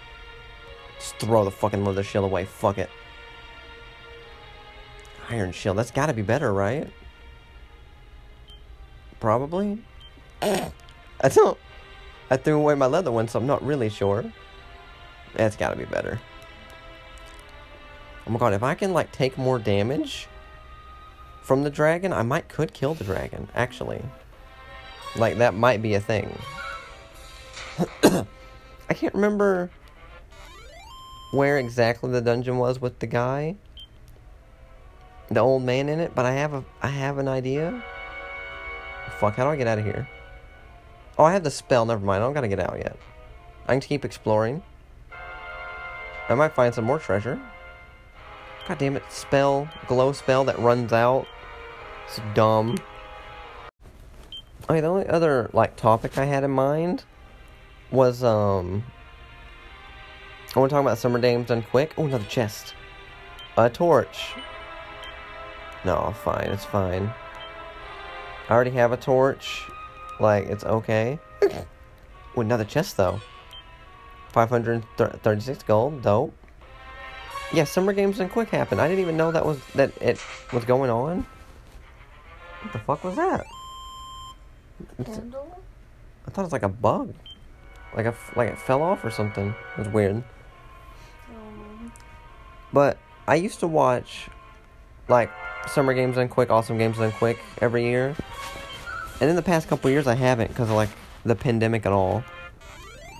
Just 0.98 1.16
throw 1.16 1.44
the 1.44 1.50
fucking 1.50 1.84
leather 1.84 2.02
shield 2.02 2.24
away. 2.24 2.44
Fuck 2.44 2.78
it. 2.78 2.90
Iron 5.28 5.52
Shield. 5.52 5.78
That's 5.78 5.90
got 5.90 6.06
to 6.06 6.12
be 6.12 6.22
better, 6.22 6.52
right? 6.52 6.92
Probably. 9.22 9.78
I 10.42 10.72
don't. 11.28 11.56
I 12.28 12.36
threw 12.36 12.56
away 12.56 12.74
my 12.74 12.86
leather 12.86 13.12
one, 13.12 13.28
so 13.28 13.38
I'm 13.38 13.46
not 13.46 13.64
really 13.64 13.88
sure. 13.88 14.24
That's 15.34 15.54
got 15.54 15.70
to 15.70 15.76
be 15.76 15.84
better. 15.84 16.20
Oh 18.26 18.30
my 18.32 18.40
god, 18.40 18.52
if 18.52 18.64
I 18.64 18.74
can 18.74 18.92
like 18.92 19.12
take 19.12 19.38
more 19.38 19.60
damage 19.60 20.26
from 21.44 21.62
the 21.62 21.70
dragon, 21.70 22.12
I 22.12 22.24
might 22.24 22.48
could 22.48 22.74
kill 22.74 22.94
the 22.94 23.04
dragon, 23.04 23.46
actually. 23.54 24.02
Like 25.14 25.38
that 25.38 25.54
might 25.54 25.82
be 25.82 25.94
a 25.94 26.00
thing. 26.00 26.36
I 28.02 28.94
can't 28.94 29.14
remember 29.14 29.70
where 31.30 31.58
exactly 31.58 32.10
the 32.10 32.20
dungeon 32.20 32.58
was 32.58 32.80
with 32.80 32.98
the 32.98 33.06
guy 33.06 33.54
the 35.30 35.38
old 35.38 35.62
man 35.62 35.88
in 35.88 36.00
it, 36.00 36.12
but 36.12 36.26
I 36.26 36.32
have 36.32 36.54
a 36.54 36.64
I 36.82 36.88
have 36.88 37.18
an 37.18 37.28
idea. 37.28 37.84
Fuck, 39.22 39.36
how 39.36 39.44
do 39.44 39.50
I 39.50 39.56
get 39.56 39.68
out 39.68 39.78
of 39.78 39.84
here? 39.84 40.08
Oh, 41.16 41.22
I 41.22 41.32
have 41.32 41.44
the 41.44 41.50
spell. 41.52 41.86
Never 41.86 42.04
mind. 42.04 42.24
I 42.24 42.26
don't 42.26 42.34
gotta 42.34 42.48
get 42.48 42.58
out 42.58 42.76
yet. 42.76 42.96
I 43.68 43.74
can 43.74 43.80
keep 43.80 44.04
exploring. 44.04 44.64
I 46.28 46.34
might 46.34 46.56
find 46.56 46.74
some 46.74 46.84
more 46.84 46.98
treasure. 46.98 47.40
God 48.66 48.78
damn 48.78 48.96
it, 48.96 49.04
spell, 49.10 49.68
glow 49.86 50.10
spell 50.10 50.42
that 50.46 50.58
runs 50.58 50.92
out. 50.92 51.28
It's 52.08 52.20
dumb. 52.34 52.78
Okay, 54.68 54.80
the 54.80 54.88
only 54.88 55.06
other 55.06 55.48
like 55.52 55.76
topic 55.76 56.18
I 56.18 56.24
had 56.24 56.42
in 56.42 56.50
mind 56.50 57.04
was 57.92 58.24
um 58.24 58.82
I 60.56 60.58
want 60.58 60.70
to 60.70 60.74
talk 60.74 60.82
about 60.82 60.98
summer 60.98 61.20
games 61.20 61.46
done 61.46 61.62
quick. 61.62 61.92
Oh, 61.96 62.06
another 62.06 62.24
chest. 62.24 62.74
A 63.56 63.70
torch. 63.70 64.32
No, 65.84 66.12
fine, 66.24 66.48
it's 66.48 66.64
fine. 66.64 67.12
I 68.52 68.54
already 68.54 68.72
have 68.72 68.92
a 68.92 68.98
torch. 68.98 69.66
Like, 70.20 70.44
it's 70.44 70.62
okay. 70.62 71.18
oh, 71.42 71.66
another 72.36 72.66
chest 72.66 72.98
though. 72.98 73.18
536 74.32 75.62
gold, 75.62 76.02
dope. 76.02 76.34
Yeah, 77.50 77.64
summer 77.64 77.94
games 77.94 78.18
done 78.18 78.28
quick 78.28 78.50
happened. 78.50 78.78
I 78.78 78.88
didn't 78.88 79.00
even 79.00 79.16
know 79.16 79.32
that 79.32 79.46
was 79.46 79.58
that 79.74 79.96
it 80.02 80.20
was 80.52 80.66
going 80.66 80.90
on. 80.90 81.26
What 82.60 82.72
the 82.74 82.78
fuck 82.80 83.04
was 83.04 83.16
that? 83.16 83.46
Candle? 85.02 85.62
I 86.26 86.30
thought 86.30 86.42
it 86.42 86.44
was 86.44 86.52
like 86.52 86.62
a 86.62 86.68
bug, 86.68 87.14
like 87.96 88.04
a 88.04 88.14
like 88.36 88.50
it 88.50 88.58
fell 88.58 88.82
off 88.82 89.02
or 89.02 89.10
something. 89.10 89.48
It 89.48 89.78
was 89.78 89.88
weird. 89.88 90.22
Um, 91.30 91.90
But 92.70 92.98
I 93.26 93.36
used 93.36 93.60
to 93.60 93.66
watch 93.66 94.28
like 95.08 95.30
summer 95.68 95.94
games 95.94 96.16
done 96.16 96.28
quick, 96.28 96.50
awesome 96.50 96.78
games 96.78 96.98
done 96.98 97.12
quick 97.12 97.38
every 97.60 97.84
year, 97.84 98.14
and 99.22 99.30
in 99.30 99.36
the 99.36 99.42
past 99.42 99.68
couple 99.68 99.88
years 99.88 100.08
I 100.08 100.16
haven't 100.16 100.48
because 100.48 100.68
of 100.68 100.74
like 100.74 100.88
the 101.24 101.36
pandemic 101.36 101.84
and 101.84 101.94
all. 101.94 102.24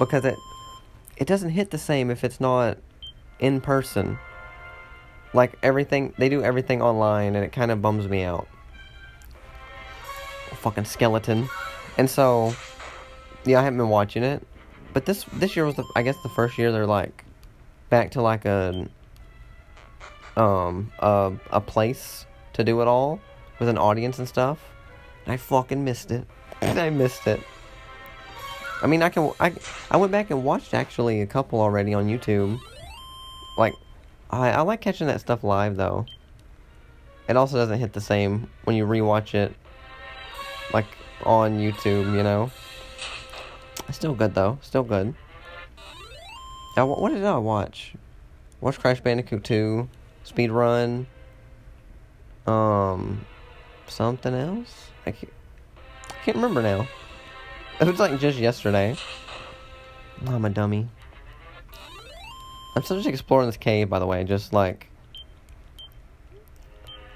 Because 0.01 0.25
it 0.25 0.35
it 1.17 1.29
doesn't 1.29 1.51
hit 1.51 1.71
the 1.71 1.79
same 1.79 2.11
if 2.11 2.25
it's 2.25 2.41
not 2.41 2.77
in 3.39 3.61
person. 3.61 4.19
Like 5.33 5.57
everything 5.63 6.13
they 6.19 6.29
do 6.29 6.43
everything 6.43 6.83
online, 6.83 7.37
and 7.37 7.45
it 7.45 7.53
kind 7.53 7.71
of 7.71 7.81
bums 7.81 8.09
me 8.09 8.25
out. 8.25 8.49
Fucking 10.55 10.87
skeleton, 10.87 11.49
and 11.97 12.11
so 12.11 12.53
yeah, 13.45 13.61
I 13.61 13.63
haven't 13.63 13.79
been 13.79 13.89
watching 13.89 14.25
it. 14.25 14.45
But 14.93 15.07
this 15.07 15.25
this 15.35 15.55
year 15.55 15.65
was 15.65 15.77
the 15.77 15.85
I 15.95 16.03
guess 16.03 16.17
the 16.25 16.29
first 16.31 16.59
year 16.59 16.73
they're 16.73 16.85
like 16.85 17.25
back 17.91 18.11
to 18.13 18.23
like 18.23 18.45
a 18.45 18.89
um 20.37 20.91
a 20.99 21.33
a 21.53 21.61
place 21.61 22.27
to 22.55 22.65
do 22.65 22.83
it 22.83 22.89
all 22.89 23.21
with 23.61 23.69
an 23.69 23.79
audience 23.79 24.19
and 24.19 24.29
stuff. 24.29 24.72
I 25.27 25.37
fucking 25.37 25.85
missed 25.85 26.11
it. 26.11 26.27
I 26.63 26.91
missed 26.91 27.27
it. 27.27 27.41
I 28.83 28.87
mean, 28.87 29.03
I 29.03 29.09
can 29.09 29.31
I 29.39 29.53
I 29.91 29.97
went 29.97 30.13
back 30.13 30.31
and 30.31 30.45
watched 30.45 30.75
actually 30.75 31.21
a 31.21 31.27
couple 31.27 31.61
already 31.61 31.95
on 31.95 32.09
YouTube. 32.09 32.59
Like, 33.57 33.75
I 34.31 34.51
I 34.51 34.61
like 34.63 34.81
catching 34.81 35.07
that 35.07 35.21
stuff 35.21 35.45
live 35.45 35.77
though. 35.77 36.07
It 37.29 37.37
also 37.37 37.57
doesn't 37.57 37.79
hit 37.79 37.93
the 37.93 38.01
same 38.01 38.51
when 38.65 38.75
you 38.75 38.85
rewatch 38.87 39.35
it, 39.35 39.55
like 40.73 40.87
on 41.25 41.59
YouTube. 41.59 42.15
You 42.17 42.23
know. 42.23 42.51
Still 43.91 44.15
good 44.15 44.35
though. 44.35 44.59
Still 44.63 44.83
good. 44.83 45.15
Now, 46.77 46.87
what, 46.87 47.01
what 47.01 47.13
did 47.13 47.25
I 47.25 47.37
watch? 47.37 47.95
Watch 48.61 48.79
Crash 48.79 49.01
Bandicoot 49.01 49.45
2, 49.45 49.89
Speed 50.25 50.51
Run, 50.51 51.07
um, 52.47 53.27
something 53.87 54.33
else? 54.33 54.92
I 55.07 55.11
can't, 55.11 55.33
I 56.11 56.25
can't 56.25 56.37
remember 56.37 56.63
now. 56.63 56.87
It 57.81 57.87
was 57.87 57.99
like 57.99 58.19
just 58.21 58.39
yesterday. 58.39 58.97
I'm 60.27 60.45
a 60.45 60.51
dummy. 60.51 60.89
I'm 62.77 62.83
still 62.83 62.97
just 62.97 63.09
exploring 63.09 63.47
this 63.47 63.57
cave, 63.57 63.91
by 63.91 63.99
the 63.99 64.07
way, 64.07 64.25
just 64.25 64.53
like. 64.53 64.89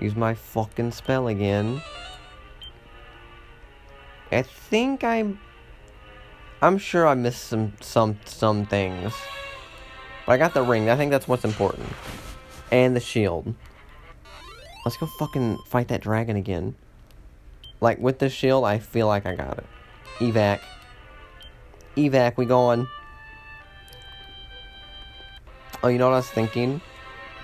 Use 0.00 0.14
my 0.14 0.34
fucking 0.34 0.92
spell 0.92 1.28
again. 1.28 1.80
I 4.30 4.42
think 4.42 5.04
I'm. 5.04 5.40
I'm 6.60 6.78
sure 6.78 7.06
I 7.06 7.14
missed 7.14 7.44
some 7.44 7.74
some 7.80 8.18
some 8.24 8.66
things. 8.66 9.14
But 10.26 10.32
I 10.32 10.36
got 10.36 10.52
the 10.52 10.62
ring. 10.62 10.90
I 10.90 10.96
think 10.96 11.12
that's 11.12 11.28
what's 11.28 11.44
important. 11.44 11.88
And 12.72 12.96
the 12.96 13.00
shield. 13.00 13.54
Let's 14.84 14.96
go 14.96 15.06
fucking 15.18 15.58
fight 15.66 15.88
that 15.88 16.00
dragon 16.00 16.36
again. 16.36 16.74
Like 17.80 17.98
with 17.98 18.18
the 18.18 18.28
shield, 18.28 18.64
I 18.64 18.78
feel 18.78 19.06
like 19.06 19.26
I 19.26 19.34
got 19.34 19.58
it. 19.58 19.66
Evac. 20.18 20.60
Evac, 21.96 22.36
we 22.36 22.46
going. 22.46 22.86
Oh, 25.82 25.88
you 25.88 25.98
know 25.98 26.06
what 26.06 26.14
I 26.14 26.18
was 26.18 26.28
thinking? 26.30 26.80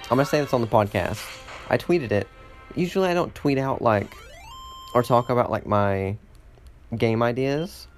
I'm 0.05 0.17
gonna 0.17 0.25
say 0.25 0.41
this 0.41 0.53
on 0.53 0.61
the 0.61 0.67
podcast. 0.67 1.25
I 1.69 1.79
tweeted 1.79 2.13
it. 2.13 2.29
Usually 2.75 3.09
I 3.09 3.15
don't 3.15 3.35
tweet 3.35 3.59
out 3.59 3.83
like 3.83 4.15
or 4.95 5.03
talk 5.03 5.31
about 5.31 5.51
like 5.51 5.67
my 5.67 6.17
game 6.97 7.23
ideas. 7.23 7.89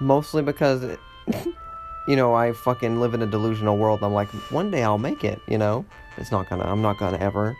Mostly 0.00 0.42
because 0.42 0.82
it, 0.82 0.98
you 2.08 2.16
know, 2.16 2.34
I 2.34 2.52
fucking 2.52 3.00
live 3.00 3.14
in 3.14 3.22
a 3.22 3.26
delusional 3.26 3.76
world. 3.76 4.00
I'm 4.02 4.12
like, 4.12 4.28
one 4.50 4.70
day 4.70 4.82
I'll 4.82 4.98
make 4.98 5.24
it, 5.24 5.40
you 5.46 5.58
know? 5.58 5.84
It's 6.16 6.30
not 6.30 6.48
gonna, 6.48 6.64
I'm 6.64 6.82
not 6.82 6.98
gonna 6.98 7.18
ever. 7.18 7.56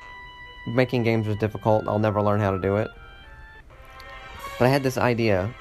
Making 0.69 1.03
games 1.03 1.27
was 1.27 1.37
difficult. 1.37 1.87
I'll 1.89 1.99
never 1.99 2.23
learn 2.23 2.41
how 2.41 2.51
to 2.51 2.59
do 2.59 2.77
it. 2.77 2.89
But 4.59 4.67
I 4.67 4.69
had 4.69 4.83
this 4.83 4.99
idea 4.99 5.53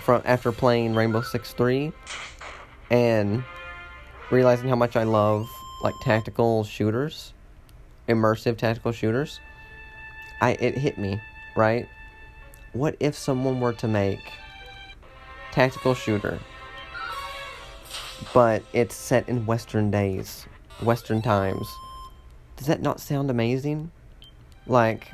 from 0.00 0.22
after 0.24 0.52
playing 0.52 0.94
Rainbow 0.94 1.22
Six 1.22 1.52
3 1.52 1.92
and 2.90 3.42
realizing 4.30 4.68
how 4.68 4.76
much 4.76 4.96
I 4.96 5.02
love 5.02 5.48
like 5.82 5.94
tactical 6.02 6.64
shooters, 6.64 7.32
immersive 8.08 8.56
tactical 8.56 8.92
shooters. 8.92 9.40
I 10.40 10.52
it 10.52 10.76
hit 10.76 10.98
me, 10.98 11.20
right? 11.56 11.88
What 12.72 12.96
if 13.00 13.16
someone 13.16 13.60
were 13.60 13.72
to 13.74 13.88
make 13.88 14.20
tactical 15.52 15.94
shooter 15.94 16.38
but 18.32 18.62
it's 18.72 18.94
set 18.94 19.28
in 19.28 19.46
western 19.46 19.90
days, 19.90 20.46
western 20.82 21.22
times. 21.22 21.66
Does 22.56 22.66
that 22.66 22.82
not 22.82 23.00
sound 23.00 23.30
amazing? 23.30 23.90
Like 24.66 25.08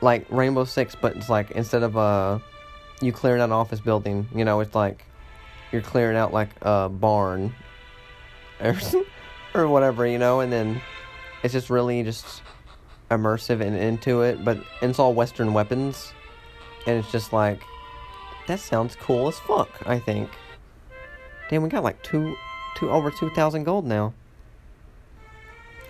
like 0.00 0.26
Rainbow 0.30 0.64
Six, 0.64 0.94
but 0.94 1.16
it's 1.16 1.28
like 1.28 1.50
instead 1.52 1.82
of 1.82 1.96
uh 1.96 2.38
you 3.00 3.12
clearing 3.12 3.40
out 3.40 3.46
an 3.46 3.52
office 3.52 3.80
building, 3.80 4.28
you 4.34 4.44
know, 4.44 4.60
it's 4.60 4.74
like 4.74 5.04
you're 5.72 5.82
clearing 5.82 6.16
out 6.16 6.32
like 6.32 6.50
a 6.62 6.88
barn 6.88 7.54
or 8.60 8.76
or 9.54 9.68
whatever, 9.68 10.06
you 10.06 10.18
know, 10.18 10.40
and 10.40 10.52
then 10.52 10.80
it's 11.42 11.52
just 11.52 11.70
really 11.70 12.02
just 12.02 12.42
immersive 13.10 13.60
and 13.60 13.76
into 13.76 14.22
it, 14.22 14.44
but 14.44 14.58
it's 14.82 14.98
all 14.98 15.14
western 15.14 15.52
weapons 15.52 16.12
and 16.86 16.98
it's 16.98 17.10
just 17.10 17.32
like 17.32 17.62
that 18.46 18.60
sounds 18.60 18.96
cool 18.96 19.28
as 19.28 19.38
fuck, 19.38 19.68
I 19.86 19.98
think. 19.98 20.30
Damn, 21.50 21.62
we 21.62 21.68
got 21.68 21.84
like 21.84 22.02
two, 22.02 22.34
two 22.76 22.90
over 22.90 23.10
two 23.10 23.30
thousand 23.30 23.64
gold 23.64 23.86
now. 23.86 24.14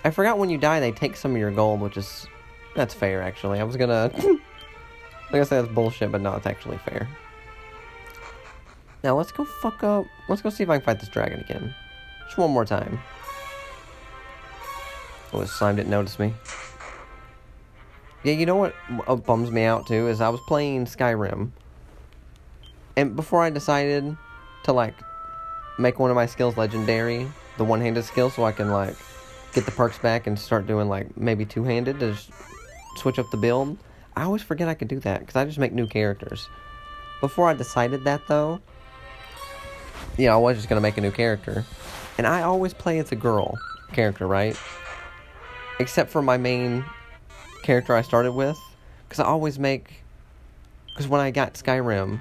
I 0.03 0.11
forgot 0.11 0.37
when 0.37 0.49
you 0.49 0.57
die 0.57 0.79
they 0.79 0.91
take 0.91 1.15
some 1.15 1.31
of 1.31 1.37
your 1.37 1.51
gold, 1.51 1.81
which 1.81 1.97
is 1.97 2.27
that's 2.75 2.93
fair 2.93 3.21
actually. 3.21 3.59
I 3.59 3.63
was 3.63 3.75
gonna, 3.75 4.11
like 5.31 5.41
I 5.41 5.43
said, 5.43 5.63
that's 5.63 5.73
bullshit, 5.73 6.11
but 6.11 6.21
no, 6.21 6.35
it's 6.35 6.47
actually 6.47 6.77
fair. 6.79 7.07
Now 9.03 9.17
let's 9.17 9.31
go 9.31 9.45
fuck 9.45 9.83
up. 9.83 10.05
Let's 10.27 10.41
go 10.41 10.49
see 10.49 10.63
if 10.63 10.69
I 10.69 10.77
can 10.77 10.85
fight 10.85 10.99
this 10.99 11.09
dragon 11.09 11.39
again, 11.39 11.73
just 12.25 12.37
one 12.37 12.51
more 12.51 12.65
time. 12.65 12.99
Oh, 15.31 15.39
this 15.39 15.51
slime 15.51 15.75
didn't 15.75 15.89
notice 15.89 16.19
me. 16.19 16.33
Yeah, 18.23 18.33
you 18.33 18.45
know 18.45 18.55
what 18.55 18.75
uh, 19.07 19.15
bums 19.15 19.51
me 19.51 19.63
out 19.63 19.87
too 19.87 20.07
is 20.07 20.19
I 20.19 20.29
was 20.29 20.41
playing 20.47 20.85
Skyrim, 20.85 21.51
and 22.97 23.15
before 23.15 23.43
I 23.43 23.49
decided 23.49 24.17
to 24.63 24.73
like 24.73 24.95
make 25.77 25.99
one 25.99 26.09
of 26.09 26.15
my 26.15 26.25
skills 26.25 26.57
legendary, 26.57 27.27
the 27.57 27.63
one-handed 27.63 28.03
skill, 28.03 28.29
so 28.29 28.43
I 28.43 28.51
can 28.51 28.69
like 28.71 28.95
get 29.53 29.65
the 29.65 29.71
perks 29.71 29.97
back 29.97 30.27
and 30.27 30.37
start 30.37 30.67
doing 30.67 30.89
like 30.89 31.15
maybe 31.15 31.45
two-handed 31.45 31.99
to 32.01 32.17
switch 32.99 33.19
up 33.19 33.29
the 33.31 33.37
build. 33.37 33.77
I 34.15 34.23
always 34.23 34.41
forget 34.41 34.67
I 34.67 34.73
could 34.73 34.87
do 34.87 34.99
that 34.99 35.21
because 35.21 35.35
I 35.35 35.45
just 35.45 35.57
make 35.57 35.71
new 35.71 35.87
characters. 35.87 36.47
Before 37.21 37.49
I 37.49 37.53
decided 37.53 38.03
that 38.03 38.21
though, 38.27 38.59
yeah, 40.17 40.33
I 40.33 40.37
was 40.37 40.57
just 40.57 40.69
gonna 40.69 40.81
make 40.81 40.97
a 40.97 41.01
new 41.01 41.11
character, 41.11 41.65
and 42.17 42.27
I 42.27 42.41
always 42.41 42.73
play 42.73 42.99
as 42.99 43.11
a 43.11 43.15
girl 43.15 43.57
character, 43.93 44.27
right? 44.27 44.57
Except 45.79 46.09
for 46.09 46.21
my 46.21 46.37
main 46.37 46.83
character 47.63 47.95
I 47.95 48.01
started 48.01 48.33
with, 48.33 48.59
because 49.07 49.19
I 49.19 49.25
always 49.25 49.57
make. 49.59 50.03
Because 50.87 51.07
when 51.07 51.21
I 51.21 51.31
got 51.31 51.53
Skyrim, 51.53 52.19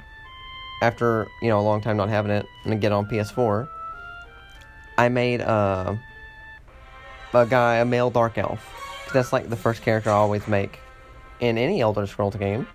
after 0.83 1.27
you 1.43 1.49
know 1.49 1.59
a 1.59 1.63
long 1.63 1.81
time 1.81 1.97
not 1.97 2.09
having 2.09 2.31
it 2.31 2.47
and 2.65 2.81
get 2.81 2.93
on 2.93 3.07
PS4, 3.07 3.69
I 4.97 5.09
made 5.09 5.41
a 5.41 5.99
a 7.35 7.47
guy 7.47 7.77
a 7.77 7.85
male 7.85 8.11
dark 8.11 8.39
elf. 8.39 8.88
'Cause 9.09 9.15
that's 9.15 9.33
like 9.33 9.49
the 9.49 9.57
first 9.57 9.81
character 9.81 10.11
I 10.11 10.15
always 10.15 10.47
make 10.47 10.81
in 11.41 11.57
any 11.57 11.81
Elder 11.81 12.07
Scrolls 12.07 12.37
game. 12.37 12.67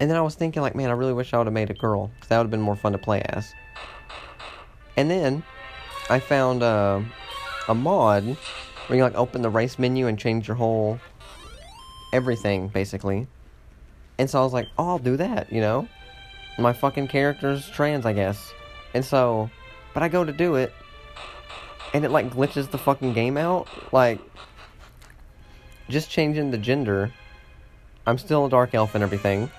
And 0.00 0.08
then 0.08 0.16
I 0.16 0.22
was 0.22 0.36
thinking 0.36 0.62
like, 0.62 0.74
man, 0.74 0.88
I 0.88 0.94
really 0.94 1.12
wish 1.12 1.34
I 1.34 1.38
would 1.38 1.46
have 1.46 1.52
made 1.52 1.68
a 1.68 1.74
girl 1.74 2.06
because 2.14 2.28
that 2.30 2.38
would 2.38 2.44
have 2.44 2.50
been 2.50 2.62
more 2.62 2.74
fun 2.74 2.92
to 2.92 2.98
play 2.98 3.20
as. 3.28 3.52
And 4.96 5.10
then 5.10 5.42
I 6.08 6.18
found 6.18 6.62
uh, 6.62 7.02
a 7.68 7.74
mod 7.74 8.24
where 8.86 8.96
you 8.96 9.02
like 9.02 9.16
open 9.16 9.42
the 9.42 9.50
race 9.50 9.78
menu 9.78 10.06
and 10.06 10.18
change 10.18 10.48
your 10.48 10.56
whole 10.56 10.98
everything 12.14 12.68
basically. 12.68 13.26
And 14.18 14.30
so 14.30 14.40
I 14.40 14.44
was 14.44 14.54
like, 14.54 14.68
oh, 14.78 14.88
I'll 14.88 14.98
do 14.98 15.18
that, 15.18 15.52
you 15.52 15.60
know. 15.60 15.86
My 16.58 16.72
fucking 16.72 17.08
character's 17.08 17.68
trans, 17.68 18.06
I 18.06 18.14
guess. 18.14 18.52
And 18.94 19.04
so, 19.04 19.50
but 19.92 20.02
I 20.02 20.08
go 20.08 20.24
to 20.24 20.32
do 20.32 20.54
it, 20.54 20.72
and 21.94 22.04
it 22.04 22.10
like 22.10 22.30
glitches 22.30 22.70
the 22.70 22.78
fucking 22.78 23.12
game 23.12 23.36
out. 23.36 23.68
Like, 23.92 24.20
just 25.88 26.10
changing 26.10 26.50
the 26.50 26.58
gender. 26.58 27.12
I'm 28.06 28.18
still 28.18 28.46
a 28.46 28.50
dark 28.50 28.74
elf 28.74 28.94
and 28.94 29.02
everything. 29.02 29.50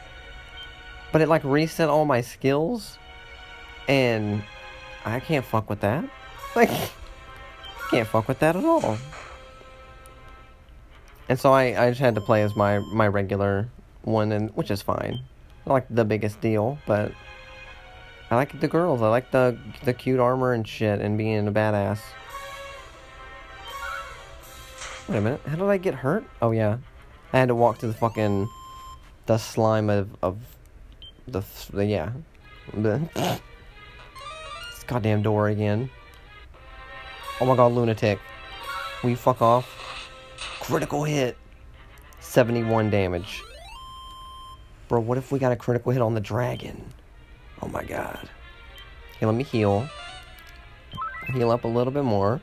But 1.12 1.22
it 1.22 1.28
like 1.28 1.44
reset 1.44 1.90
all 1.90 2.06
my 2.06 2.22
skills. 2.22 2.98
And 3.88 4.44
I 5.06 5.20
can't 5.20 5.46
fuck 5.46 5.70
with 5.70 5.82
that. 5.82 6.06
Like, 6.56 6.72
can't 7.92 8.08
fuck 8.08 8.28
with 8.28 8.40
that 8.40 8.56
at 8.56 8.66
all. 8.66 8.98
And 11.30 11.40
so 11.40 11.54
I, 11.54 11.86
I 11.86 11.90
just 11.90 12.02
had 12.02 12.16
to 12.16 12.22
play 12.22 12.42
as 12.42 12.56
my, 12.56 12.80
my 12.80 13.08
regular 13.08 13.70
one, 14.02 14.32
and 14.32 14.50
which 14.56 14.72
is 14.72 14.82
fine. 14.82 15.20
Not 15.68 15.74
like 15.74 15.86
the 15.92 16.04
biggest 16.04 16.42
deal, 16.42 16.80
but 16.88 17.12
I 18.32 18.36
like 18.36 18.60
the 18.60 18.68
girls. 18.68 19.02
I 19.02 19.10
like 19.10 19.32
the 19.32 19.58
the 19.84 19.94
cute 19.94 20.20
armor 20.20 20.54
and 20.54 20.68
shit, 20.68 21.02
and 21.02 21.18
being 21.18 21.48
a 21.48 21.52
badass. 21.52 22.00
Wait 25.08 25.18
a 25.18 25.22
minute, 25.22 25.42
how 25.48 25.56
did 25.56 25.64
I 25.64 25.78
get 25.78 25.96
hurt? 25.96 26.24
Oh 26.40 26.52
yeah, 26.52 26.78
I 27.34 27.40
had 27.40 27.48
to 27.48 27.56
walk 27.56 27.80
to 27.80 27.88
the 27.88 27.94
fucking 27.94 28.48
the 29.26 29.40
slime 29.40 29.90
of 29.90 30.10
of 30.22 30.38
the, 31.28 31.42
the 31.74 31.86
yeah, 31.86 32.12
the 32.76 33.02
this 33.16 34.84
goddamn 34.86 35.24
door 35.24 35.48
again. 35.50 35.90
Oh 37.42 37.46
my 37.46 37.56
god, 37.56 37.72
lunatic! 37.72 38.20
Will 39.02 39.10
you 39.10 39.16
fuck 39.16 39.42
off? 39.42 39.68
Critical 40.60 41.04
hit, 41.04 41.36
seventy-one 42.20 42.92
damage. 42.92 43.42
Bro, 44.88 45.02
what 45.02 45.18
if 45.18 45.32
we 45.32 45.40
got 45.40 45.52
a 45.52 45.56
critical 45.56 45.92
hit 45.92 46.02
on 46.04 46.14
the 46.14 46.22
dragon? 46.22 46.94
Oh 47.62 47.68
my 47.68 47.84
god. 47.84 48.30
Okay, 49.16 49.26
let 49.26 49.36
me 49.36 49.44
heal. 49.44 49.88
Heal 51.28 51.52
up 51.52 51.64
a 51.64 51.68
little 51.68 51.92
bit 51.94 52.04
more. 52.04 52.42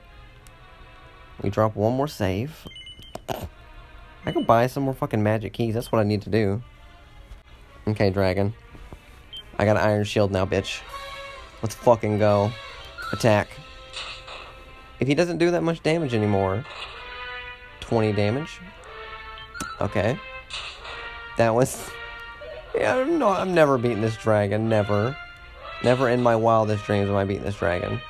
We 1.43 1.51
drop 1.51 1.75
one 1.75 1.95
more 1.95 2.09
save. 2.09 2.67
I 4.25 4.33
can 4.33 4.45
buy 4.45 4.67
some 4.67 4.85
more 4.85 4.95
fucking 4.95 5.23
magic 5.23 5.53
keys. 5.53 5.75
That's 5.75 5.91
what 5.91 6.01
I 6.01 6.05
need 6.05 6.23
to 6.23 6.31
do. 6.31 6.63
Okay, 7.89 8.11
dragon. 8.11 8.55
I 9.59 9.65
got 9.65 9.77
an 9.77 9.83
iron 9.83 10.05
shield 10.05 10.33
now, 10.33 10.45
bitch. 10.45 10.81
Let's 11.63 11.75
fucking 11.75 12.19
go. 12.19 12.53
Attack. 13.13 13.49
If 14.99 15.09
he 15.09 15.15
doesn't 15.15 15.39
do 15.39 15.51
that 15.53 15.63
much 15.63 15.83
damage 15.83 16.15
anymore. 16.15 16.65
20 17.81 18.13
damage. 18.13 18.61
Okay. 19.81 20.19
That 21.39 21.55
was... 21.55 21.91
Yeah, 22.77 23.05
no, 23.05 23.29
I'm 23.29 23.55
never 23.55 23.79
beating 23.79 24.03
this 24.03 24.17
dragon. 24.17 24.69
Never. 24.69 25.17
Never 25.83 26.09
in 26.09 26.23
my 26.23 26.37
wildest 26.37 26.85
dreams 26.85 27.09
am 27.09 27.17
I 27.17 27.25
beating 27.25 27.45
this 27.45 27.57
dragon. 27.57 28.01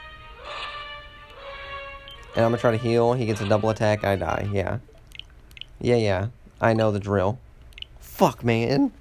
And 2.35 2.45
I'm 2.45 2.51
gonna 2.51 2.59
try 2.59 2.73
to 2.73 2.77
heal. 2.77 3.12
He 3.12 3.27
gets 3.27 3.41
a 3.41 3.49
double 3.49 3.71
attack. 3.71 4.05
I 4.05 4.17
die. 4.17 4.49
Yeah. 4.53 4.79
Yeah, 5.81 5.97
yeah. 5.97 6.29
I 6.61 6.73
know 6.73 6.91
the 6.91 7.01
drill. 7.01 7.39
Fuck, 8.01 8.45
man. 8.45 8.93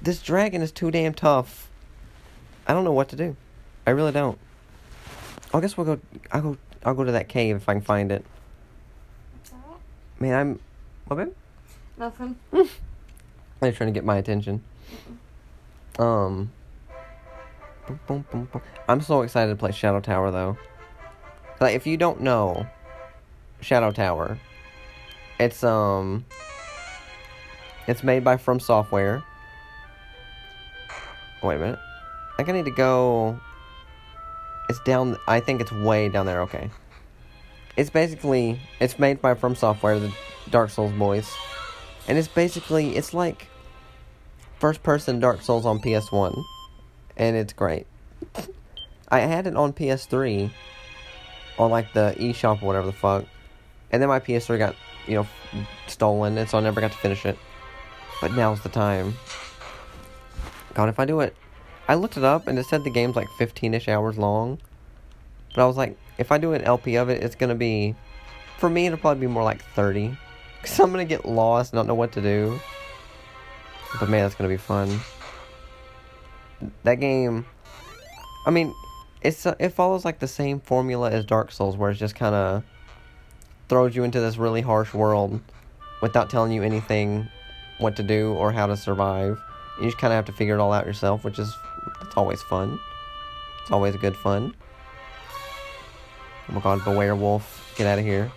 This 0.00 0.20
dragon 0.20 0.62
is 0.62 0.72
too 0.72 0.90
damn 0.90 1.14
tough. 1.14 1.70
I 2.66 2.74
don't 2.74 2.84
know 2.84 2.92
what 2.92 3.08
to 3.10 3.16
do. 3.16 3.36
I 3.86 3.90
really 3.90 4.12
don't. 4.12 4.38
I 5.54 5.60
guess 5.60 5.76
we'll 5.76 5.86
go. 5.86 6.00
I'll 6.30 6.42
go. 6.42 6.56
I'll 6.84 6.94
go 6.94 7.04
to 7.04 7.12
that 7.12 7.28
cave 7.28 7.56
if 7.56 7.68
I 7.68 7.74
can 7.74 7.82
find 7.82 8.12
it. 8.12 8.24
Man, 10.18 10.34
I'm. 10.34 10.60
What, 11.06 11.16
babe? 11.16 11.34
Nothing. 11.96 12.36
Mm. 12.52 12.68
They're 13.62 13.70
trying 13.70 13.94
to 13.94 13.96
get 13.96 14.04
my 14.04 14.16
attention. 14.16 14.60
Um. 15.96 16.50
boom, 17.86 18.00
boom, 18.08 18.48
boom. 18.52 18.62
I'm 18.88 19.00
so 19.00 19.22
excited 19.22 19.50
to 19.50 19.56
play 19.56 19.70
Shadow 19.70 20.00
Tower 20.00 20.32
though. 20.32 20.56
Like 21.60 21.76
if 21.76 21.86
you 21.86 21.96
don't 21.96 22.20
know 22.22 22.66
Shadow 23.60 23.92
Tower, 23.92 24.36
it's 25.38 25.62
um 25.62 26.24
it's 27.86 28.02
made 28.02 28.24
by 28.24 28.36
From 28.36 28.58
Software. 28.58 29.22
Wait 31.44 31.54
a 31.54 31.58
minute. 31.60 31.78
I 32.32 32.36
think 32.38 32.48
I 32.48 32.52
need 32.52 32.64
to 32.64 32.72
go 32.72 33.38
It's 34.68 34.80
down 34.80 35.16
I 35.28 35.38
think 35.38 35.60
it's 35.60 35.70
way 35.70 36.08
down 36.08 36.26
there, 36.26 36.40
okay. 36.42 36.68
It's 37.76 37.90
basically 37.90 38.58
it's 38.80 38.98
made 38.98 39.22
by 39.22 39.34
From 39.34 39.54
Software, 39.54 40.00
the 40.00 40.12
Dark 40.50 40.70
Souls 40.70 40.92
boys. 40.94 41.32
And 42.08 42.18
it's 42.18 42.26
basically 42.26 42.96
it's 42.96 43.14
like 43.14 43.46
first 44.62 44.84
person 44.84 45.18
Dark 45.18 45.42
Souls 45.42 45.66
on 45.66 45.80
PS1. 45.80 46.40
And 47.16 47.36
it's 47.36 47.52
great. 47.52 47.84
I 49.08 49.18
had 49.18 49.48
it 49.48 49.56
on 49.56 49.72
PS3 49.72 50.52
on 51.58 51.70
like 51.72 51.92
the 51.94 52.14
eShop 52.16 52.62
or 52.62 52.66
whatever 52.66 52.86
the 52.86 52.92
fuck. 52.92 53.24
And 53.90 54.00
then 54.00 54.08
my 54.08 54.20
PS3 54.20 54.58
got, 54.58 54.76
you 55.08 55.16
know, 55.16 55.26
stolen, 55.88 56.38
and 56.38 56.48
so 56.48 56.58
I 56.58 56.60
never 56.60 56.80
got 56.80 56.92
to 56.92 56.98
finish 56.98 57.26
it. 57.26 57.36
But 58.20 58.34
now's 58.34 58.60
the 58.62 58.68
time. 58.68 59.14
God, 60.74 60.88
if 60.88 61.00
I 61.00 61.06
do 61.06 61.18
it. 61.20 61.34
I 61.88 61.96
looked 61.96 62.16
it 62.16 62.22
up 62.22 62.46
and 62.46 62.56
it 62.56 62.64
said 62.66 62.84
the 62.84 62.90
game's 62.90 63.16
like 63.16 63.28
15 63.38 63.74
ish 63.74 63.88
hours 63.88 64.16
long. 64.16 64.60
But 65.56 65.64
I 65.64 65.66
was 65.66 65.76
like, 65.76 65.98
if 66.18 66.30
I 66.30 66.38
do 66.38 66.52
an 66.52 66.62
LP 66.62 66.94
of 66.94 67.08
it, 67.08 67.20
it's 67.24 67.34
gonna 67.34 67.56
be. 67.56 67.96
For 68.58 68.70
me, 68.70 68.86
it'll 68.86 68.98
probably 68.98 69.22
be 69.22 69.26
more 69.26 69.42
like 69.42 69.60
30. 69.74 70.16
Because 70.60 70.78
I'm 70.78 70.92
gonna 70.92 71.04
get 71.04 71.24
lost 71.24 71.74
not 71.74 71.88
know 71.88 71.96
what 71.96 72.12
to 72.12 72.22
do. 72.22 72.60
But 74.00 74.08
man, 74.08 74.22
that's 74.22 74.34
gonna 74.34 74.48
be 74.48 74.56
fun. 74.56 75.00
That 76.84 76.96
game. 76.96 77.46
I 78.46 78.50
mean, 78.50 78.74
it's 79.20 79.46
uh, 79.46 79.54
it 79.58 79.70
follows 79.70 80.04
like 80.04 80.18
the 80.18 80.28
same 80.28 80.60
formula 80.60 81.10
as 81.10 81.24
Dark 81.24 81.52
Souls, 81.52 81.76
where 81.76 81.90
it's 81.90 82.00
just 82.00 82.14
kind 82.14 82.34
of 82.34 82.64
throws 83.68 83.94
you 83.94 84.04
into 84.04 84.20
this 84.20 84.36
really 84.36 84.60
harsh 84.60 84.92
world 84.92 85.40
without 86.00 86.28
telling 86.28 86.52
you 86.52 86.62
anything 86.62 87.28
what 87.78 87.96
to 87.96 88.02
do 88.02 88.32
or 88.34 88.52
how 88.52 88.66
to 88.66 88.76
survive. 88.76 89.40
You 89.78 89.86
just 89.86 89.98
kind 89.98 90.12
of 90.12 90.16
have 90.16 90.26
to 90.26 90.32
figure 90.32 90.54
it 90.54 90.60
all 90.60 90.72
out 90.72 90.86
yourself, 90.86 91.24
which 91.24 91.38
is 91.38 91.54
it's 92.02 92.16
always 92.16 92.42
fun. 92.42 92.78
It's 93.62 93.70
always 93.70 93.96
good 93.96 94.16
fun. 94.16 94.54
Oh 96.48 96.54
my 96.54 96.60
god, 96.60 96.84
beware 96.84 97.14
wolf, 97.14 97.72
get 97.76 97.86
out 97.86 97.98
of 97.98 98.04
here. 98.04 98.30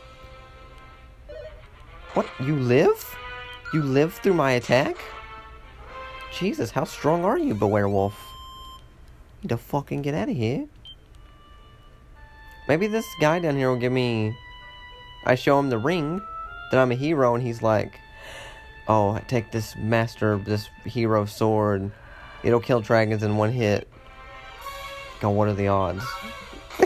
What? 2.14 2.28
You 2.40 2.56
live? 2.56 3.18
You 3.74 3.82
live 3.82 4.14
through 4.14 4.36
my 4.36 4.52
attack? 4.52 4.96
Jesus, 6.38 6.72
how 6.72 6.84
strong 6.84 7.24
are 7.24 7.40
you, 7.40 7.54
beware 7.54 7.88
wolf? 7.88 8.14
Need 9.42 9.50
to 9.50 9.58
fucking 9.58 10.02
get 10.02 10.14
out 10.14 10.28
of 10.28 10.36
here. 10.36 10.68
Maybe 12.68 12.88
this 12.88 13.06
guy 13.22 13.40
down 13.40 13.56
here 13.56 13.70
will 13.70 13.80
give 13.80 13.94
me. 13.94 14.36
I 15.26 15.36
show 15.36 15.58
him 15.58 15.70
the 15.70 15.78
ring, 15.78 16.22
that 16.72 16.80
I'm 16.80 16.92
a 16.92 16.96
hero, 16.96 17.36
and 17.36 17.44
he's 17.44 17.62
like, 17.62 18.02
"Oh, 18.90 19.12
I 19.12 19.22
take 19.22 19.52
this 19.52 19.78
master, 19.78 20.38
this 20.38 20.68
hero 20.84 21.24
sword. 21.26 21.92
It'll 22.44 22.60
kill 22.60 22.82
dragons 22.82 23.24
in 23.24 23.38
one 23.38 23.52
hit." 23.52 23.88
God, 25.22 25.30
what 25.30 25.48
are 25.48 25.54
the 25.54 25.70
odds? 25.70 26.04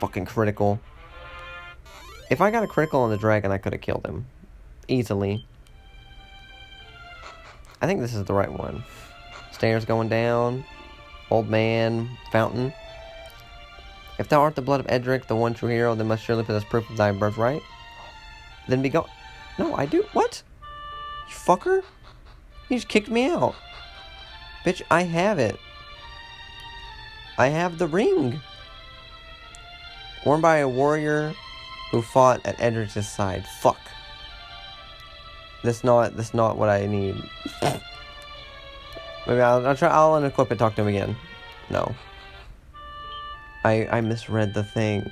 fucking 0.00 0.24
critical. 0.24 0.80
If 2.30 2.40
I 2.40 2.50
got 2.50 2.64
a 2.64 2.66
critical 2.66 3.02
on 3.02 3.10
the 3.10 3.18
dragon, 3.18 3.52
I 3.52 3.58
could 3.58 3.74
have 3.74 3.82
killed 3.82 4.06
him 4.06 4.26
easily. 4.88 5.44
I 7.80 7.86
think 7.86 8.00
this 8.00 8.14
is 8.14 8.24
the 8.24 8.34
right 8.34 8.50
one. 8.50 8.84
Stairs 9.52 9.84
going 9.84 10.08
down. 10.08 10.64
Old 11.30 11.48
man. 11.48 12.08
Fountain. 12.32 12.72
If 14.18 14.28
thou 14.28 14.40
art 14.40 14.54
the 14.54 14.62
blood 14.62 14.80
of 14.80 14.86
Erdrick, 14.86 15.26
the 15.26 15.36
one 15.36 15.54
true 15.54 15.68
hero, 15.68 15.94
then 15.94 16.08
must 16.08 16.24
surely 16.24 16.44
possess 16.44 16.64
proof 16.64 16.88
of 16.88 16.96
thy 16.96 17.12
birthright. 17.12 17.62
Then 18.68 18.82
be 18.82 18.88
go. 18.88 19.06
No, 19.58 19.74
I 19.74 19.86
do. 19.86 20.04
What? 20.12 20.42
You 21.28 21.34
fucker? 21.34 21.82
You 22.68 22.76
just 22.76 22.88
kicked 22.88 23.10
me 23.10 23.26
out. 23.26 23.54
Bitch, 24.64 24.82
I 24.90 25.02
have 25.02 25.38
it. 25.38 25.58
I 27.38 27.48
have 27.48 27.78
the 27.78 27.86
ring. 27.86 28.40
Worn 30.24 30.40
by 30.40 30.56
a 30.58 30.68
warrior 30.68 31.34
who 31.90 32.02
fought 32.02 32.44
at 32.44 32.56
Erdrick's 32.58 33.08
side. 33.08 33.46
Fuck. 33.60 33.78
That's 35.66 35.82
not. 35.82 36.16
That's 36.16 36.32
not 36.32 36.56
what 36.56 36.68
I 36.68 36.86
need. 36.86 37.16
Maybe 39.26 39.40
I'll, 39.40 39.66
I'll 39.66 39.76
try. 39.76 39.88
I'll 39.88 40.12
unequip 40.12 40.52
it. 40.52 40.58
Talk 40.58 40.76
to 40.76 40.82
him 40.82 40.88
again. 40.88 41.16
No. 41.70 41.94
I 43.64 43.88
I 43.90 44.00
misread 44.00 44.54
the 44.54 44.62
thing. 44.62 45.02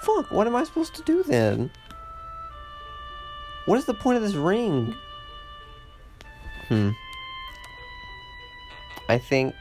Fuck. 0.00 0.30
What 0.30 0.46
am 0.46 0.56
I 0.56 0.64
supposed 0.64 0.94
to 0.94 1.02
do 1.02 1.22
then? 1.22 1.70
What 3.66 3.78
is 3.78 3.84
the 3.84 3.92
point 3.92 4.16
of 4.16 4.22
this 4.22 4.34
ring? 4.34 4.96
Hmm. 6.68 6.90
I 9.10 9.18
think. 9.18 9.54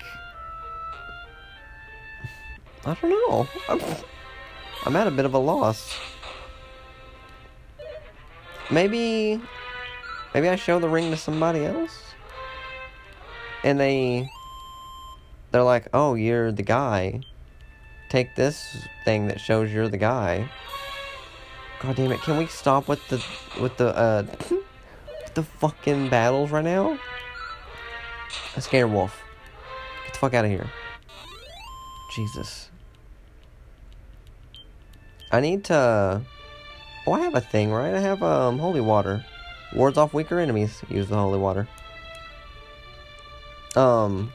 I 2.85 2.93
don't 2.93 3.09
know. 3.09 3.47
I'm, 3.67 3.81
I'm 4.85 4.95
at 4.95 5.07
a 5.07 5.11
bit 5.11 5.25
of 5.25 5.33
a 5.33 5.37
loss. 5.37 5.93
Maybe, 8.69 9.41
maybe 10.33 10.49
I 10.49 10.55
show 10.55 10.79
the 10.79 10.89
ring 10.89 11.09
to 11.11 11.17
somebody 11.17 11.65
else, 11.65 12.13
and 13.63 13.79
they, 13.79 14.29
they're 15.51 15.63
like, 15.63 15.87
"Oh, 15.93 16.15
you're 16.15 16.51
the 16.51 16.63
guy. 16.63 17.21
Take 18.09 18.35
this 18.35 18.77
thing 19.05 19.27
that 19.27 19.39
shows 19.39 19.71
you're 19.71 19.87
the 19.87 19.97
guy." 19.97 20.49
God 21.79 21.95
damn 21.95 22.11
it! 22.11 22.21
Can 22.21 22.37
we 22.37 22.47
stop 22.47 22.87
with 22.87 23.07
the 23.07 23.23
with 23.61 23.77
the 23.77 23.95
uh 23.95 24.23
with 24.49 25.33
the 25.33 25.43
fucking 25.43 26.09
battles 26.09 26.51
right 26.51 26.65
now? 26.65 26.99
A 28.55 28.61
scare 28.61 28.87
wolf. 28.87 29.21
Get 30.05 30.13
the 30.13 30.19
fuck 30.19 30.33
out 30.33 30.45
of 30.45 30.51
here. 30.51 30.69
Jesus. 32.15 32.69
I 35.31 35.39
need 35.39 35.63
to. 35.65 36.21
Oh, 37.07 37.13
I 37.13 37.21
have 37.21 37.35
a 37.35 37.41
thing, 37.41 37.71
right? 37.71 37.93
I 37.93 38.01
have 38.01 38.21
um 38.21 38.59
holy 38.59 38.81
water. 38.81 39.25
Wards 39.73 39.97
off 39.97 40.13
weaker 40.13 40.39
enemies. 40.39 40.81
Use 40.89 41.07
the 41.07 41.15
holy 41.15 41.39
water. 41.39 41.65
Um. 43.77 44.33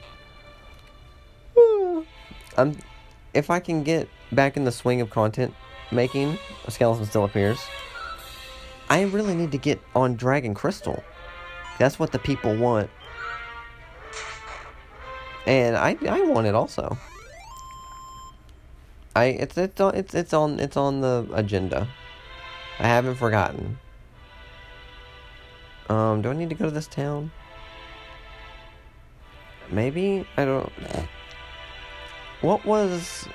I'm. 2.56 2.78
If 3.34 3.50
I 3.50 3.60
can 3.60 3.82
get 3.82 4.08
back 4.32 4.56
in 4.56 4.64
the 4.64 4.72
swing 4.72 5.02
of 5.02 5.10
content 5.10 5.54
making, 5.90 6.38
a 6.64 6.70
skeleton 6.70 7.04
still 7.04 7.24
appears. 7.24 7.60
I 8.88 9.02
really 9.02 9.34
need 9.34 9.52
to 9.52 9.58
get 9.58 9.78
on 9.94 10.16
Dragon 10.16 10.54
Crystal. 10.54 11.04
That's 11.78 11.98
what 11.98 12.10
the 12.10 12.18
people 12.18 12.56
want. 12.56 12.88
And 15.46 15.76
I 15.76 15.98
I 16.08 16.22
want 16.22 16.46
it 16.46 16.54
also. 16.54 16.96
I 19.14 19.24
it's 19.26 19.58
it's 19.58 19.78
on 19.78 19.94
it's 19.94 20.14
it's 20.14 20.32
on 20.32 20.58
it's 20.58 20.76
on 20.78 21.02
the 21.02 21.28
agenda. 21.34 21.88
I 22.82 22.88
haven't 22.88 23.14
forgotten. 23.14 23.78
Um, 25.88 26.20
do 26.20 26.30
I 26.30 26.32
need 26.32 26.48
to 26.48 26.56
go 26.56 26.64
to 26.64 26.70
this 26.72 26.88
town? 26.88 27.30
Maybe 29.70 30.26
I 30.36 30.44
don't. 30.44 30.72
What 32.40 32.64
was? 32.66 33.28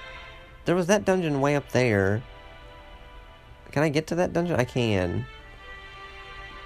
There 0.66 0.76
was 0.76 0.88
that 0.88 1.06
dungeon 1.06 1.40
way 1.40 1.56
up 1.56 1.72
there. 1.72 2.22
Can 3.72 3.84
I 3.84 3.90
get 3.90 4.08
to 4.08 4.16
that 4.16 4.34
dungeon? 4.34 4.60
I 4.60 4.66
can. 4.66 5.26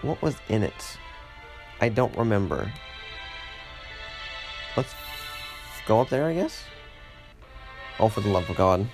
What 0.01 0.19
was 0.23 0.35
in 0.49 0.63
it? 0.63 0.97
I 1.81 1.89
don't 1.89 2.17
remember. 2.17 2.73
Let's 4.75 4.95
go 5.85 6.01
up 6.01 6.09
there, 6.09 6.25
I 6.25 6.33
guess. 6.33 6.63
Oh, 7.99 8.09
for 8.09 8.21
the 8.21 8.29
love 8.29 8.49
of 8.49 8.55
God. 8.55 8.87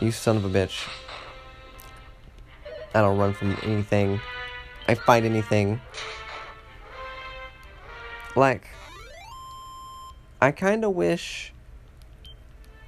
You 0.00 0.10
son 0.10 0.36
of 0.36 0.44
a 0.44 0.48
bitch. 0.48 0.88
I 2.96 3.02
don't 3.02 3.18
run 3.18 3.34
from 3.34 3.56
anything. 3.62 4.20
I 4.88 4.94
fight 4.94 5.24
anything. 5.24 5.80
Like, 8.34 8.66
I 10.40 10.50
kind 10.50 10.84
of 10.84 10.94
wish. 10.94 11.52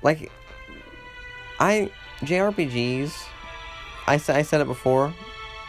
Like, 0.02 0.32
I. 1.60 1.90
JRPGs. 2.20 3.12
I, 4.06 4.16
sa- 4.16 4.34
I 4.34 4.42
said 4.42 4.60
it 4.62 4.66
before. 4.66 5.12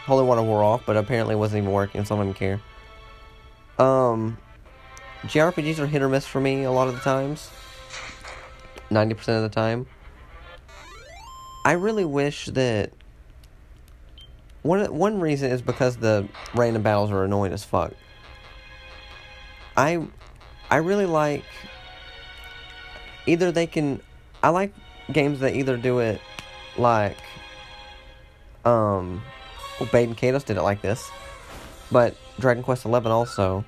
Holy 0.06 0.24
Water 0.24 0.42
wore 0.42 0.64
off, 0.64 0.84
but 0.86 0.96
apparently 0.96 1.34
it 1.34 1.38
wasn't 1.38 1.62
even 1.62 1.72
working, 1.72 2.04
so 2.04 2.16
I 2.16 2.24
didn't 2.24 2.36
care. 2.36 2.60
Um. 3.78 4.38
JRPGs 5.24 5.78
are 5.78 5.86
hit 5.86 6.00
or 6.00 6.08
miss 6.08 6.26
for 6.26 6.40
me 6.40 6.64
a 6.64 6.72
lot 6.72 6.88
of 6.88 6.94
the 6.94 7.00
times. 7.00 7.50
90% 8.90 9.12
of 9.36 9.42
the 9.42 9.50
time. 9.50 9.86
I 11.66 11.72
really 11.72 12.06
wish 12.06 12.46
that 12.46 12.92
one 14.62 14.92
one 14.94 15.20
reason 15.20 15.50
is 15.50 15.62
because 15.62 15.96
the 15.96 16.28
random 16.54 16.82
battles 16.82 17.10
are 17.10 17.24
annoying 17.24 17.52
as 17.52 17.64
fuck. 17.64 17.92
I 19.76 20.06
I 20.70 20.76
really 20.76 21.06
like 21.06 21.44
either 23.26 23.52
they 23.52 23.66
can 23.66 24.00
I 24.42 24.50
like 24.50 24.74
games 25.12 25.40
that 25.40 25.54
either 25.54 25.76
do 25.76 26.00
it 26.00 26.20
like 26.76 27.16
um 28.64 29.22
well, 29.80 29.88
and 29.94 30.16
Kados 30.16 30.44
did 30.44 30.56
it 30.56 30.62
like 30.62 30.82
this. 30.82 31.10
But 31.90 32.16
Dragon 32.38 32.62
Quest 32.62 32.84
Eleven 32.84 33.10
also 33.10 33.64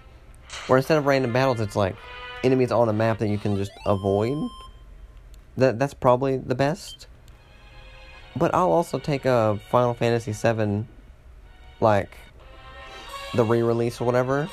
where 0.66 0.76
instead 0.76 0.98
of 0.98 1.06
random 1.06 1.32
battles 1.32 1.60
it's 1.60 1.76
like 1.76 1.96
enemies 2.44 2.70
on 2.72 2.88
a 2.88 2.92
map 2.92 3.18
that 3.18 3.28
you 3.28 3.38
can 3.38 3.56
just 3.56 3.72
avoid. 3.86 4.36
That 5.56 5.78
that's 5.78 5.94
probably 5.94 6.36
the 6.36 6.54
best. 6.54 7.06
But 8.36 8.54
I'll 8.54 8.72
also 8.72 8.98
take 8.98 9.24
a 9.24 9.60
Final 9.70 9.94
Fantasy 9.94 10.32
VII, 10.32 10.84
like 11.80 12.16
the 13.34 13.44
re-release 13.44 14.00
or 14.00 14.04
whatever, 14.04 14.48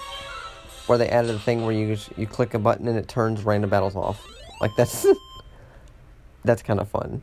where 0.88 0.98
they 0.98 1.10
added 1.10 1.32
a 1.32 1.40
thing 1.40 1.64
where 1.64 1.72
you 1.72 1.98
you 2.18 2.28
click 2.28 2.54
a 2.54 2.60
button 2.60 2.88
and 2.88 2.98
it 2.98 3.08
turns 3.08 3.44
random 3.44 3.70
battles 3.70 3.96
off. 3.96 4.26
Like 4.60 4.72
that's 4.76 5.06
that's 6.44 6.62
kind 6.62 6.80
of 6.80 6.90
fun. 6.90 7.22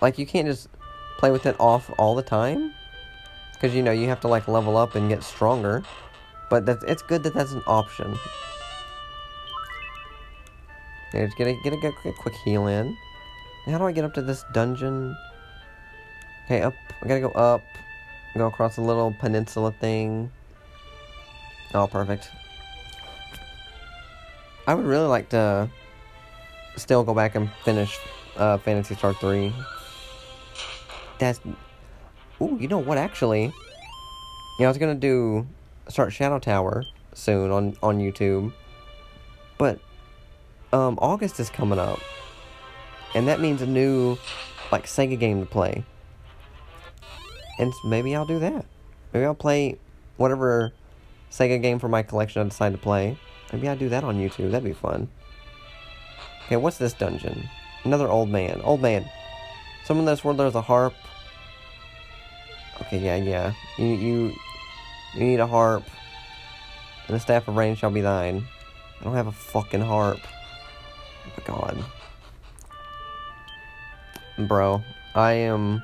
Like 0.00 0.18
you 0.18 0.26
can't 0.26 0.46
just 0.46 0.68
play 1.18 1.30
with 1.30 1.44
it 1.44 1.56
off 1.58 1.90
all 1.98 2.14
the 2.14 2.22
time, 2.22 2.72
because 3.52 3.74
you 3.76 3.82
know 3.82 3.92
you 3.92 4.08
have 4.08 4.20
to 4.20 4.28
like 4.28 4.48
level 4.48 4.76
up 4.76 4.94
and 4.94 5.08
get 5.08 5.22
stronger. 5.22 5.82
But 6.48 6.66
that's 6.66 6.82
it's 6.84 7.02
good 7.02 7.22
that 7.24 7.34
that's 7.34 7.52
an 7.52 7.62
option. 7.66 8.18
Yeah, 11.12 11.26
just 11.26 11.36
get 11.36 11.46
a 11.46 11.54
get 11.62 11.72
a, 11.72 11.76
get 11.76 11.92
a 12.06 12.12
quick 12.12 12.34
heal 12.44 12.66
in. 12.66 12.96
How 13.66 13.78
do 13.78 13.84
I 13.84 13.92
get 13.92 14.04
up 14.04 14.14
to 14.14 14.22
this 14.22 14.44
dungeon? 14.52 15.16
Okay, 16.46 16.62
up. 16.62 16.74
I 17.02 17.06
gotta 17.06 17.20
go 17.20 17.30
up. 17.30 17.62
Go 18.36 18.46
across 18.46 18.78
a 18.78 18.80
little 18.80 19.14
peninsula 19.20 19.72
thing. 19.72 20.30
Oh, 21.74 21.86
perfect. 21.86 22.30
I 24.66 24.74
would 24.74 24.86
really 24.86 25.06
like 25.06 25.28
to 25.30 25.68
still 26.76 27.04
go 27.04 27.12
back 27.14 27.34
and 27.34 27.50
finish 27.64 27.98
uh, 28.36 28.58
Phantasy 28.58 28.94
Star 28.94 29.12
3. 29.14 29.52
That's. 31.18 31.40
Ooh, 32.40 32.56
you 32.58 32.68
know 32.68 32.78
what, 32.78 32.96
actually? 32.98 33.52
Yeah, 34.58 34.66
I 34.66 34.68
was 34.68 34.78
gonna 34.78 34.94
do. 34.94 35.46
Start 35.88 36.12
Shadow 36.12 36.38
Tower 36.38 36.84
soon 37.14 37.50
on, 37.50 37.76
on 37.82 37.98
YouTube. 37.98 38.52
But. 39.58 39.80
Um, 40.72 41.00
August 41.02 41.40
is 41.40 41.50
coming 41.50 41.80
up 41.80 41.98
and 43.14 43.28
that 43.28 43.40
means 43.40 43.62
a 43.62 43.66
new 43.66 44.16
like 44.72 44.86
Sega 44.86 45.18
game 45.18 45.40
to 45.40 45.46
play. 45.46 45.84
And 47.58 47.72
maybe 47.84 48.14
I'll 48.14 48.26
do 48.26 48.38
that. 48.38 48.64
Maybe 49.12 49.24
I'll 49.24 49.34
play 49.34 49.78
whatever 50.16 50.72
Sega 51.30 51.60
game 51.60 51.78
for 51.78 51.88
my 51.88 52.02
collection 52.02 52.42
I 52.42 52.44
decide 52.44 52.72
to 52.72 52.78
play. 52.78 53.18
Maybe 53.52 53.68
I'll 53.68 53.76
do 53.76 53.88
that 53.88 54.04
on 54.04 54.18
YouTube. 54.18 54.50
That'd 54.50 54.64
be 54.64 54.72
fun. 54.72 55.08
Okay, 56.46 56.56
what's 56.56 56.78
this 56.78 56.92
dungeon? 56.92 57.48
Another 57.84 58.08
old 58.08 58.28
man. 58.28 58.60
Old 58.62 58.80
man. 58.80 59.08
Someone 59.84 60.06
that's 60.06 60.24
where 60.24 60.34
there's 60.34 60.54
a 60.54 60.62
harp. 60.62 60.94
Okay, 62.82 62.98
yeah, 62.98 63.16
yeah. 63.16 63.52
You 63.78 63.86
you 63.86 64.34
you 65.14 65.20
need 65.20 65.40
a 65.40 65.46
harp. 65.46 65.84
And 67.06 67.16
the 67.16 67.20
staff 67.20 67.48
of 67.48 67.56
rain 67.56 67.74
shall 67.74 67.90
be 67.90 68.00
thine. 68.00 68.46
I 69.00 69.04
don't 69.04 69.14
have 69.14 69.26
a 69.26 69.32
fucking 69.32 69.80
harp. 69.80 70.20
Oh 70.22 71.30
my 71.36 71.44
god. 71.44 71.84
Bro, 74.46 74.82
I 75.14 75.32
am. 75.32 75.82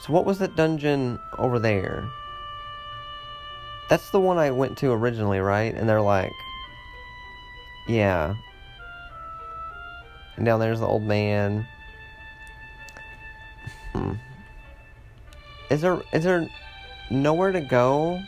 So, 0.00 0.12
what 0.12 0.24
was 0.24 0.38
that 0.38 0.56
dungeon 0.56 1.18
over 1.38 1.58
there? 1.58 2.08
That's 3.88 4.10
the 4.10 4.20
one 4.20 4.38
I 4.38 4.50
went 4.50 4.78
to 4.78 4.90
originally, 4.92 5.40
right? 5.40 5.74
And 5.74 5.88
they're 5.88 6.00
like, 6.00 6.32
yeah. 7.86 8.34
And 10.36 10.46
down 10.46 10.60
there's 10.60 10.80
the 10.80 10.86
old 10.86 11.02
man. 11.02 11.66
Hmm. 13.92 14.14
Is 15.70 15.80
there 15.82 16.02
is 16.12 16.24
there 16.24 16.48
nowhere 17.10 17.52
to 17.52 17.60
go 17.60 18.20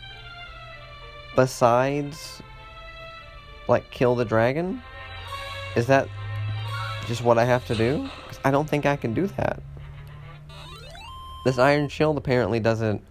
besides 1.36 2.42
like 3.68 3.90
kill 3.90 4.14
the 4.14 4.24
dragon? 4.24 4.82
Is 5.76 5.86
that 5.86 6.08
just 7.06 7.22
what 7.22 7.38
I 7.38 7.44
have 7.44 7.66
to 7.66 7.74
do? 7.74 8.08
I 8.44 8.50
don't 8.50 8.68
think 8.68 8.84
I 8.84 8.96
can 8.96 9.14
do 9.14 9.26
that. 9.26 9.60
This 11.44 11.58
iron 11.58 11.88
shield 11.88 12.18
apparently 12.18 12.60
doesn't 12.60 13.02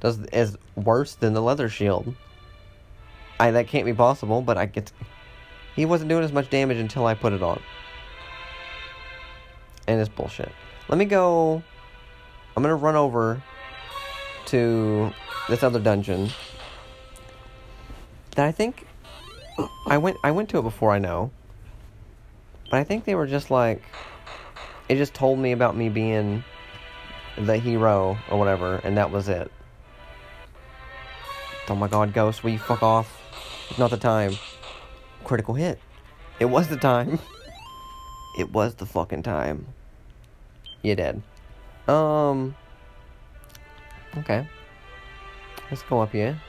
does 0.00 0.18
is 0.32 0.56
worse 0.74 1.14
than 1.14 1.32
the 1.32 1.42
leather 1.42 1.68
shield. 1.68 2.14
I 3.38 3.52
that 3.52 3.68
can't 3.68 3.86
be 3.86 3.94
possible, 3.94 4.42
but 4.42 4.58
I 4.58 4.66
get 4.66 4.92
he 5.76 5.86
wasn't 5.86 6.08
doing 6.08 6.24
as 6.24 6.32
much 6.32 6.50
damage 6.50 6.78
until 6.78 7.06
I 7.06 7.14
put 7.14 7.32
it 7.32 7.42
on. 7.42 7.60
And 9.86 10.00
it's 10.00 10.08
bullshit. 10.08 10.52
Let 10.88 10.98
me 10.98 11.04
go 11.04 11.62
I'm 12.56 12.62
gonna 12.62 12.74
run 12.74 12.96
over 12.96 13.42
to 14.46 15.12
this 15.48 15.62
other 15.62 15.78
dungeon 15.78 16.30
that 18.34 18.46
I 18.46 18.52
think 18.52 18.86
I 19.86 19.98
went 19.98 20.16
I 20.24 20.30
went 20.30 20.48
to 20.50 20.58
it 20.58 20.62
before 20.62 20.90
I 20.90 20.98
know. 20.98 21.30
But 22.70 22.78
I 22.78 22.84
think 22.84 23.04
they 23.04 23.14
were 23.14 23.26
just 23.26 23.50
like, 23.50 23.82
it 24.90 24.96
just 24.96 25.14
told 25.14 25.38
me 25.38 25.52
about 25.52 25.76
me 25.76 25.88
being 25.88 26.42
the 27.38 27.56
hero 27.56 28.18
or 28.28 28.38
whatever, 28.40 28.80
and 28.82 28.96
that 28.96 29.12
was 29.12 29.28
it. 29.28 29.48
Oh 31.68 31.76
my 31.76 31.86
god, 31.86 32.12
Ghost, 32.12 32.42
will 32.42 32.50
you 32.50 32.58
fuck 32.58 32.82
off? 32.82 33.22
It's 33.70 33.78
not 33.78 33.90
the 33.90 33.96
time. 33.96 34.32
Critical 35.22 35.54
hit. 35.54 35.78
It 36.40 36.46
was 36.46 36.66
the 36.68 36.76
time. 36.76 37.20
It 38.38 38.52
was 38.52 38.76
the 38.76 38.86
fucking 38.86 39.24
time. 39.24 39.66
You 40.82 40.94
dead. 40.94 41.20
Um. 41.88 42.54
Okay. 44.16 44.48
Let's 45.68 45.82
go 45.82 46.00
up 46.00 46.12
here. 46.12 46.40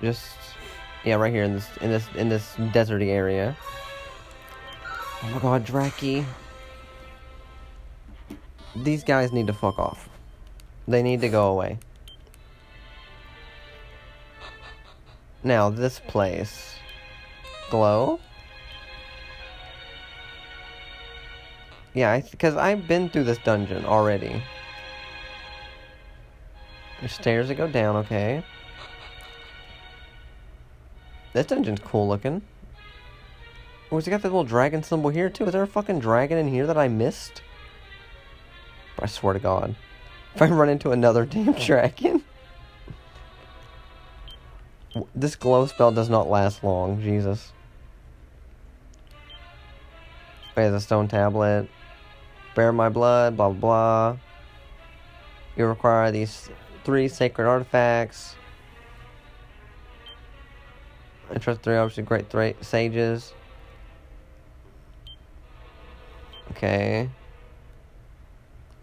Just 0.00 0.30
yeah, 1.04 1.16
right 1.16 1.32
here 1.32 1.42
in 1.42 1.54
this 1.54 1.68
in 1.80 1.90
this 1.90 2.06
in 2.14 2.28
this 2.28 2.54
deserty 2.72 3.08
area. 3.08 3.56
Oh 5.24 5.30
my 5.30 5.40
god, 5.40 5.66
Draki. 5.66 6.24
These 8.82 9.04
guys 9.04 9.32
need 9.32 9.46
to 9.48 9.52
fuck 9.52 9.78
off. 9.78 10.08
They 10.86 11.02
need 11.02 11.20
to 11.22 11.28
go 11.28 11.48
away. 11.48 11.78
Now, 15.42 15.70
this 15.70 16.00
place. 16.00 16.74
Glow? 17.70 18.20
Yeah, 21.94 22.20
because 22.20 22.56
I've 22.56 22.86
been 22.86 23.08
through 23.08 23.24
this 23.24 23.38
dungeon 23.38 23.84
already. 23.84 24.42
There's 27.00 27.12
stairs 27.12 27.48
that 27.48 27.56
go 27.56 27.68
down, 27.68 27.96
okay. 27.96 28.42
This 31.32 31.46
dungeon's 31.46 31.80
cool 31.80 32.08
looking. 32.08 32.42
Oh, 33.90 33.98
it's 33.98 34.08
got 34.08 34.22
that 34.22 34.28
little 34.28 34.44
dragon 34.44 34.82
symbol 34.82 35.10
here 35.10 35.30
too. 35.30 35.44
Is 35.44 35.52
there 35.52 35.62
a 35.62 35.66
fucking 35.66 36.00
dragon 36.00 36.38
in 36.38 36.48
here 36.48 36.66
that 36.66 36.76
I 36.76 36.88
missed? 36.88 37.42
I 39.00 39.06
swear 39.06 39.34
to 39.34 39.38
God. 39.38 39.74
If 40.34 40.42
I 40.42 40.46
run 40.46 40.68
into 40.68 40.92
another 40.92 41.24
damn 41.24 41.52
dragon. 41.52 42.24
This 45.14 45.36
glow 45.36 45.66
spell 45.66 45.92
does 45.92 46.08
not 46.08 46.28
last 46.28 46.64
long. 46.64 47.00
Jesus. 47.00 47.52
There's 50.54 50.74
a 50.74 50.80
stone 50.80 51.06
tablet. 51.08 51.68
Bear 52.54 52.72
my 52.72 52.88
blood, 52.88 53.36
blah 53.36 53.50
blah 53.50 53.60
blah. 53.60 54.16
You 55.56 55.66
require 55.66 56.10
these 56.10 56.48
three 56.84 57.08
sacred 57.08 57.46
artifacts. 57.46 58.34
I 61.30 61.38
trust 61.38 61.62
three 61.62 61.76
obviously 61.76 62.02
great 62.04 62.30
three 62.30 62.54
sages. 62.60 63.34
Okay. 66.52 67.10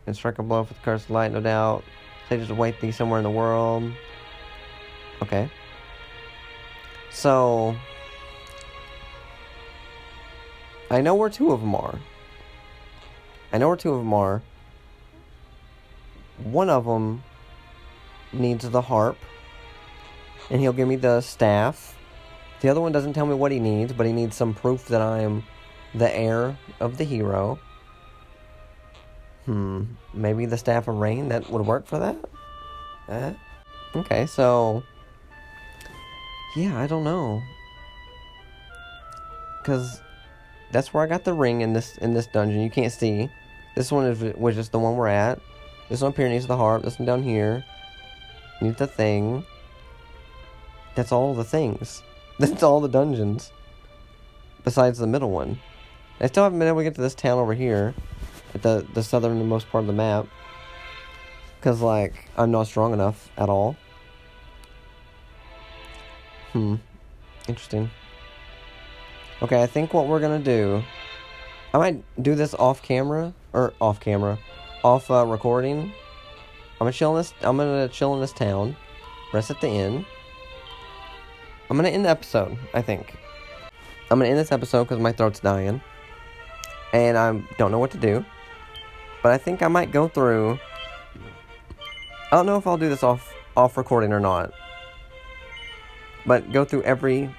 And 0.07 0.15
strike 0.15 0.39
a 0.39 0.43
blow 0.43 0.63
for 0.63 0.73
the 0.73 0.79
cursed 0.81 1.09
light, 1.09 1.31
no 1.31 1.41
doubt. 1.41 1.83
Sages 2.29 2.49
await 2.49 2.79
thee 2.79 2.91
somewhere 2.91 3.19
in 3.19 3.23
the 3.23 3.29
world. 3.29 3.91
Okay. 5.21 5.49
So. 7.11 7.75
I 10.91 11.01
know 11.01 11.15
where 11.15 11.29
two 11.29 11.51
of 11.51 11.61
them 11.61 11.73
are. 11.75 11.99
I 13.51 13.57
know 13.57 13.67
where 13.67 13.77
two 13.77 13.93
of 13.93 13.99
them 13.99 14.13
are. 14.13 14.41
One 16.43 16.69
of 16.69 16.85
them 16.85 17.23
needs 18.33 18.69
the 18.69 18.81
harp, 18.81 19.17
and 20.49 20.59
he'll 20.59 20.73
give 20.73 20.87
me 20.87 20.97
the 20.97 21.21
staff. 21.21 21.97
The 22.61 22.69
other 22.69 22.81
one 22.81 22.91
doesn't 22.91 23.13
tell 23.13 23.25
me 23.25 23.33
what 23.33 23.51
he 23.51 23.59
needs, 23.59 23.93
but 23.93 24.05
he 24.05 24.13
needs 24.13 24.35
some 24.35 24.53
proof 24.53 24.87
that 24.89 25.01
I'm 25.01 25.43
the 25.93 26.13
heir 26.13 26.57
of 26.79 26.97
the 26.97 27.03
hero. 27.03 27.59
Hmm, 29.45 29.83
maybe 30.13 30.45
the 30.45 30.57
staff 30.57 30.87
of 30.87 30.95
rain 30.95 31.29
that 31.29 31.49
would 31.49 31.65
work 31.65 31.85
for 31.85 31.99
that. 31.99 32.15
Uh, 33.07 33.33
okay, 33.95 34.25
so 34.25 34.83
yeah, 36.55 36.79
I 36.79 36.87
don't 36.87 37.03
know, 37.03 37.41
cause 39.63 40.01
that's 40.71 40.93
where 40.93 41.03
I 41.03 41.07
got 41.07 41.23
the 41.23 41.33
ring 41.33 41.61
in 41.61 41.73
this 41.73 41.97
in 41.97 42.13
this 42.13 42.27
dungeon. 42.27 42.61
You 42.61 42.71
can't 42.71 42.91
see. 42.91 43.29
This 43.75 43.91
one 43.91 44.05
is 44.05 44.35
was 44.35 44.55
just 44.55 44.71
the 44.71 44.79
one 44.79 44.95
we're 44.95 45.07
at. 45.07 45.39
This 45.89 46.01
one 46.01 46.11
up 46.11 46.17
here 46.17 46.27
needs 46.27 46.47
the 46.47 46.57
harp. 46.57 46.83
This 46.83 46.97
one 46.97 47.05
down 47.05 47.21
here 47.21 47.63
needs 48.61 48.77
the 48.77 48.87
thing. 48.87 49.45
That's 50.95 51.11
all 51.11 51.33
the 51.33 51.43
things. 51.43 52.01
That's 52.39 52.63
all 52.63 52.81
the 52.81 52.89
dungeons. 52.89 53.51
Besides 54.63 54.97
the 54.97 55.07
middle 55.07 55.29
one. 55.29 55.59
I 56.19 56.27
still 56.27 56.43
haven't 56.43 56.59
been 56.59 56.67
able 56.67 56.79
to 56.79 56.83
get 56.85 56.95
to 56.95 57.01
this 57.01 57.15
town 57.15 57.37
over 57.37 57.53
here. 57.53 57.93
At 58.55 58.63
the, 58.63 58.87
the 58.93 59.03
southernmost 59.03 59.69
part 59.69 59.83
of 59.83 59.87
the 59.87 59.93
map. 59.93 60.25
Because, 61.59 61.81
like, 61.81 62.29
I'm 62.37 62.49
not 62.49 62.65
strong 62.65 62.93
enough 62.93 63.29
at 63.37 63.49
all. 63.49 63.75
Hmm. 66.53 66.75
Interesting. 67.47 67.91
Okay, 69.41 69.61
I 69.61 69.67
think 69.67 69.93
what 69.93 70.07
we're 70.07 70.21
gonna 70.21 70.39
do. 70.39 70.81
I 71.73 71.77
might 71.77 72.23
do 72.23 72.35
this 72.35 72.53
off 72.53 72.81
camera 72.81 73.33
or 73.51 73.73
off 73.81 73.99
camera, 73.99 74.39
off 74.83 75.11
uh, 75.11 75.25
recording. 75.25 75.91
I'm 76.79 76.79
gonna 76.79 76.93
chill 76.93 77.11
in 77.11 77.17
this. 77.17 77.33
I'm 77.41 77.57
gonna 77.57 77.89
chill 77.89 78.13
in 78.15 78.21
this 78.21 78.31
town. 78.31 78.77
Rest 79.33 79.51
at 79.51 79.59
the 79.59 79.67
inn. 79.67 80.05
I'm 81.69 81.75
gonna 81.75 81.89
end 81.89 82.05
the 82.05 82.09
episode. 82.09 82.57
I 82.73 82.81
think. 82.81 83.17
I'm 84.09 84.19
gonna 84.19 84.29
end 84.29 84.39
this 84.39 84.53
episode 84.53 84.85
because 84.85 84.99
my 84.99 85.11
throat's 85.11 85.41
dying, 85.41 85.81
and 86.93 87.17
I 87.17 87.41
don't 87.57 87.71
know 87.71 87.79
what 87.79 87.91
to 87.91 87.97
do. 87.97 88.23
But 89.25 89.31
I 89.31 89.39
think 89.39 89.63
I 89.63 89.69
might 89.69 89.91
go 89.91 90.07
through. 90.07 90.59
I 92.31 92.35
don't 92.35 92.45
know 92.45 92.57
if 92.57 92.67
I'll 92.67 92.77
do 92.77 92.89
this 92.89 93.01
off 93.01 93.33
off 93.57 93.75
recording 93.75 94.13
or 94.13 94.19
not. 94.19 94.53
But 96.27 96.51
go 96.51 96.63
through 96.63 96.83
every 96.83 97.33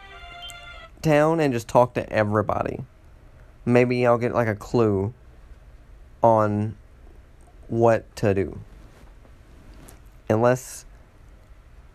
town 1.00 1.38
and 1.38 1.52
just 1.52 1.68
talk 1.68 1.94
to 1.94 2.12
everybody. 2.12 2.80
Maybe 3.64 4.04
I'll 4.04 4.18
get 4.18 4.34
like 4.34 4.48
a 4.48 4.56
clue 4.56 5.14
on 6.24 6.74
what 7.68 8.16
to 8.16 8.34
do. 8.34 8.58
Unless 10.28 10.86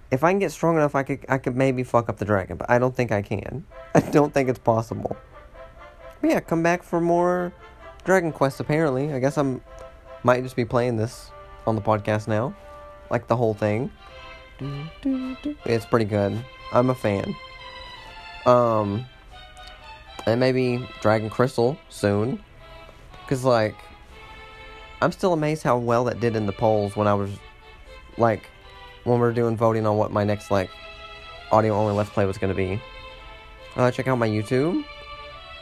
if 0.09 0.23
I 0.23 0.31
can 0.31 0.39
get 0.39 0.53
strong 0.53 0.77
enough 0.77 0.95
I 0.95 1.03
could 1.03 1.25
I 1.27 1.37
could 1.37 1.57
maybe 1.57 1.83
fuck 1.83 2.07
up 2.07 2.15
the 2.15 2.23
dragon, 2.23 2.55
but 2.55 2.69
I 2.69 2.79
don't 2.79 2.95
think 2.95 3.11
I 3.11 3.21
can. 3.21 3.65
I 3.93 3.99
don't 3.99 4.33
think 4.33 4.47
it's 4.47 4.57
possible. 4.57 5.17
But 6.21 6.29
yeah, 6.29 6.39
come 6.39 6.63
back 6.63 6.81
for 6.81 7.01
more 7.01 7.51
Dragon 8.05 8.31
Quest 8.31 8.61
apparently. 8.61 9.13
I 9.13 9.19
guess 9.19 9.37
I'm 9.37 9.61
might 10.23 10.43
just 10.43 10.55
be 10.55 10.65
playing 10.65 10.97
this 10.97 11.31
on 11.65 11.75
the 11.75 11.81
podcast 11.81 12.27
now. 12.27 12.55
Like 13.09 13.27
the 13.27 13.35
whole 13.35 13.53
thing. 13.53 13.91
It's 15.65 15.85
pretty 15.85 16.05
good. 16.05 16.43
I'm 16.71 16.89
a 16.89 16.95
fan. 16.95 17.35
Um, 18.45 19.05
and 20.25 20.39
maybe 20.39 20.87
Dragon 21.01 21.29
Crystal 21.29 21.77
soon. 21.89 22.43
Because, 23.23 23.43
like, 23.43 23.75
I'm 25.01 25.11
still 25.11 25.33
amazed 25.33 25.63
how 25.63 25.77
well 25.77 26.03
that 26.05 26.19
did 26.19 26.35
in 26.35 26.45
the 26.45 26.51
polls 26.51 26.95
when 26.95 27.07
I 27.07 27.13
was, 27.13 27.31
like, 28.17 28.49
when 29.03 29.15
we 29.15 29.21
were 29.21 29.33
doing 29.33 29.57
voting 29.57 29.85
on 29.85 29.97
what 29.97 30.11
my 30.11 30.23
next, 30.23 30.51
like, 30.51 30.69
audio 31.51 31.73
only 31.73 31.93
Let's 31.93 32.09
Play 32.09 32.25
was 32.25 32.37
to 32.37 32.53
be. 32.53 32.81
Uh, 33.75 33.89
check 33.89 34.07
out 34.07 34.17
my 34.17 34.27
YouTube. 34.27 34.83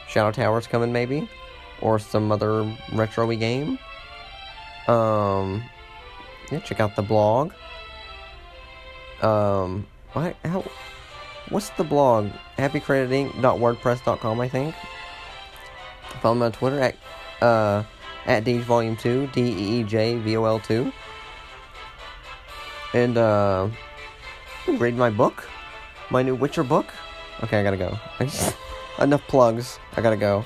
Shadow 0.08 0.32
Towers 0.32 0.66
coming, 0.66 0.92
maybe. 0.92 1.28
Or 1.80 1.98
some 1.98 2.30
other 2.32 2.70
retro 2.92 3.26
game. 3.36 3.78
Um, 4.88 5.62
yeah, 6.50 6.60
check 6.60 6.80
out 6.80 6.96
the 6.96 7.02
blog. 7.02 7.52
Um, 9.22 9.86
what, 10.12 10.36
how, 10.44 10.64
what's 11.50 11.70
the 11.70 11.84
blog? 11.84 12.30
happycrediting.wordpress.com, 12.58 14.40
I 14.40 14.48
think. 14.48 14.74
Follow 16.20 16.34
me 16.34 16.46
on 16.46 16.52
Twitter 16.52 16.80
at 16.80 16.96
uh 17.40 17.84
at 18.26 18.44
Deej 18.44 18.60
Volume 18.60 18.96
Two, 18.96 19.28
D 19.28 19.40
E 19.40 19.80
E 19.80 19.82
J 19.84 20.16
V 20.16 20.36
O 20.36 20.44
L 20.44 20.60
Two, 20.60 20.92
and 22.92 23.16
uh, 23.16 23.68
read 24.66 24.94
my 24.96 25.08
book, 25.08 25.48
my 26.10 26.22
new 26.22 26.34
Witcher 26.34 26.64
book. 26.64 26.86
Okay, 27.42 27.60
I 27.60 27.62
gotta 27.62 27.76
go. 27.78 27.98
Enough 29.02 29.26
plugs. 29.28 29.78
I 29.96 30.02
gotta 30.02 30.16
go. 30.16 30.44